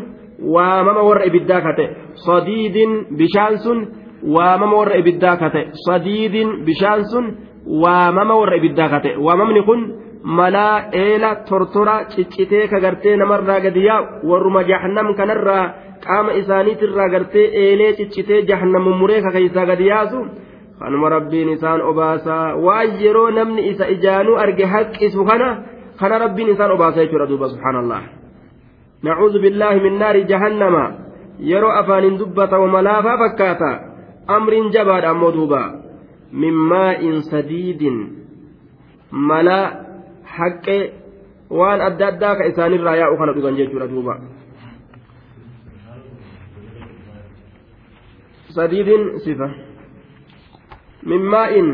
waamama 0.56 1.04
warra 1.10 1.26
ibiddaa 1.26 1.62
kate. 1.62 1.86
Sadiidin 2.26 2.92
bishaan 3.18 3.58
sun 3.58 3.88
waamama 4.36 4.78
warra 4.78 4.96
ibiddaa 5.04 5.38
kate. 5.38 5.70
Sadiidin 5.88 6.50
bishaan 6.66 7.06
sun 7.12 7.38
waamama 7.66 8.36
warra 8.36 8.56
ibiddaa 8.58 8.90
kate. 8.90 9.16
Waamamni 9.18 9.62
kun 9.64 9.82
malaa 10.24 10.90
eela 10.92 11.36
tortora 11.50 12.06
ciccitee 12.10 12.68
ka 12.68 12.80
gartee 12.80 13.16
namarraa 13.18 13.60
gadi 13.60 13.86
yaa'u 13.86 14.28
warruma 14.30 14.64
jahannam 14.64 15.16
kanarraa 15.16 15.74
qaama 16.06 16.32
isaaniitirraa 16.42 17.10
gartee 17.10 17.46
eelee 17.64 17.94
ciccitee 17.98 18.42
jahannamu 18.50 18.94
muree 19.00 19.22
ka 19.22 19.32
keeysaa 19.32 19.66
gadi 19.66 19.88
yaasu. 19.88 20.20
Kanuma 20.80 21.10
rabbiin 21.10 21.50
isaan 21.50 21.82
obaasaa 21.82 22.56
waan 22.66 22.90
yeroo 23.04 23.30
namni 23.32 23.62
isa 23.70 23.86
ijaanuu 23.96 24.36
arge 24.44 24.66
haqqisu 24.66 25.26
kana 25.30 25.50
kana 26.00 26.18
rabbiin 26.24 26.50
isaan 26.54 26.72
obaasa 26.72 26.98
jechuudha 27.06 27.28
duuba 27.30 27.50
subhaanallah. 27.54 28.02
Nacuudhu 29.04 29.40
billaahi 29.42 29.80
min 29.86 30.00
naari 30.00 30.26
jahannama. 30.26 30.84
Yeroo 31.40 31.72
afaanin 31.82 32.18
dubbatamu 32.20 32.68
malaafaa 32.68 33.18
fakkaata. 33.18 33.72
Amriin 34.28 34.72
jabaadha 34.74 35.10
ammoo 35.14 35.32
duuba 35.32 35.62
min 36.32 36.56
maa'in 36.72 37.22
sadiidin 37.32 37.98
mala 39.12 39.60
haqqee 40.24 40.94
waan 41.50 41.82
adda 41.88 42.08
addaa 42.12 42.36
ka 42.36 42.44
isaanirraa 42.52 42.96
yaa'u 43.02 43.18
kana 43.20 43.34
dhugan 43.36 43.58
jechuudha 43.60 43.88
duuba 43.92 44.14
sadiidin 48.56 49.04
sifa 49.26 49.48
min 51.10 51.22
maa'in 51.34 51.70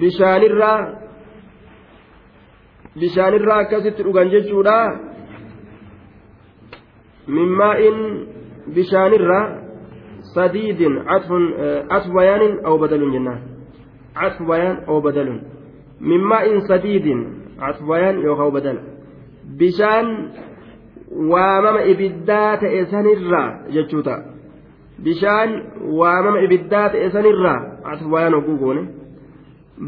bishaanirraa 0.00 0.78
bishaanirraa 3.00 3.58
akkasitti 3.64 4.02
dhugan 4.06 4.30
jechuudha 4.34 4.76
min 7.36 7.48
maa'in 7.60 7.98
bishaanirraa 8.74 9.61
sadiidin 10.34 10.94
atfu 11.96 12.10
bayaanin 12.18 12.54
aw 12.68 12.74
badalun 12.82 13.12
jennaan 13.16 13.40
atfu 14.26 14.42
bayaan 14.50 14.76
aw 14.90 14.98
badalun 15.06 15.38
min 16.10 16.20
maa'in 16.30 16.60
sadiidin 16.70 17.20
asbayaan 17.68 18.16
yookaan 18.26 18.52
badala 18.56 18.80
bishaan 19.58 20.06
waamama 21.32 21.80
ibiddaa 21.92 22.56
ta'e 22.62 22.80
sanirraa 22.94 23.48
jechuuta 23.74 24.14
bishaan 25.04 25.50
waamama 25.98 26.38
ibiddaa 26.46 26.88
ta'e 26.94 27.10
sanirraa 27.16 27.60
asbayaan 27.92 28.34
oguu 28.40 28.56
goone 28.62 28.82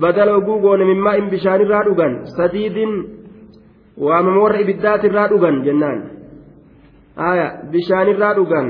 badala 0.03 0.37
oguu 0.41 0.59
goone 0.65 0.85
min 0.91 1.01
maa'in 1.07 1.31
bishaanirraa 1.35 1.83
dhugan 1.89 2.15
sadiidin 2.37 2.93
waamama 4.07 4.43
warra 4.45 4.61
ibiddaatirraa 4.65 5.29
dhugan 5.33 5.57
jennaan 5.67 6.01
aya 7.31 7.47
bishaanirraa 7.73 8.35
dhugan 8.39 8.69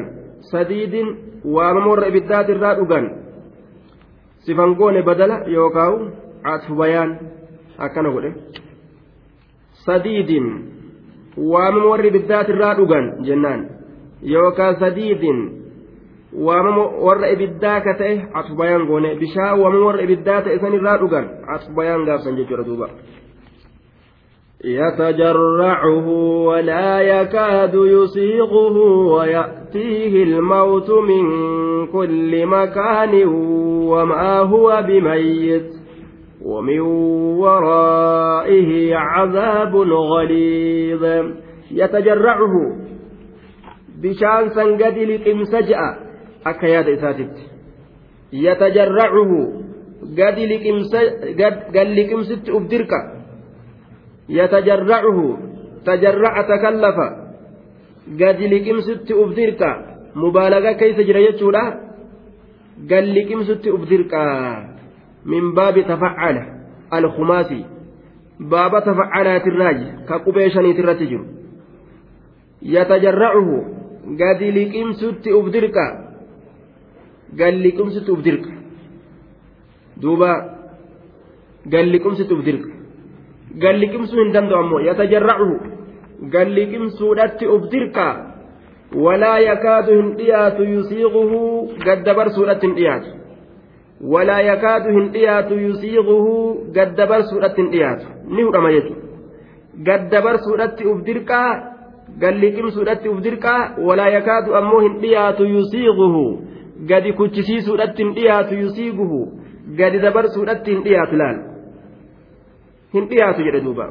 sadiidin 0.53 1.09
waamama 1.45 1.91
warra 1.91 2.09
ibiddaatirraa 2.09 2.75
dhugan 2.75 3.07
sifan 4.47 4.75
goone 4.75 5.03
badala 5.03 5.37
yookaan 5.57 6.13
atfu 6.53 6.75
bayaan 6.75 7.19
akkana 7.79 8.11
godhe 8.15 8.31
sadiidin 9.87 10.47
waamama 11.37 11.91
warri 11.91 12.09
ibiddaatirraa 12.09 12.75
dhugan 12.81 13.13
jennaan 13.29 13.67
yookaan 14.35 14.79
sadiidin 14.85 15.41
waamama 16.47 16.85
warra 17.07 17.33
ibiddaa 17.37 17.81
ka 17.81 17.95
ta'e 17.95 18.15
atfu 18.35 18.57
bayaan 18.61 18.87
goone 18.87 19.17
bishaan 19.23 19.61
waamama 19.61 19.87
warra 19.87 20.07
ibiddaa 20.07 20.43
ta'e 20.43 20.59
sanirraa 20.65 20.99
dhugan 21.03 21.27
atfu 21.57 21.75
bayaan 21.81 22.07
gaafsan 22.07 22.37
jechuudha 22.37 22.67
duuba. 22.71 22.89
يتجرعه 24.65 26.09
ولا 26.49 27.01
يكاد 27.01 27.75
يسيغه 27.75 28.77
ويأتيه 29.75 30.23
الموت 30.23 30.91
من 30.91 31.27
كل 31.87 32.47
مكان 32.47 33.27
وما 33.89 34.39
هو 34.39 34.85
بميت 34.89 35.71
ومن 36.43 36.81
ورائه 37.41 38.97
عذاب 38.97 39.77
غليظ. 39.77 41.05
يتجرعه 41.71 42.55
بشان 44.03 44.49
سنقد 44.55 44.99
لقمس 44.99 45.55
جاء 45.55 45.99
أكياد 46.47 46.89
إساتت 46.89 47.37
يتجرعه 48.33 49.53
قد 50.19 50.39
قال 51.77 51.97
لقمس 51.97 52.33
أبدرك. 52.49 52.91
يتجرعه. 54.29 55.39
تجرع 55.87 56.43
تكلف. 56.43 57.24
gadi 58.09 58.49
liqimsutti 58.49 59.15
uf 59.15 59.35
dirqa 59.35 59.71
mubaalagaa 60.15 60.75
keessa 60.75 61.03
jira 61.03 61.21
jechuudha. 61.21 61.65
Gad 62.91 63.05
liqimsutti 63.05 63.71
uf 63.71 63.89
dirqa 63.89 64.21
min 65.25 65.55
baabi 65.55 65.85
tafacala 65.85 66.43
alkumaasi 66.91 67.65
baaba 68.41 68.81
tafacalaatirraaji 68.81 69.87
ka 70.09 70.19
qubee 70.19 70.51
shaniitirratti 70.51 71.07
jiru. 71.07 71.25
Yatajarracuhu. 72.63 73.57
Gadi 74.21 74.53
liqimsutti 74.53 75.33
uf 75.33 75.47
dirqa 75.55 75.87
gadi 77.33 77.59
liqimsutti 77.67 78.11
uf 78.11 78.23
dirqa 78.23 78.53
duuba. 79.97 80.31
Gadi 81.67 81.91
liqimsutti 81.91 82.35
uf 82.35 82.45
dirqa 82.45 82.75
gadi 83.63 83.79
liqimsu 83.81 84.17
hin 84.19 84.33
danda'u 84.35 84.59
ammoo 84.59 84.81
yatajarracuhu. 84.81 85.74
galli 86.31 86.67
qimsuudhatti 86.73 87.47
uf 87.57 87.71
dirqa. 87.73 88.09
Walaa 89.05 89.39
yakaadu 89.39 89.93
hin 89.99 90.11
dhiyaatu 90.19 90.65
yusiiquhu 90.65 91.41
gaddabarsuudhatti 91.87 92.67
hin 92.67 92.77
dhiyaatu. 92.81 93.09
Walaa 94.13 94.41
yakaadu 94.41 94.89
hin 94.99 95.09
dhiyaatu 95.15 95.55
yusiiquhu 95.67 96.35
gaddabarsuudhatti 96.77 97.63
hin 97.63 97.71
dhiyaatu. 97.73 98.07
Ni 98.35 98.43
hudhama 98.43 98.73
jechuudha 98.77 99.05
gaddabarsuudhatti 99.87 100.87
uf 100.87 101.01
dirqaa 101.07 101.51
galli 102.19 102.53
qimsuudhatti 102.57 103.09
uf 103.09 103.23
dirqaa 103.27 103.63
walaa 103.89 104.09
yakaadu 104.17 104.55
ammoo 104.61 104.81
hin 104.87 105.01
dhiyaatu 105.03 105.45
yusiiquhu 105.55 106.23
gadi 106.91 107.13
kuchisiisuudhatti 107.21 108.03
hin 108.05 108.15
dhiyaatu 108.19 108.55
yusiiquhu 108.63 109.21
gadi 109.81 109.99
dabarsuudhatti 110.07 110.71
hin 110.75 110.85
dhiyaatu 110.85 111.17
laal. 111.23 111.39
Hin 112.95 113.09
dhiyaatu 113.11 113.43
jedhe 113.47 113.61
duuba. 113.65 113.89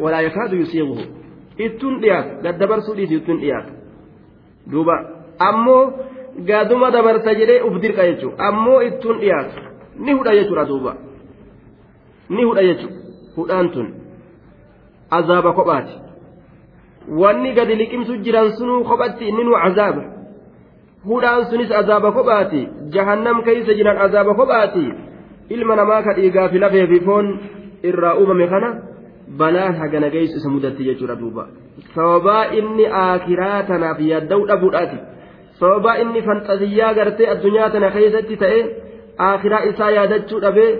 Walaa 0.00 0.20
yakaadu 0.28 0.56
yusiiquhu 0.56 0.98
ittuun 1.58 2.00
dhiyaatu 2.00 2.42
gad 2.42 2.58
dabarsuu 2.58 2.94
dhiisi 2.96 3.14
ittuun 3.14 3.40
dhiyaatu 3.40 3.72
duuba. 4.70 4.96
Ammoo 5.38 5.92
gaduma 6.46 6.90
dabarsa 6.90 7.34
jedhee 7.34 7.62
uf 7.62 7.80
dirqa 7.82 8.06
jechuudha. 8.10 8.48
Ammoo 8.48 8.80
ittuun 8.80 9.20
dhiyaatu 9.20 9.60
ni 9.98 10.12
hudha 10.12 10.34
jechuudha 10.34 10.64
duuba. 10.64 10.96
Ni 12.28 12.44
hudha 12.44 12.62
jechuudha. 12.62 12.98
Hudhaan 13.36 13.70
tun. 13.70 13.94
Azaaba 15.10 15.52
kophaati. 15.52 15.94
Wanni 17.08 17.52
gadi 17.52 17.74
liqimsu 17.74 18.16
jiran 18.24 18.52
sunuu 18.58 18.84
kophatti 18.84 19.28
inni 19.28 19.44
nu 19.44 19.56
azaaba. 19.56 20.02
Hudhaan 21.04 21.50
sunis 21.50 21.70
azaaba 21.70 22.12
kophaati. 22.12 22.68
Jahannam 22.90 23.42
keeysa 23.42 23.74
jiran 23.74 23.98
azaaba 23.98 24.34
kophaati. 24.34 24.92
Ilma 25.50 25.76
namaa 25.76 26.02
ka 26.02 26.14
dhiigaa 26.14 26.48
fi 26.48 26.86
fi 26.88 27.00
foon 27.04 27.38
irraa 27.82 28.14
uumame 28.16 28.46
kana 28.48 28.93
balaan 29.28 29.76
hagana 29.82 30.10
geessu 30.14 30.38
isa 30.38 30.48
mudatti 30.48 30.86
jechuudha 30.88 31.16
duuba 31.22 31.48
sababaa 31.94 32.44
inni 32.60 32.86
aakiraa 33.02 33.62
tanaaf 33.70 34.00
yaadda'u 34.00 34.48
dhabuudhaati 34.50 34.98
sababaa 35.60 35.96
inni 36.02 36.22
fanxasiyyaa 36.28 36.94
gartee 36.98 37.30
addunyaa 37.34 37.70
tana 37.76 37.90
keessatti 37.96 38.40
ta'e 38.42 38.60
aakiraa 39.28 39.62
isaa 39.70 39.90
yaadachuu 39.98 40.40
dhabee 40.46 40.70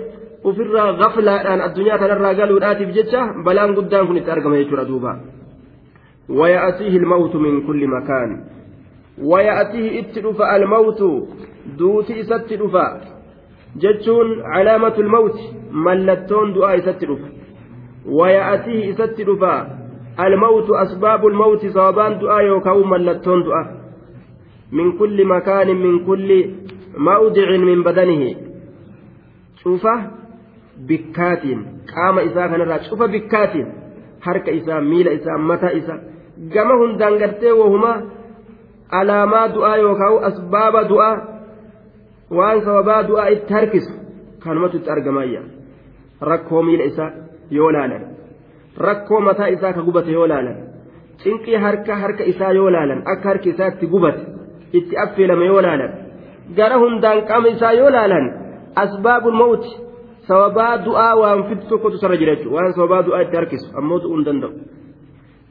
ofirraa 0.51 0.89
gaflaadhaan 1.01 1.65
addunyaa 1.67 2.01
tanarraa 2.03 2.35
galuudhaatiif 2.41 2.93
jecha 2.99 3.25
balaan 3.47 3.75
guddaan 3.79 4.07
kun 4.07 4.21
itti 4.21 4.35
argama 4.37 4.61
jechuudha 4.61 4.91
duuba 4.91 5.13
ويأتيه 6.29 6.97
الموت 6.97 7.35
من 7.35 7.67
كل 7.67 7.87
مكان 7.87 8.43
ويأتيه 9.21 9.99
اتلف 9.99 10.41
الموت 10.41 11.01
دوتي 11.77 12.23
ستلف 12.23 12.75
jechuun 13.83 14.29
calaamatul 14.53 15.09
mawti 15.15 15.45
mallattoon 15.85 16.53
du'aa 16.55 16.75
isatti 16.79 17.05
dhufa 19.25 19.53
almawtu 20.17 20.77
asbaabu 20.77 21.29
lmawti 21.29 21.71
sababaan 21.71 22.19
du'aa 22.19 22.41
yookaan 22.41 22.87
mallattoon 22.87 23.43
du'a 23.45 23.63
min 24.71 24.97
kulli 24.97 25.23
makaanin 25.25 25.77
min 25.77 26.05
kulli 26.05 26.39
mawdicin 26.97 27.65
min 27.65 27.83
badanihi 27.83 28.37
cufa 29.63 29.95
bikkaatiin 30.87 31.65
qaama 31.93 32.21
isaa 32.21 32.49
kanarraa 32.49 32.79
cufa 32.89 33.07
bikkaatiin 33.07 33.67
harka 34.19 34.51
isaa 34.51 34.81
miila 34.81 35.11
isaa 35.11 35.37
mataa 35.37 35.69
isaa 35.69 35.99
gama 36.53 36.77
hundaan 36.77 37.17
gartee 37.17 37.51
wahuma 37.51 37.91
alaamaa 38.99 39.47
du'aa 39.55 39.77
yookaan 39.77 40.23
asbaaba 40.29 40.83
du'aa 40.89 41.15
waan 42.39 42.61
sababaa 42.65 43.03
du'aa 43.07 43.27
itti 43.35 43.53
harkisu 43.53 43.93
kanumatu 44.39 44.77
itti 44.77 44.91
argamayya 44.95 45.41
rakkoo 46.21 46.63
miila 46.63 46.83
isaa 46.83 47.11
yoo 47.49 47.71
laalan 47.71 48.03
rakkoo 48.87 49.19
mataa 49.19 49.49
isaa 49.55 49.73
ka 49.73 49.81
gubate 49.81 50.11
yoo 50.11 50.27
laalan 50.27 50.57
cinqii 51.23 51.55
harka 51.65 51.95
harka 51.95 52.23
isaa 52.23 52.51
yoo 52.59 52.69
laalan 52.69 53.03
akka 53.13 53.29
harki 53.29 53.49
isaa 53.49 53.67
itti 53.73 53.87
gubate 53.87 54.21
itti 54.73 54.97
affeelame 54.97 55.45
yoo 55.45 55.61
laalan 55.61 55.91
gara 56.57 56.77
hundaan 56.83 57.25
qaama 57.31 57.47
isaa 57.55 57.73
yoo 57.81 57.89
laalan 57.89 58.25
asbaabul 58.83 59.37
mawti 59.41 59.71
sababaa 60.27 60.77
du'aa 60.85 61.15
waan 61.21 61.43
fiddu 61.49 61.65
tokkotu 61.69 61.97
sarra 61.97 62.17
jira 62.17 62.35
jechuudha 62.35 62.55
waan 62.55 62.73
sababaa 62.73 63.03
du'aa 63.09 63.21
itti 63.27 63.35
harkisu 63.41 63.67
ammoo 63.77 63.99
du'uu 63.99 64.15
hin 64.17 64.25
danda'u 64.29 64.53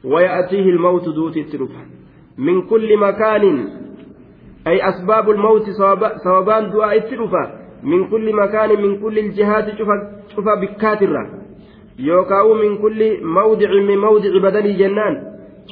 ويأتيه 0.05 0.69
الموت 0.69 1.09
دوتي 1.09 1.41
التلفة 1.41 1.81
من 2.37 2.61
كل 2.61 2.97
مكان 2.97 3.43
أي 4.67 4.89
أسباب 4.89 5.29
الموت 5.29 5.69
سببان 6.23 6.71
دعاء 6.71 6.97
التلفة 6.97 7.43
من 7.83 8.09
كل 8.09 8.35
مكان 8.35 8.69
من 8.83 9.01
كل 9.01 9.19
الجهات 9.19 9.67
شوف 11.99 12.07
بكاترة 12.07 12.15
يوكاو 12.15 12.53
من 12.53 12.77
كل 12.77 13.23
موضع 13.23 13.69
من 13.71 13.97
موضع 13.97 14.39
بدني 14.43 14.73
جنان 14.73 15.23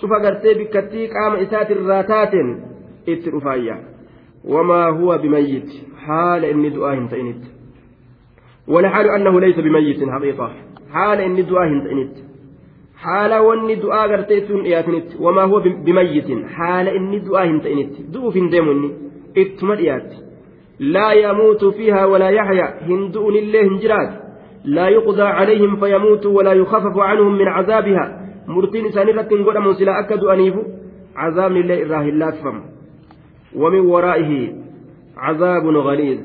شوف 0.02 0.14
قرتي 0.14 0.54
بكتي 0.54 1.08
قام 1.08 1.36
إسات 1.36 1.72
الراتات 1.72 2.32
التلفايا 3.08 3.84
وما 4.46 4.90
هو 4.90 5.18
بميت 5.18 5.70
حال 6.06 6.46
إني 6.46 6.70
دعاء 6.70 6.98
انتئنت 6.98 7.44
ولحال 8.68 9.10
أنه 9.10 9.40
ليس 9.40 9.60
بميت 9.60 10.10
حقيقة 10.10 10.52
حال 10.94 11.22
إني 11.22 11.42
دعاء 11.42 11.68
انتئنت 11.68 12.34
haala 13.04 13.42
wanni 13.42 13.76
du'aa 13.76 14.08
gartee 14.08 14.42
sun 14.48 14.64
dhiyaatinitti 14.64 15.18
wamaa 15.20 15.46
huwa 15.46 15.62
bimayyitin 15.62 16.44
haala 16.44 16.92
inni 16.92 17.20
du'aa 17.20 17.44
hin 17.44 17.62
ta'initti 17.62 18.06
du'uuf 18.14 18.36
hin 18.36 18.52
deemu 18.52 18.72
inni 18.72 18.92
ittuma 19.36 19.76
dhiyaatti 19.76 20.18
laa 20.80 21.14
yamuutu 21.14 21.72
fiihaa 21.72 22.08
walaa 22.08 22.32
calayhim 24.66 25.78
fayamuutu 25.78 26.36
walaa 26.36 26.54
yukhafafu 26.54 27.00
canhum 27.00 27.38
min 27.38 27.48
cazaabiha 27.56 28.06
murtiin 28.48 28.86
isaan 28.86 29.10
irratti 29.10 29.36
hin 29.36 29.44
godhamu 29.46 29.74
silaa 29.74 29.98
akka 30.04 30.18
du'aniifu 30.18 30.62
cazaabni 31.16 31.60
illee 31.60 31.82
irraa 31.88 32.04
hin 32.04 32.20
laaffamu 32.20 32.62
ومن 33.56 33.80
ورائه 33.80 34.54
عذاب 35.18 35.66
غليظ 35.68 36.20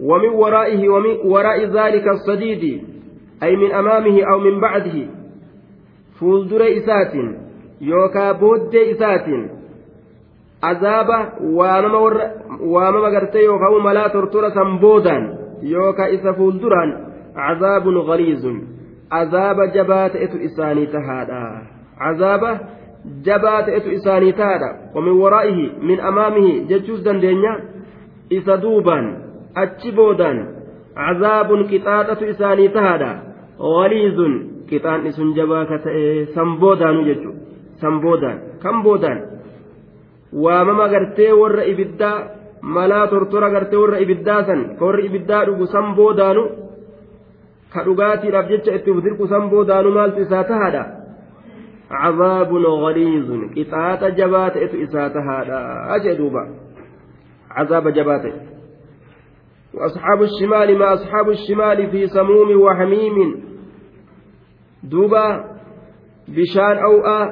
ومن 0.00 0.28
ورائه 0.28 0.88
ومن 0.88 1.16
وراء 1.24 1.64
ذلك 1.64 2.08
الصديد 2.08 2.84
أي 3.42 3.56
من 3.56 3.72
أمامه 3.72 4.22
أو 4.22 4.38
من 4.40 4.60
بعده 4.60 5.06
fuuldura 6.20 6.66
isaatiin 6.66 7.36
yookaan 7.80 8.38
booddee 8.40 8.90
isaatiin 8.90 9.50
azaaba 10.62 11.18
waamama 12.72 13.10
gartee 13.10 13.42
yookaan 13.44 13.82
malaa 13.82 14.08
tortora 14.08 14.50
san 14.50 14.78
boodaan 14.78 15.38
yookaan 15.62 16.14
isa 16.14 16.32
fuulduraan 17.36 17.50
azaabun 17.50 18.06
galiizun 18.06 18.68
azaaba 19.10 19.66
jabaa 19.66 20.08
ta'etu 20.08 20.38
isaanii 20.38 20.86
tahaadha 20.86 21.62
azaaba 21.98 22.58
jabaa 23.22 23.62
ta'etu 23.62 23.90
isaanii 23.90 24.32
tahaadha 24.32 24.74
wamin 24.94 25.20
waraa'ihi 25.22 25.72
min 25.82 26.00
amaamihi 26.00 26.60
jechuus 26.60 27.04
dandeenya 27.04 27.56
isa 28.30 28.62
duubaan 28.62 29.06
achi 29.54 29.92
boodaan 29.92 30.48
azaabun 30.96 31.64
qixaaxatu 31.68 32.24
isaanii 32.34 32.68
tahaadha 32.68 33.10
galiizun 33.60 34.34
qixaanni 34.68 35.12
sun 35.12 35.34
jabaa 35.34 35.64
ka 35.64 35.78
ta'e 35.78 36.26
samboodaanu 36.34 37.04
jechuudha 37.04 37.40
samboodaan 37.80 38.38
kan 38.62 38.82
boodaan 38.82 39.22
waamama 40.32 40.88
gartee 40.88 41.32
warra 41.32 41.64
ibiddaa 41.64 42.16
malaa 42.62 43.06
tortora 43.06 43.50
gartee 43.50 43.78
warra 43.78 43.98
ibiddaa 43.98 44.44
san 44.44 44.64
ka 44.78 45.00
ibiddaa 45.08 45.44
dhugu 45.44 45.66
samboodaanu 45.66 46.42
ka 47.76 47.84
dhugaatiidhaaf 47.88 48.52
jecha 48.52 48.78
itti 48.78 49.00
dirqu 49.08 49.28
samboodaanu 49.34 49.96
maaltu 49.98 50.28
isaa 50.28 50.44
tahaadha 50.52 50.84
عذاب 51.90 52.50
غليظ 52.54 53.28
قطعة 53.56 54.08
جبات 54.08 54.56
إسات 54.56 55.16
هذا 55.16 55.60
أجدوبا 55.96 56.44
عذاب 57.50 57.88
جبات 57.88 58.24
وأصحاب 59.74 60.22
الشمال 60.22 60.78
ما 60.78 60.94
أصحاب 60.94 61.28
الشمال 61.30 61.90
في 61.90 62.06
سموم 62.06 62.60
وحميم 62.60 63.16
duuba 64.90 65.24
bishaan 66.30 66.78
aw'aa 66.88 67.24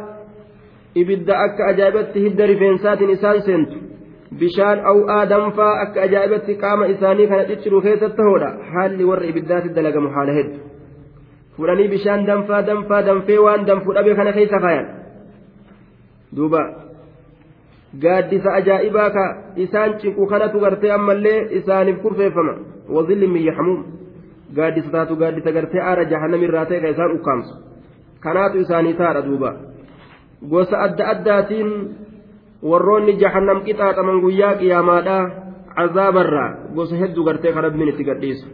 ibidda 0.95 1.35
akka 1.39 1.67
ajaa'ibatti 1.71 2.21
hidda 2.27 2.47
rifeensaatiin 2.51 3.11
isaan 3.11 3.43
seentu 3.47 3.84
bishaan 4.41 4.79
aw'aa 4.93 5.23
danfaa 5.33 5.73
akka 5.85 5.99
ajaa'ibatti 6.07 6.53
qaama 6.63 6.85
isaanii 6.95 7.27
kana 7.33 7.45
cicciru 7.51 7.83
keessatti 7.87 8.17
tahoodha 8.21 8.49
haalli 8.75 9.05
warra 9.11 9.27
ibiddaatti 9.33 9.75
dalagamu 9.79 10.09
haala 10.17 10.33
hedduu 10.39 10.63
fudhanii 11.57 11.89
bishaan 11.95 12.27
danfaa 12.31 12.63
danfaa 12.71 13.03
danfee 13.09 13.39
waan 13.47 13.67
danfuu 13.69 13.95
dhabe 13.99 14.15
kana 14.21 14.33
keessa 14.39 14.59
kaayan 14.65 14.87
duuba 16.37 16.63
gaaddisa 18.05 18.55
ajaa'ibaa 18.61 19.11
ka 19.17 19.25
isaan 19.67 19.99
cinqu 20.01 20.27
kanatu 20.33 20.63
gartee 20.65 20.93
ammallee 20.99 21.37
isaaniif 21.59 22.01
kurfeeffama 22.07 22.55
wazilli 22.97 23.29
miyyahamuun 23.35 23.85
gaaddisa 24.57 24.91
taatu 24.97 25.17
gaaddisa 25.23 25.53
gartee 25.59 25.83
aara 25.91 26.05
jahannamirraa 26.15 26.65
ta'e 26.71 26.81
ka 26.87 26.95
isaan 26.95 27.15
ukkaamsu 27.19 27.55
kanaatu 28.25 28.57
isaanii 28.65 28.95
taadha 29.03 29.23
duuba 29.29 29.51
gosa 30.55 30.77
adda 30.87 31.05
addaatiin 31.15 31.71
warroonni 32.71 33.17
jahannam 33.23 33.65
qixaaxaman 33.67 34.21
guyyaa 34.25 34.55
qiyaamaadhaa 34.61 35.23
cazaabarraa 35.77 36.51
gosa 36.77 37.01
hedduu 37.03 37.25
gartee 37.29 37.53
ka 37.57 37.67
rabbiin 37.67 37.93
itti 37.95 38.11
gadhiisu 38.11 38.47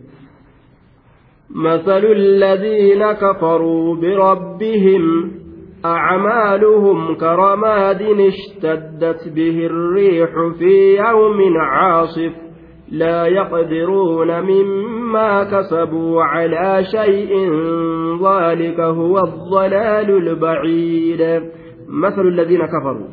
مثل 1.55 2.05
الذين 2.05 3.13
كفروا 3.13 3.97
بربهم 3.97 5.33
أعمالهم 5.85 7.15
كرماد 7.15 8.03
اشتدت 8.03 9.29
به 9.29 9.67
الريح 9.67 10.31
في 10.59 10.97
يوم 10.97 11.57
عاصف 11.59 12.33
لا 12.91 13.27
يقدرون 13.27 14.41
مما 14.41 15.45
كسبوا 15.45 16.23
على 16.23 16.85
شيء 16.85 17.33
ذلك 18.27 18.81
هو 18.81 19.19
الضلال 19.19 20.11
البعيد 20.11 21.43
مثل 21.89 22.29
الذين 22.29 22.67
كفروا 22.67 23.09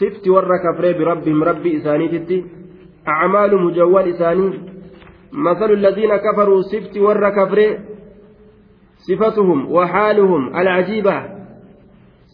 سفت 0.00 0.28
ور 0.28 0.48
كفري 0.64 0.92
بربهم 0.92 1.44
ربي 1.44 1.76
إسانيتي 1.76 2.44
أعمال 3.08 3.62
مجول 3.64 4.08
إساني 4.08 4.48
مثل 5.32 5.70
الذين 5.72 6.16
كفروا 6.16 6.62
سفت 6.72 6.98
ور 6.98 7.30
كفري 7.30 7.78
صفتهم 9.08 9.72
وحالهم 9.72 10.56
العجيبة 10.56 11.16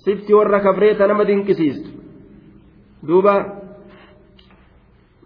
سفت 0.06 0.30
ور 0.32 0.58
كفري 0.58 0.94
تنمى 0.94 1.24
دينكسيست 1.24 1.86
دوبا 3.02 3.36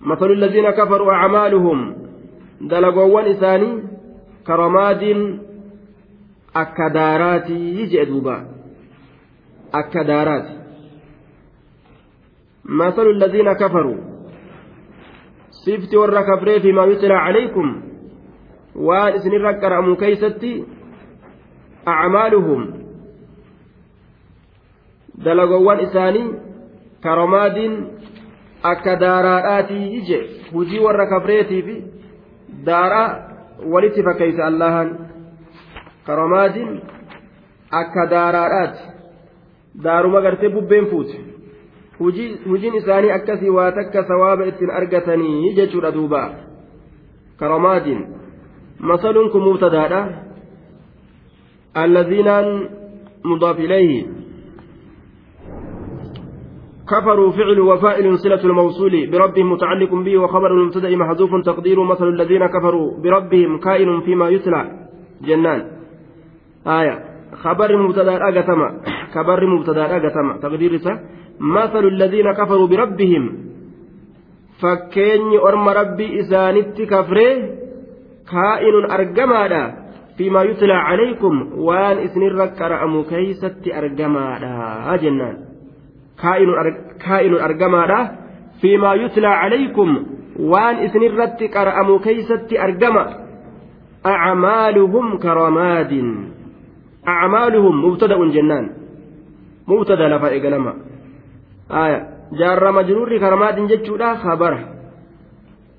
مثل 0.00 0.30
الذين 0.30 0.70
كفروا 0.70 1.12
أعمالهم 1.12 1.78
دلقوان 2.60 3.24
إساني 3.24 3.82
كرماد 4.46 5.02
أكدارات 6.56 7.50
يجئ 7.50 8.04
دوبا 8.04 8.36
أكدارات 9.74 10.61
مثل 12.65 13.05
الذين 13.07 13.53
كفروا 13.53 13.97
سفت 15.65 15.95
ور 15.95 16.21
كفري 16.21 16.59
فيما 16.59 16.83
يتلى 16.85 17.13
عليكم 17.13 17.67
waan 18.87 19.15
isinirra 19.17 19.53
qara'amu 19.61 19.95
keeysatti 19.97 20.51
acmaaluhum 21.85 22.61
dalagowwan 25.25 25.79
isaanii 25.85 26.27
karomaadiin 27.05 27.73
akka 28.71 28.93
daaraadhaatii 29.03 29.85
ije 29.99 30.19
hujii 30.53 30.79
warra 30.85 31.07
kafreetii 31.13 31.61
fi 31.67 31.75
daaraa 32.69 33.07
walitti 33.73 34.03
fakkeeysa 34.09 34.45
allahan 34.51 34.89
karomaadiin 36.05 36.71
akka 37.81 38.05
daaraadhaati 38.13 38.83
daaruma 39.83 40.21
gartee 40.27 40.49
bubbeen 40.49 40.87
fuute 40.93 41.17
hujiin 42.02 42.74
isaanii 42.74 43.10
akkasii 43.10 43.50
waa 43.50 43.72
takka 43.72 44.04
sawaaba 44.04 44.44
ittiin 44.44 44.70
argatanii 44.70 45.54
jechuudha 45.54 45.94
duuba. 45.94 46.30
Karomaadiin 47.36 48.06
masaluun 48.78 49.30
kun 49.30 49.42
mubtadaadha. 49.42 50.02
Allaziinaan 51.74 52.68
mudaaf 53.24 53.58
كفروا 56.92 57.30
فعل 57.30 57.60
وفاعل 57.60 58.18
صلة 58.18 58.44
الموصول 58.44 59.10
بربهم 59.10 59.52
متعلق 59.52 59.94
به 59.94 60.18
وخبر 60.18 60.50
المبتدأ 60.50 60.96
محذوف 60.96 61.30
تقدير 61.44 61.82
مثل 61.82 62.08
الذين 62.08 62.46
كفروا 62.46 63.02
بربهم 63.02 63.58
كائن 63.58 64.00
فيما 64.00 64.28
يتلى 64.28 64.88
جنان 65.22 65.60
آية 66.66 66.98
خبر 67.42 67.76
مبتدأ 67.76 68.28
أجتمع 68.28 68.68
خبر 69.14 69.46
مبتدأ 69.46 69.96
أجتمع 69.96 70.36
تقدير 70.36 70.80
مثل 71.40 71.84
الذين 71.86 72.32
كفروا 72.32 72.66
بربهم 72.66 73.24
فكين 74.60 75.38
أرم 75.38 75.68
ربي 75.68 76.20
إسانت 76.20 76.82
كفره 76.82 77.36
كائن 78.32 78.90
أرجمادا 78.90 79.74
فيما 80.18 80.42
يتلى 80.42 80.72
عليكم 80.72 81.52
وان 81.56 81.98
إسن 81.98 82.22
الركر 82.22 82.84
أمو 82.84 83.02
كيست 83.02 83.68
أرجمادا 83.68 84.96
جنان 85.02 85.52
kaa'inun 86.22 87.40
argamaadha 87.42 87.98
fiimaa 88.60 88.94
yutlaa 88.94 89.40
calaykum 89.42 89.90
waan 90.52 90.84
isinirratti 90.86 91.48
qara'amu 91.48 91.98
keeysatti 92.06 92.58
argama 92.58 93.04
acmaaluhum 94.12 95.18
karamaadin 95.24 96.08
acmaaluhum 97.14 97.82
mubtada'un 97.86 98.32
jennaan 98.36 98.70
mubtada 99.66 100.08
lafa 100.14 100.30
eegalama 100.36 100.72
aya 100.74 100.91
jaarra 101.68 102.72
majruurri 102.72 103.20
karamaadin 103.20 103.68
jechuudha 103.68 104.14
habara. 104.14 104.60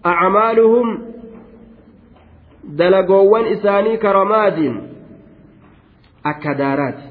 Acmaaluhum 0.03 0.97
dalagoowwan 2.77 3.47
isaanii 3.47 3.97
karamaadin 3.97 4.81
akka 6.23 6.53
daaraati. 6.57 7.07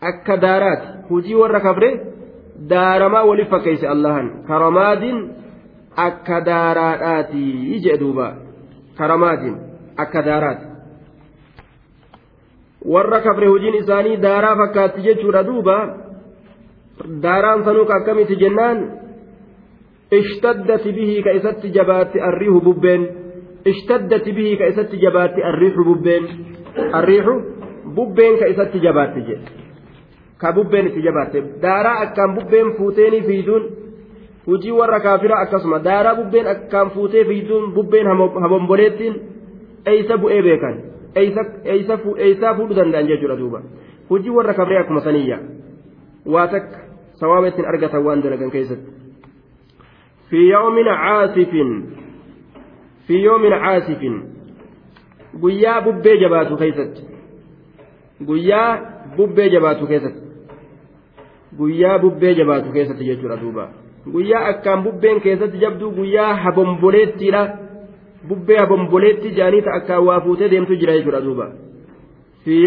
Akka 0.00 0.36
daaraati. 0.36 0.86
Hujii 1.08 1.34
warra 1.34 1.60
kabre 1.60 1.90
daaramaa 2.68 3.24
waliif 3.24 3.50
fakkeeyse 3.50 3.88
allahan. 3.88 4.30
Karamaadiin 4.48 5.30
akka 5.96 6.40
daaraadhaati 6.40 7.80
jee 7.80 7.98
duuba. 7.98 8.32
Karamaadiin 8.98 9.58
akka 9.96 10.22
daaraati. 10.22 10.66
Warra 12.84 13.20
kabre 13.20 13.46
hujiin 13.46 13.74
isaanii 13.74 14.16
daaraa 14.16 14.56
fakkaatti 14.56 15.02
jechuudha 15.02 15.42
duuba 15.42 16.05
daaraan 17.22 17.64
fanuu 17.64 17.84
ka 17.84 17.94
akkamiti 18.00 18.36
jennaan? 18.36 18.78
Ishtaddati 20.10 20.92
bihii 20.92 21.22
ka 21.22 21.30
isatti 21.40 21.70
jabaatti 21.74 22.20
arriihu 22.20 22.60
bubbeen. 22.60 23.08
Ishtaddati 23.64 24.32
bihii 24.32 24.56
ka 24.56 24.66
isatti 24.66 24.96
jabaatti 25.04 25.42
arriihu 25.42 25.84
bubbeen. 25.84 26.24
Arriihu 26.92 27.34
bubbeen 27.94 28.38
ka 28.38 28.46
isatti 28.46 28.80
jabaatti 28.80 29.20
jedhe 29.28 29.66
ka 30.38 30.52
bubbeen 30.52 30.86
itti 30.86 31.02
jabaatte. 31.02 31.42
Daaraa 31.62 32.00
akkaan 32.00 32.34
bubbeen 32.34 32.74
fuuteenii 32.76 33.22
fiiduun 33.22 33.64
hujii 34.46 34.72
warra 34.72 35.00
kaafiraa 35.00 35.40
akkasuma. 35.40 35.78
Daaraa 35.84 36.14
bubbeen 36.14 36.46
akkaan 36.46 36.90
fuutee 36.90 37.24
fiiduun 37.24 37.72
bubbeen 37.74 38.06
habomboleettiin 38.42 39.14
eeysa 39.86 40.18
bu'ee 40.18 40.42
beekan? 40.42 40.76
Eeysaa 41.16 42.54
fuudhu 42.54 42.76
danda'an 42.76 43.08
jechuudha 43.08 43.38
duuba. 43.38 43.62
Hujii 44.10 44.30
warra 44.30 44.54
kaafiraa 44.54 44.82
akkuma 44.82 45.00
saniyya 45.00 45.38
waa 46.26 46.48
takka. 46.48 46.85
Sawaaba 47.20 47.48
ittiin 47.48 47.68
argatan 47.72 48.04
waan 48.04 48.22
dalagan 48.22 48.50
keessatti 48.50 48.90
fi 50.30 50.48
yoomin 50.50 50.88
caasifin 51.02 51.70
fi 53.06 53.24
yoomin 53.24 53.58
caasifin 53.64 54.16
guyyaa 55.40 55.80
bubbee 55.82 56.16
jabaatu 56.22 56.56
keessatti 56.56 57.02
guyyaa 58.26 58.70
bubbee 59.16 59.48
jabaatu 59.50 59.86
keessatti 59.86 60.20
guyyaa 61.58 61.98
bubbee 61.98 62.34
jabaatu 62.34 62.72
keessatti 62.72 63.08
jechuudha 63.10 63.40
duuba 63.42 63.68
guyyaa 64.12 64.46
akkaan 64.52 64.82
bubbeen 64.82 65.20
keessatti 65.20 65.58
jabduu 65.64 65.90
guyyaa 65.98 66.34
habomboleettiidha 66.44 67.42
bubbee 68.28 68.58
habomboleetti 68.58 69.36
jaaniita 69.40 69.76
akkaan 69.80 70.06
waa 70.06 70.20
fuutee 70.20 70.50
deemtu 70.50 70.80
jira 70.82 70.98
jechuudha 70.98 71.20
duuba 71.20 71.50
fi 72.44 72.62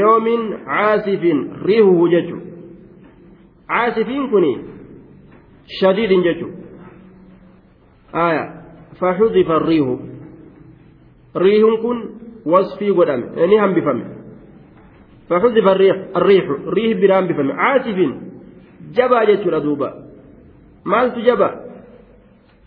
caasifin 0.65 1.49
riihuhu 1.65 2.07
jechu 2.15 2.48
caasifiin 3.69 4.29
kun 4.29 4.45
shadiidin 5.79 6.23
jechu 6.27 6.47
aya 8.13 8.43
faxudifa 8.99 9.59
riihu 9.69 9.99
riihun 11.35 11.75
kun 11.81 11.97
wasfii 12.45 12.93
godhame 12.93 13.47
ni 13.47 13.57
hambifame 13.63 14.05
faxudifa 15.29 15.71
arriixu 16.19 16.53
riih 16.75 16.95
bira 17.01 17.15
hambifame 17.21 17.53
caasifin 17.61 18.11
jabaa 18.97 19.25
jechuudha 19.25 19.59
duuba 19.65 19.89
maaltu 20.83 21.21
jaba 21.21 21.49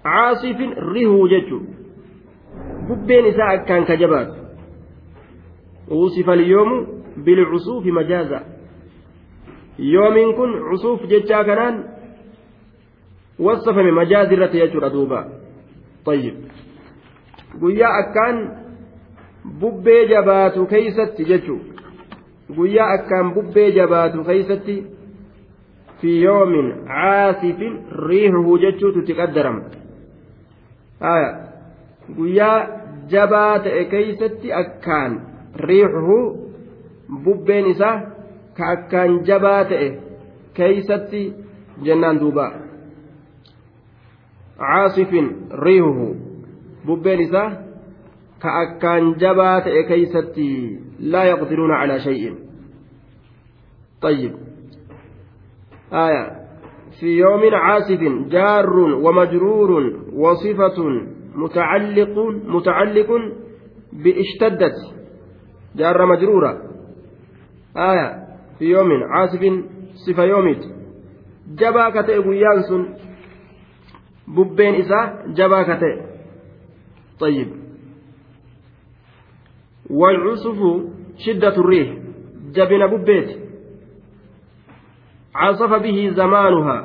caasifin 0.05 0.75
rihuu 0.95 1.29
jechuu 1.35 1.63
bubbeen 2.89 3.27
isaa 3.27 3.51
akkaan 3.57 3.85
ka 3.91 3.97
jabaatu 3.97 4.35
wusifa 5.91 6.33
alyoomu 6.33 6.77
bilcusuufi 7.25 7.93
majaaza 7.93 8.41
yoomiin 9.91 10.35
kun 10.37 10.53
cusuuf 10.71 11.03
jechaa 11.11 11.45
kanaan 11.45 11.85
wasafame 13.39 13.93
majaazi 13.93 14.35
irratti 14.35 14.59
jechuudha 14.63 14.91
duuba. 14.93 15.25
Tayyib. 16.05 16.37
Guyyaa 17.61 17.93
akkaan 17.99 18.39
bubbee 19.61 20.07
jabaatu 20.09 20.67
keeysatti 20.67 21.25
jechuu. 21.25 21.61
Guyyaa 22.57 22.91
akkaan 22.97 23.35
bubbee 23.35 23.71
jabaatu 23.71 24.25
keeysatti 24.25 24.77
fi 26.01 26.23
yoomin 26.23 26.69
caasifin 26.87 27.75
riihuhu 28.09 28.59
jechuutu 28.59 28.99
itti 28.99 29.15
qaddarama. 29.15 29.63
Haya 31.01 31.31
guyyaa 32.17 32.59
jabaa 33.11 33.59
ta'e 33.59 33.85
keeysatti 33.85 34.53
akkaan 34.53 35.21
riihuhu 35.55 36.19
bubbeen 37.25 37.67
isaa 37.67 38.12
ka 38.58 38.72
akkaan 38.76 39.20
jabaa 39.30 39.62
ta'e 39.72 39.90
keeysatti 40.54 41.22
jennaan 41.86 42.20
duuba 42.22 42.48
caasifin 44.58 45.28
riixuhu 45.66 46.08
bubbeen 46.86 47.22
isaa 47.28 47.50
ka 48.42 48.50
akkaan 48.64 49.16
jabaa 49.24 49.62
ta'e 49.62 49.84
keeysatti 49.84 50.48
laa 51.14 51.26
yaqdiruuna 51.32 51.80
calaa 51.82 52.04
shay'in 52.10 52.36
طيب 54.02 54.34
آية 55.94 56.32
في 57.00 57.18
يوم 57.18 57.42
عاصف 57.54 58.02
جار 58.30 58.80
ومجرور 58.80 59.72
وصفة 60.14 60.78
متعلق 61.36 62.18
متعلق 62.46 63.10
باشتدت 63.94 64.76
جار 65.76 66.06
مجرورة 66.06 66.62
آية 67.78 68.21
في 68.63 68.69
يوم 68.69 69.03
عاصف 69.03 69.43
صفة 70.07 70.25
يوميت. 70.25 70.63
جبا 71.59 71.91
كتئ 71.91 72.19
قيان 72.23 72.95
ببين 74.29 74.75
إساء 74.75 75.27
جبا 75.35 75.63
كتئ. 75.63 75.95
طيب. 77.21 77.49
والعصف 79.91 80.59
شدة 81.19 81.57
الريح. 81.57 81.89
جبن 82.55 82.87
ببيت. 82.87 83.31
عصف 85.35 85.73
به 85.83 86.13
زمانها. 86.17 86.79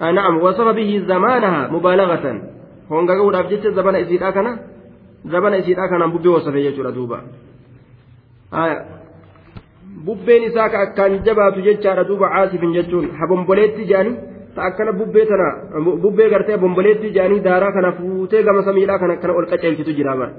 آه 0.00 0.10
نعم 0.10 0.36
وصف 0.36 0.68
به 0.68 1.04
زمانها 1.08 1.68
مبالغة. 1.68 2.52
honga 2.90 3.14
ga'uudhaaf 3.16 3.48
jecha 3.48 3.70
zabana 3.70 3.98
isiidhaa 4.04 4.32
kana 4.32 4.58
zabana 5.24 5.56
isiidhaa 5.56 5.88
kanaan 5.88 6.12
bubbee 6.12 6.28
wasafe 6.28 6.62
jechuudha 6.62 6.92
duuba 6.92 7.18
bubbeen 10.06 10.42
isaa 10.48 10.68
ka 10.68 10.78
akkaan 10.86 11.20
jabaatu 11.24 11.64
jechaadha 11.68 12.04
duuba 12.10 12.28
caasifin 12.34 12.72
jechuun 12.78 13.10
habomboleetti 13.20 13.84
jaanii 13.92 14.16
ta 14.54 14.62
akkana 14.68 14.92
bubbee 14.92 15.26
tana 15.26 15.48
bubbee 16.04 16.28
gartee 16.30 16.56
habomboleetti 16.56 17.10
jaanii 17.16 17.40
daaraa 17.46 17.72
kana 17.76 17.92
fuutee 17.98 18.42
gama 18.42 18.62
samiidhaa 18.68 18.98
kana 18.98 19.12
akkana 19.18 19.34
ol 19.40 19.46
qaceelchitu 19.52 19.96
jira 19.98 20.16
bara 20.16 20.32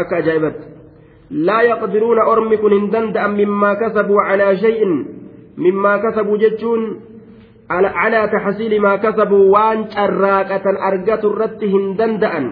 akka 0.00 0.16
ajaa'ibatti 0.22 0.66
laa 1.30 1.62
yaqdiruuna 1.70 2.24
ormi 2.32 2.56
kun 2.62 2.72
hin 2.78 2.86
danda'an 2.94 3.36
mimmaa 3.40 3.74
kasabuu 3.82 4.20
calaa 4.28 4.54
shay'in 4.64 4.94
mimmaa 5.66 5.98
kasabuu 6.04 6.38
jechuun 6.44 6.82
calaa 7.68 8.28
taxsiili 8.34 8.78
maa 8.86 8.98
kasabuu 8.98 9.42
waan 9.54 9.84
carraaqatan 9.94 10.76
argatu 10.90 11.32
irratti 11.34 11.66
hin 11.74 11.90
danda'an 11.98 12.46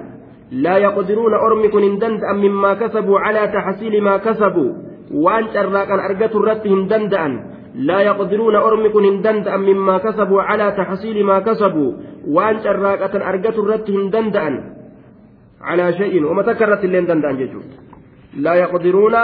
laa 0.66 0.78
yaqdiruuna 0.86 1.38
ormi 1.46 1.68
kun 1.74 1.82
hin 1.88 1.96
danda'an 2.02 2.38
mimmaa 2.44 2.74
kasabuu 2.82 3.22
calaa 3.24 3.46
taxsiili 3.56 4.00
maa 4.08 4.18
kasabuu 4.26 4.70
waan 5.10 5.52
carraaqan 5.54 6.00
argatu 6.00 6.42
irratti 6.42 6.68
hin 6.68 6.88
danda'an 6.88 7.34
لا 7.76 8.00
يقدرون 8.00 8.56
أرمكن 8.56 9.04
هندند 9.04 9.48
مما 9.48 9.98
كسبوا 9.98 10.42
على 10.42 10.72
تحصيل 10.72 11.24
ما 11.24 11.38
كسبوا 11.44 11.92
وأن 12.24 12.64
شراكة 12.64 13.28
أرجت 13.28 13.56
الرت 13.58 13.90
هندند 13.90 14.36
على 15.60 15.92
شيء 15.92 16.24
وما 16.24 16.42
تكرت 16.42 16.84
اللي 16.84 16.98
هندند 16.98 17.26
جيجو 17.36 17.60
لا 18.40 18.54
يقدرون 18.54 19.14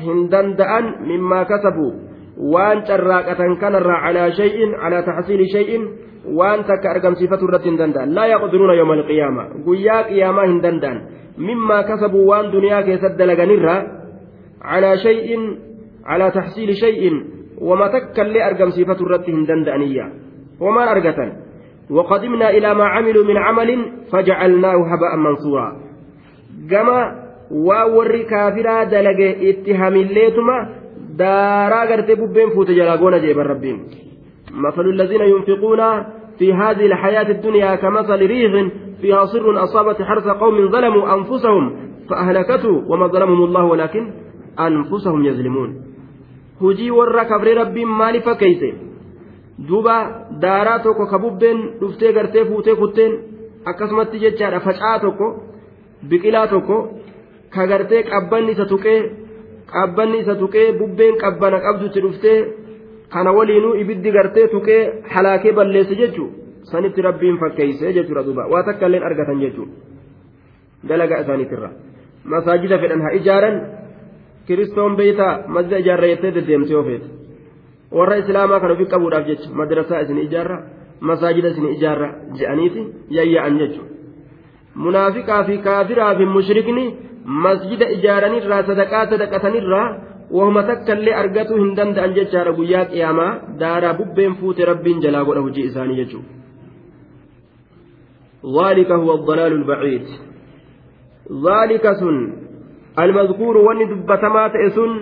هندند 0.00 0.60
مما 1.04 1.40
كسبوا 1.42 1.92
waan 2.38 2.86
carraaqatan 2.86 3.58
kanarraa 3.58 4.06
calaa 4.06 4.30
shay'in 4.30 4.70
calaa 4.78 5.02
taxsiili 5.02 5.50
shay'in 5.50 5.82
waan 6.38 6.62
takka 6.62 6.94
argamsiifatu 6.94 7.50
irratti 7.50 7.66
hin 7.66 7.78
danda'an 7.82 8.14
laa 8.14 8.30
yaqdiruuna 8.30 8.78
yooma 8.78 8.94
alqiyaama 8.94 9.44
guyyaa 9.66 10.06
qiyaamaa 10.06 10.46
hin 10.46 10.62
danda'an 10.62 10.98
mimmaa 11.34 11.82
kasabuu 11.90 12.26
waan 12.30 12.52
duniyaa 12.54 12.82
keessatti 12.86 13.18
shay'in 15.02 15.42
calaa 16.04 16.30
taxsiili 16.30 16.74
shay'in 16.74 17.14
wama 17.60 17.88
takka 17.88 18.24
illee 18.24 18.42
argamsiifatu 18.42 19.04
irratti 19.04 19.32
hin 19.32 19.46
danda'aniyya 19.46 20.06
homaan 20.60 20.88
argatan 20.88 21.48
وقدمنا 21.90 22.50
إلى 22.50 22.74
ما 22.74 22.84
عملوا 22.84 23.24
من 23.24 23.36
عمل 23.36 23.92
فجعلناه 24.12 24.76
هباء 24.92 25.16
منصورا 25.16 25.76
كما 26.70 26.98
واور 27.50 28.22
كافرا 28.22 28.84
دلق 28.84 29.20
اتهام 29.40 29.94
الليتما 29.96 30.58
gartee 31.18 32.16
bubbeen 32.20 32.50
fuute 32.54 32.74
jalaa 32.78 32.96
goona 32.96 33.18
jeeban 33.18 33.46
rabbiin 33.46 33.78
مثل 34.52 34.86
الذين 34.86 35.20
ينفقون 35.20 35.80
في 36.38 36.54
هذه 36.54 36.86
الحياة 36.86 37.30
الدنيا 37.30 37.74
كمثل 37.74 38.26
ريح 38.26 38.52
فيها 39.00 39.24
صر 39.24 39.64
أصابت 39.64 40.02
حرث 40.02 40.26
قوم 40.28 40.70
ظلموا 40.70 41.14
أنفسهم 41.14 41.76
فأهلكته 42.10 42.84
وما 42.90 43.06
ظلمهم 43.06 43.44
الله 43.44 43.64
ولكن 43.64 44.12
anfusahum 44.66 45.24
yazlimuun 45.28 45.70
hujii 46.60 46.90
warra 46.98 47.24
kabree 47.30 47.54
rabbiin 47.60 47.90
maali 48.00 48.20
fakkeeyse 48.28 48.70
duuba 49.68 49.96
daaraa 50.42 50.78
tokko 50.86 51.06
kabubbeen 51.12 51.60
dhuftee 51.80 52.12
gartee 52.12 52.44
fuutee 52.50 52.76
kutteen 52.80 53.12
akkasumatti 53.70 54.22
jechaadha 54.24 54.60
faca'aa 54.66 54.98
tokko 55.04 55.28
biqilaa 56.10 56.46
tokko 56.54 56.76
kagartee 57.56 58.02
qabbanni 58.10 58.52
isa 58.56 58.66
tuqee 58.72 58.98
qabbanni 59.72 60.18
isa 60.24 60.34
tuqee 60.42 60.66
bubbeen 60.80 61.16
qabbana 61.22 61.64
qabdutti 61.66 62.04
dhuftee 62.06 62.38
kana 63.12 63.32
waliinuu 63.38 63.74
ibiddi 63.82 64.10
gartee 64.18 64.46
tuqee 64.54 64.82
halaakee 65.14 65.52
balleesse 65.58 66.00
jechuu 66.02 66.28
sanitti 66.70 67.08
rabbiin 67.08 67.38
fakkeeyse 67.42 67.92
jechuudha 67.96 68.26
duuba 68.28 68.50
waa 68.52 68.62
takka 68.68 68.86
illeen 68.86 69.08
argatan 69.10 69.40
jechuudha 69.40 69.74
dalagaa 70.88 71.20
isaaniitirra 71.24 71.70
masaajida 72.24 72.78
fedhan 72.78 73.02
haa 73.04 73.18
ijaaran. 73.20 73.56
kiristoon 74.47 74.95
beeytaa 74.99 75.33
masjida 75.55 75.77
ijaarra 75.83 76.11
jettee 76.13 76.35
deddeemtee 76.37 76.77
ofeete 76.83 77.07
warra 77.97 78.19
islaamaa 78.23 78.59
kan 78.59 78.75
ofii 78.75 78.91
qabuudhaaf 78.93 79.25
jecha 79.31 79.55
madrasaa 79.61 80.03
isin 80.05 80.19
ijaarra 80.27 80.57
masaajida 81.09 81.49
isin 81.53 81.71
ijaarra 81.77 82.09
je'aniiti 82.37 82.81
yayya'an 83.17 83.57
jechuudha 83.61 83.91
munaafiqaa 84.85 85.43
fi 85.47 85.57
kaafiraa 85.67 86.13
fi 86.19 86.25
mushrikni. 86.35 86.85
masjida 87.25 87.89
ijaaranirraa 87.95 88.63
sadaqaa 88.69 89.07
sadaqatanirraa 89.11 89.87
wahuma 90.37 90.63
takka 90.69 90.95
illee 90.99 91.15
argatuu 91.23 91.57
hin 91.61 91.75
danda'an 91.77 92.15
jechaadha 92.17 92.55
guyyaa 92.59 92.85
qiyaamaa 92.93 93.31
daaraa 93.59 93.93
bubbeen 93.99 94.35
fuute 94.39 94.65
rabbiin 94.71 95.03
jalaa 95.05 95.23
godha 95.27 95.41
hojii 95.41 95.67
isaanii 95.71 95.99
jechuudha. 96.03 96.31
ذلك 98.59 98.91
هو 98.91 99.13
الضلال 99.13 99.51
البعيد 99.59 100.05
ذلك 101.47 101.85
سن 101.99 102.17
المذكور 102.98 103.56
وان 103.56 103.88
دبتما 103.88 104.48
تئسن 104.48 104.92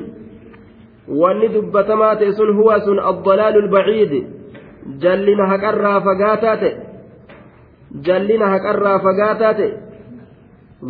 وان 1.09 1.41
دبتما 1.53 2.15
تئسن 2.15 2.49
هو 2.51 2.79
سن 2.79 2.99
الضلال 3.09 3.57
البعيد. 3.57 4.13
جلنا 5.03 5.55
هكرا 5.55 6.01
فقاتات 6.01 6.63
جلنا 8.07 8.57
هكرا 8.57 8.99
فقاتات. 8.99 9.61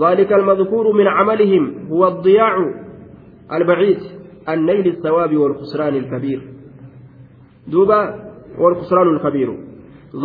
ذلك 0.03 0.33
المذكور 0.33 0.93
من 0.93 1.07
عملهم 1.07 1.89
هو 1.91 2.09
الضياع 2.09 2.55
البعيد 3.53 3.99
النيل 4.49 4.87
الثواب 4.87 5.37
والخسران 5.37 5.95
الكبير. 5.95 6.41
دوبا 7.67 8.01
والخسران 8.59 9.09
الكبير 9.17 9.49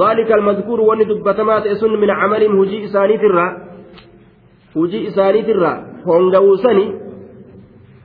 ذلك 0.02 0.32
المذكور 0.32 0.82
وندبتمات 0.82 1.66
اسن 1.68 1.90
من 1.90 2.10
عملهم 2.10 2.60
هجي 2.62 2.86
إساني 2.86 3.18
ترى 3.18 3.58
هجي 4.76 5.08
إساني 5.08 5.42
ترى 5.42 5.91
هونغوسني 6.08 6.88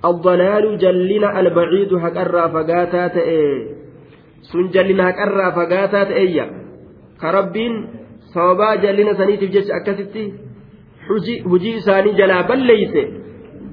الضلال 0.04 0.78
جلنا 0.78 1.40
البعيد 1.40 1.90
حقرا 1.98 2.46
فقاتا 2.54 3.06
تئي 3.08 3.68
سن 4.52 4.66
جلنا 4.74 5.02
حقرا 5.08 5.50
فقاتا 5.50 6.04
تئي 6.04 6.50
كربين 7.20 7.72
صوبا 8.34 8.74
جلنا 8.74 9.12
سنيتف 9.12 9.48
جيش 9.54 9.68
أكستي 9.70 10.24
hujii 11.08 11.76
isaanii 11.76 12.12
jalaa 12.18 12.42
balleeyse 12.42 13.02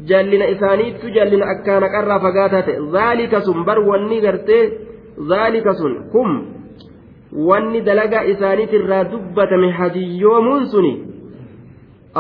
jallina 0.10 0.46
isaaniittu 0.56 1.10
jallina 1.16 1.46
akkaan 1.54 1.84
haqarraa 1.86 2.20
fagaataa 2.26 2.62
ta'e 2.68 2.76
zaalika 2.96 3.42
sun 3.42 3.64
bar 3.70 3.80
wanni 3.90 4.20
gartee 4.26 4.64
zaalika 5.32 5.74
sun 5.80 5.96
kum 6.12 6.30
wanni 7.50 7.82
dalagaa 7.88 8.24
isaaniitirraa 8.34 9.04
dubbatame 9.16 9.72
hadiyyoomuun 9.80 10.70
suni 10.76 10.94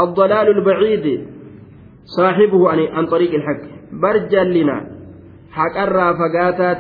الضلال 0.03 0.47
البعيد 0.57 1.05
صاحبه 2.05 2.69
عن 2.69 3.05
طريق 3.05 3.34
الحق 3.34 3.61
برجلنا 3.91 4.77
حق 5.51 5.77
الرا 5.77 6.13
فقاتا 6.13 6.80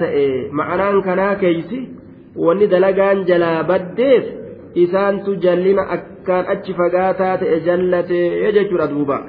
معنى 0.51 1.01
كنا 1.01 1.33
كيسي 1.33 1.87
واني 2.35 2.65
دلقان 2.65 3.23
جلا 3.23 3.61
بديت 3.61 4.25
إسان 4.77 5.23
تجلنا 5.23 5.83
akkaan 6.23 6.47
achi 6.47 6.73
fagaataa 6.73 7.37
ta'e 7.37 7.59
jallatee 7.67 8.51
jechuudha 8.57 8.87
duuba. 8.95 9.19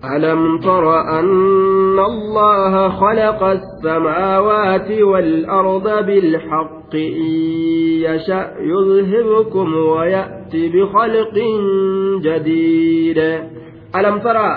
ألم 0.00 0.58
تر 0.64 1.00
أن 1.00 1.98
الله 1.98 2.88
خلق 2.88 3.42
السماوات 3.42 4.90
والأرض 4.90 6.06
بالحق 6.06 6.79
يشأ 6.94 8.42
يذهبكم 8.60 9.74
ويأتي 9.74 10.68
بخلق 10.68 11.36
جديد. 12.22 13.18
ألم 13.96 14.18
ترى 14.18 14.48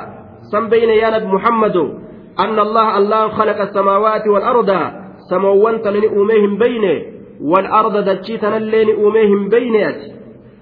سم 0.51 0.69
بين 0.69 0.89
يا 0.89 1.09
نبي 1.17 1.25
محمد 1.25 1.77
أن 2.39 2.59
الله 2.59 2.97
الله 2.97 3.27
خلق 3.27 3.61
السماوات 3.61 4.27
والأرض؟ 4.27 4.69
سموان 5.29 5.81
تلني 5.81 6.07
أميهم 6.07 6.57
بينه 6.57 7.01
والأرض 7.41 8.09
دتشيتنا 8.09 8.57
اللين 8.57 8.89
أوميهم 8.95 9.49
بينات 9.49 10.01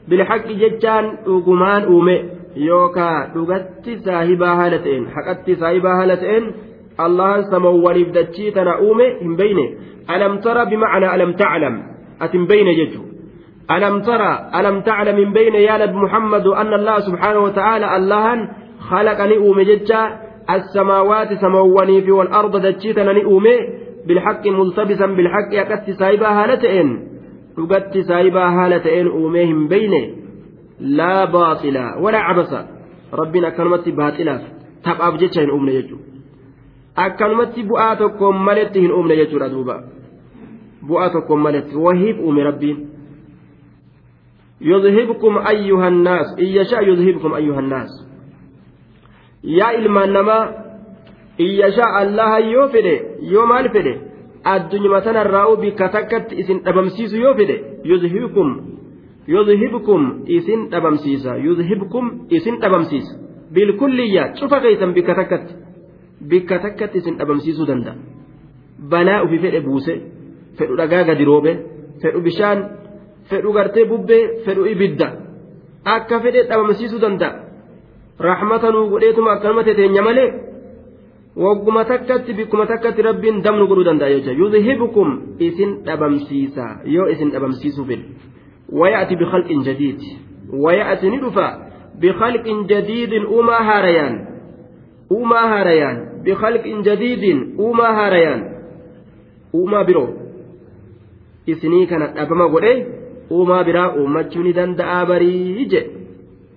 بالحق 0.07 0.48
ججان 0.48 1.18
أوغمان 1.27 1.84
أومي 1.84 2.23
يوكا 2.56 3.31
dhugaatti 3.34 3.99
saahibaa 4.06 4.56
haala 4.56 4.80
ta'een 4.85 5.06
haqatti 5.15 5.56
saahibaa 5.56 5.95
haala 5.95 6.18
ta'een 6.23 6.53
allahan 6.98 7.43
samawwaniif 7.52 8.10
dachii 8.18 8.52
tana 8.52 8.80
uume 8.81 9.07
alam 10.07 11.33
taclam 11.41 11.75
ati 12.19 12.37
hin 12.37 12.47
beyne 12.47 12.73
jechu 12.79 13.01
alam 13.67 14.01
tara 14.07 14.31
alam 14.53 14.81
taclam 14.87 15.17
hin 15.17 15.31
beyne 15.37 15.59
yaa 15.67 15.77
nabi 15.83 15.95
muhammadu 16.05 16.55
anna 16.61 16.75
allaha 16.79 17.01
subxaanahu 17.07 17.43
watacaala 17.47 17.87
allahan 17.97 18.39
khalaqa 18.89 19.27
ni 19.31 19.37
uume 19.37 19.65
jecha 19.65 20.01
السماوات 20.49 21.33
سمواني 21.33 22.01
في 22.01 22.11
والأرض 22.11 22.61
دجيتنا 22.65 23.13
نؤمي 23.13 23.55
بالحق 24.07 24.47
ملتبسا 24.47 25.05
بالحق 25.05 25.51
أكت 25.53 25.89
سايبا 25.91 26.27
هالتين 26.27 27.07
أكت 27.57 27.97
سايبا 27.97 28.45
هالتين 28.57 29.07
أوميهم 29.07 29.67
بينه 29.67 30.03
لا 30.79 31.25
باطلا 31.25 31.97
ولا 31.99 32.17
عبسا 32.17 32.67
ربنا 33.13 33.49
كلمة 33.49 33.83
باطلا 33.87 34.41
تبقى 34.83 35.11
بجتشا 35.11 35.43
أمنا 35.43 35.71
يجو 35.71 35.97
akkanumatti 36.95 37.63
bu'aa 37.63 37.95
tokkoon 37.95 38.38
maletti 38.45 38.81
hin 38.81 38.91
uumne 38.91 39.15
jechuudha 39.15 39.49
duuba. 39.49 39.76
Bu'aa 40.88 41.09
tokkoon 41.09 41.41
maletti 41.41 41.76
wahiif 41.76 42.19
uume 42.19 42.43
rabbiin. 42.43 42.77
Yudhibkum 44.61 45.38
ayyuha 45.38 45.88
annaas 45.88 46.34
in 46.38 46.53
yashaa 46.55 46.81
yudhibkum 46.81 47.34
ayyuha 47.34 47.59
annaas 47.59 47.91
yaa 49.43 49.72
ilmaan 49.72 50.13
namaa 50.13 50.43
in 51.38 51.55
yashaa 51.59 51.93
allaha 52.01 52.39
yoo 52.39 52.68
fedhe 52.68 52.93
yoo 53.31 53.45
maal 53.45 53.69
fedhe 53.73 53.93
addunyuma 54.43 55.01
tanarraa'u 55.01 55.57
bikka 55.57 55.89
takkatti 55.89 56.35
isin 56.43 56.61
dhabamsiisu 56.65 57.18
yoo 57.18 57.34
fedhe 57.39 57.55
yudhibkum 57.84 58.49
yudhibkum 59.27 60.01
isin 60.27 60.69
dhabamsiisa 60.69 61.35
yudhibkum 61.47 62.05
isin 62.30 62.61
dhabamsiisa. 62.61 63.13
Bilkulliyya 63.53 64.34
cufa 64.39 64.59
keeysan 64.61 64.93
bikka 64.93 65.15
takkatti 65.15 65.53
bikka 66.30 66.60
takkatti 66.60 66.98
isin 66.98 67.18
dhabamsiisuu 67.19 67.68
danda'a 67.68 67.95
balaa 68.91 69.23
ufi 69.26 69.39
fedhe 69.43 69.61
buuse 69.61 69.93
fedhu 70.57 70.77
dhagaa 70.77 71.03
gadi 71.10 71.26
roobe 71.26 71.52
fedhu 72.02 72.22
bishaan 72.27 72.60
fedhu 73.30 73.53
gartee 73.53 73.85
bubbee 73.85 74.23
fedhu 74.45 74.65
ibidda 74.73 75.07
akka 75.95 76.19
fedhe 76.19 76.48
dhabamsiisuu 76.49 77.02
danda'a 77.02 77.34
raaxmata 78.27 78.72
nuu 78.72 78.89
godheetuma 78.93 79.31
akkanuma 79.35 79.64
teteenya 79.64 80.02
malee 80.07 80.30
wagguma 81.35 81.85
takkatti 81.85 82.34
bikkuma 82.34 82.65
takkatti 82.65 83.02
rabbiin 83.10 83.43
damnu 83.43 83.68
godhuu 83.68 83.88
danda'a 83.89 84.14
jecha 84.15 84.31
yudhibkum 84.41 85.38
isin 85.39 85.77
dhabamsiisa 85.85 86.65
yoo 86.95 87.07
isin 87.14 87.31
dhabamsiisuu 87.31 87.85
fedhe 87.85 89.15
bikhalqin 89.22 89.64
jadiid 89.64 90.02
waya'ati 90.65 91.10
ni 91.10 91.22
dhufa 91.23 91.48
bikhalqin 91.99 92.68
jadiidin 92.68 93.26
uumaa 93.26 93.64
haarayaan 93.64 94.15
uumaa 95.11 95.48
haarayaan 95.48 96.10
bikhalqin 96.26 96.84
jadiidin 96.88 97.39
uumaa 97.60 97.93
haarayaan 97.99 98.41
uumaa 99.53 99.84
biroo 99.84 100.10
isinii 101.48 101.85
kana 101.88 102.07
dhabama 102.18 102.48
godhe 102.53 102.73
uumaa 103.31 103.64
biraa 103.64 103.89
uummachuu 103.99 104.43
ni 104.43 104.53
danda'aa 104.60 105.06
barii 105.06 105.65
jedhe 105.73 106.02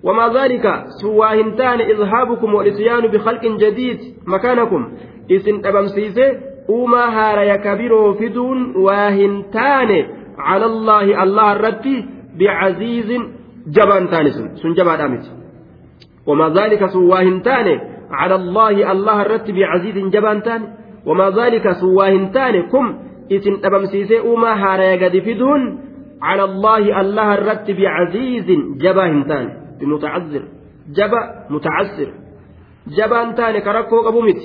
وما 0.05 0.29
ذلك 0.29 0.85
سوى 1.01 1.29
هنتان 1.41 1.81
إذهابكم 1.81 2.55
والإتيان 2.55 3.07
بخلق 3.07 3.45
جديد 3.63 3.99
مكانكم. 4.27 4.93
إسن 5.31 5.67
أبمسيسي 5.67 6.27
أوما 6.69 7.05
هار 7.17 7.39
يكبروا 7.43 8.15
فدون 8.15 8.77
واهنتان. 8.77 9.91
على 10.39 10.67
الله 10.67 11.23
الله 11.23 11.53
الرتي 11.53 11.97
بعزيز 12.39 13.11
جبان 13.67 14.11
تانس 14.11 14.37
سن. 14.61 14.73
جبان 14.75 15.01
أمت 15.01 15.25
وما 16.27 16.49
ذلك 16.49 16.87
سوى 16.87 17.19
هنتان 17.29 17.81
على 18.11 18.35
الله 18.35 18.93
الله 18.93 19.23
الرت 19.23 19.51
بعزيز 19.51 19.97
جبان 20.15 20.43
تاني 20.43 20.67
وما 21.07 21.31
ذلك 21.31 21.73
سواهن 21.73 22.33
تاني 22.33 22.63
كم 22.73 22.87
إسن 23.33 23.55
أبمسيسي 23.65 24.19
أوما 24.19 24.53
هارا 24.53 25.09
فدون. 25.27 25.63
على 26.23 26.45
الله 26.45 27.01
الله 27.01 27.35
الرت 27.35 27.71
بعزيز 27.71 28.49
تاني 29.29 29.53
بمتعذر. 29.81 30.43
جبا 30.97 31.21
متعسر. 31.51 32.09
جبان 32.97 33.29
كركو 33.61 33.97
قبومت. 34.01 34.41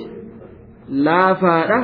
لا 0.88 1.34
فارة. 1.34 1.80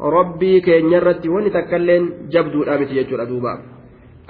ربي 0.00 0.60
كين 0.60 0.92
يرتي 0.92 1.28
ونتكلم. 1.28 2.04
جبدو 2.32 2.62
الآمت 2.62 2.90
يجور 2.90 3.22
أدوبا. 3.22 3.54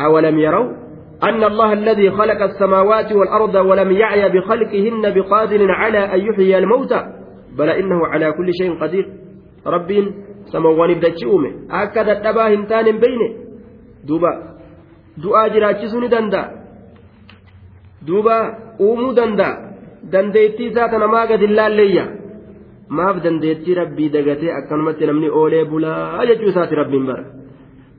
أولم 0.00 0.38
يروا 0.38 0.89
أن 1.28 1.44
الله 1.44 1.72
الذي 1.72 2.10
خلق 2.10 2.42
السماوات 2.42 3.12
والأرض 3.12 3.54
ولم 3.54 3.90
يعي 3.92 4.28
بخلقهن 4.28 5.14
بقادر 5.14 5.70
على 5.70 5.98
أن 5.98 6.20
يحيي 6.20 6.58
الموتى 6.58 7.00
بل 7.58 7.68
إنه 7.68 8.06
على 8.06 8.32
كل 8.32 8.48
شيء 8.54 8.80
قدير. 8.80 9.06
رب 9.66 9.90
سموان 10.52 10.90
أومي 11.26 11.50
أكد 11.70 12.08
الدبا 12.08 12.44
هنتان 12.54 12.86
بينه. 13.04 13.30
دوبا 14.08 14.32
دعا 15.22 15.48
جراجسون 15.48 16.08
دندا 16.08 16.42
دوبا 18.06 18.38
أومو 18.80 19.12
دندا. 19.12 19.70
isaa 20.70 20.88
tana 20.88 21.08
maa 21.08 21.26
gadi 21.26 21.46
laalleeyya 21.46 22.04
maaf 22.88 23.22
dandeettii 23.24 23.74
rabbii 23.74 24.08
dagatee 24.16 24.52
akkanumatti 24.58 25.06
namni 25.06 25.28
oolee 25.40 25.64
bulaa 25.64 26.24
jechuu 26.30 26.48
isaati 26.52 26.74
rabbiin 26.74 27.06
bara 27.06 27.24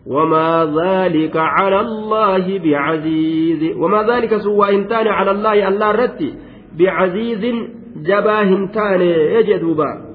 وما 0.08 0.74
ذلك 0.84 1.38
على 1.38 1.80
الله 1.80 2.60
بعزيز. 2.60 3.76
وما 3.78 4.04
ذلك 4.04 4.38
سوى 4.38 4.76
هنتان 4.76 5.08
على 5.08 5.32
الله 5.32 5.68
الله 5.68 5.92
رتي 5.92 6.34
بعزيز 6.80 7.56
جبا 7.96 8.42
هنتان 8.42 9.02
يجدوبا 9.02 10.11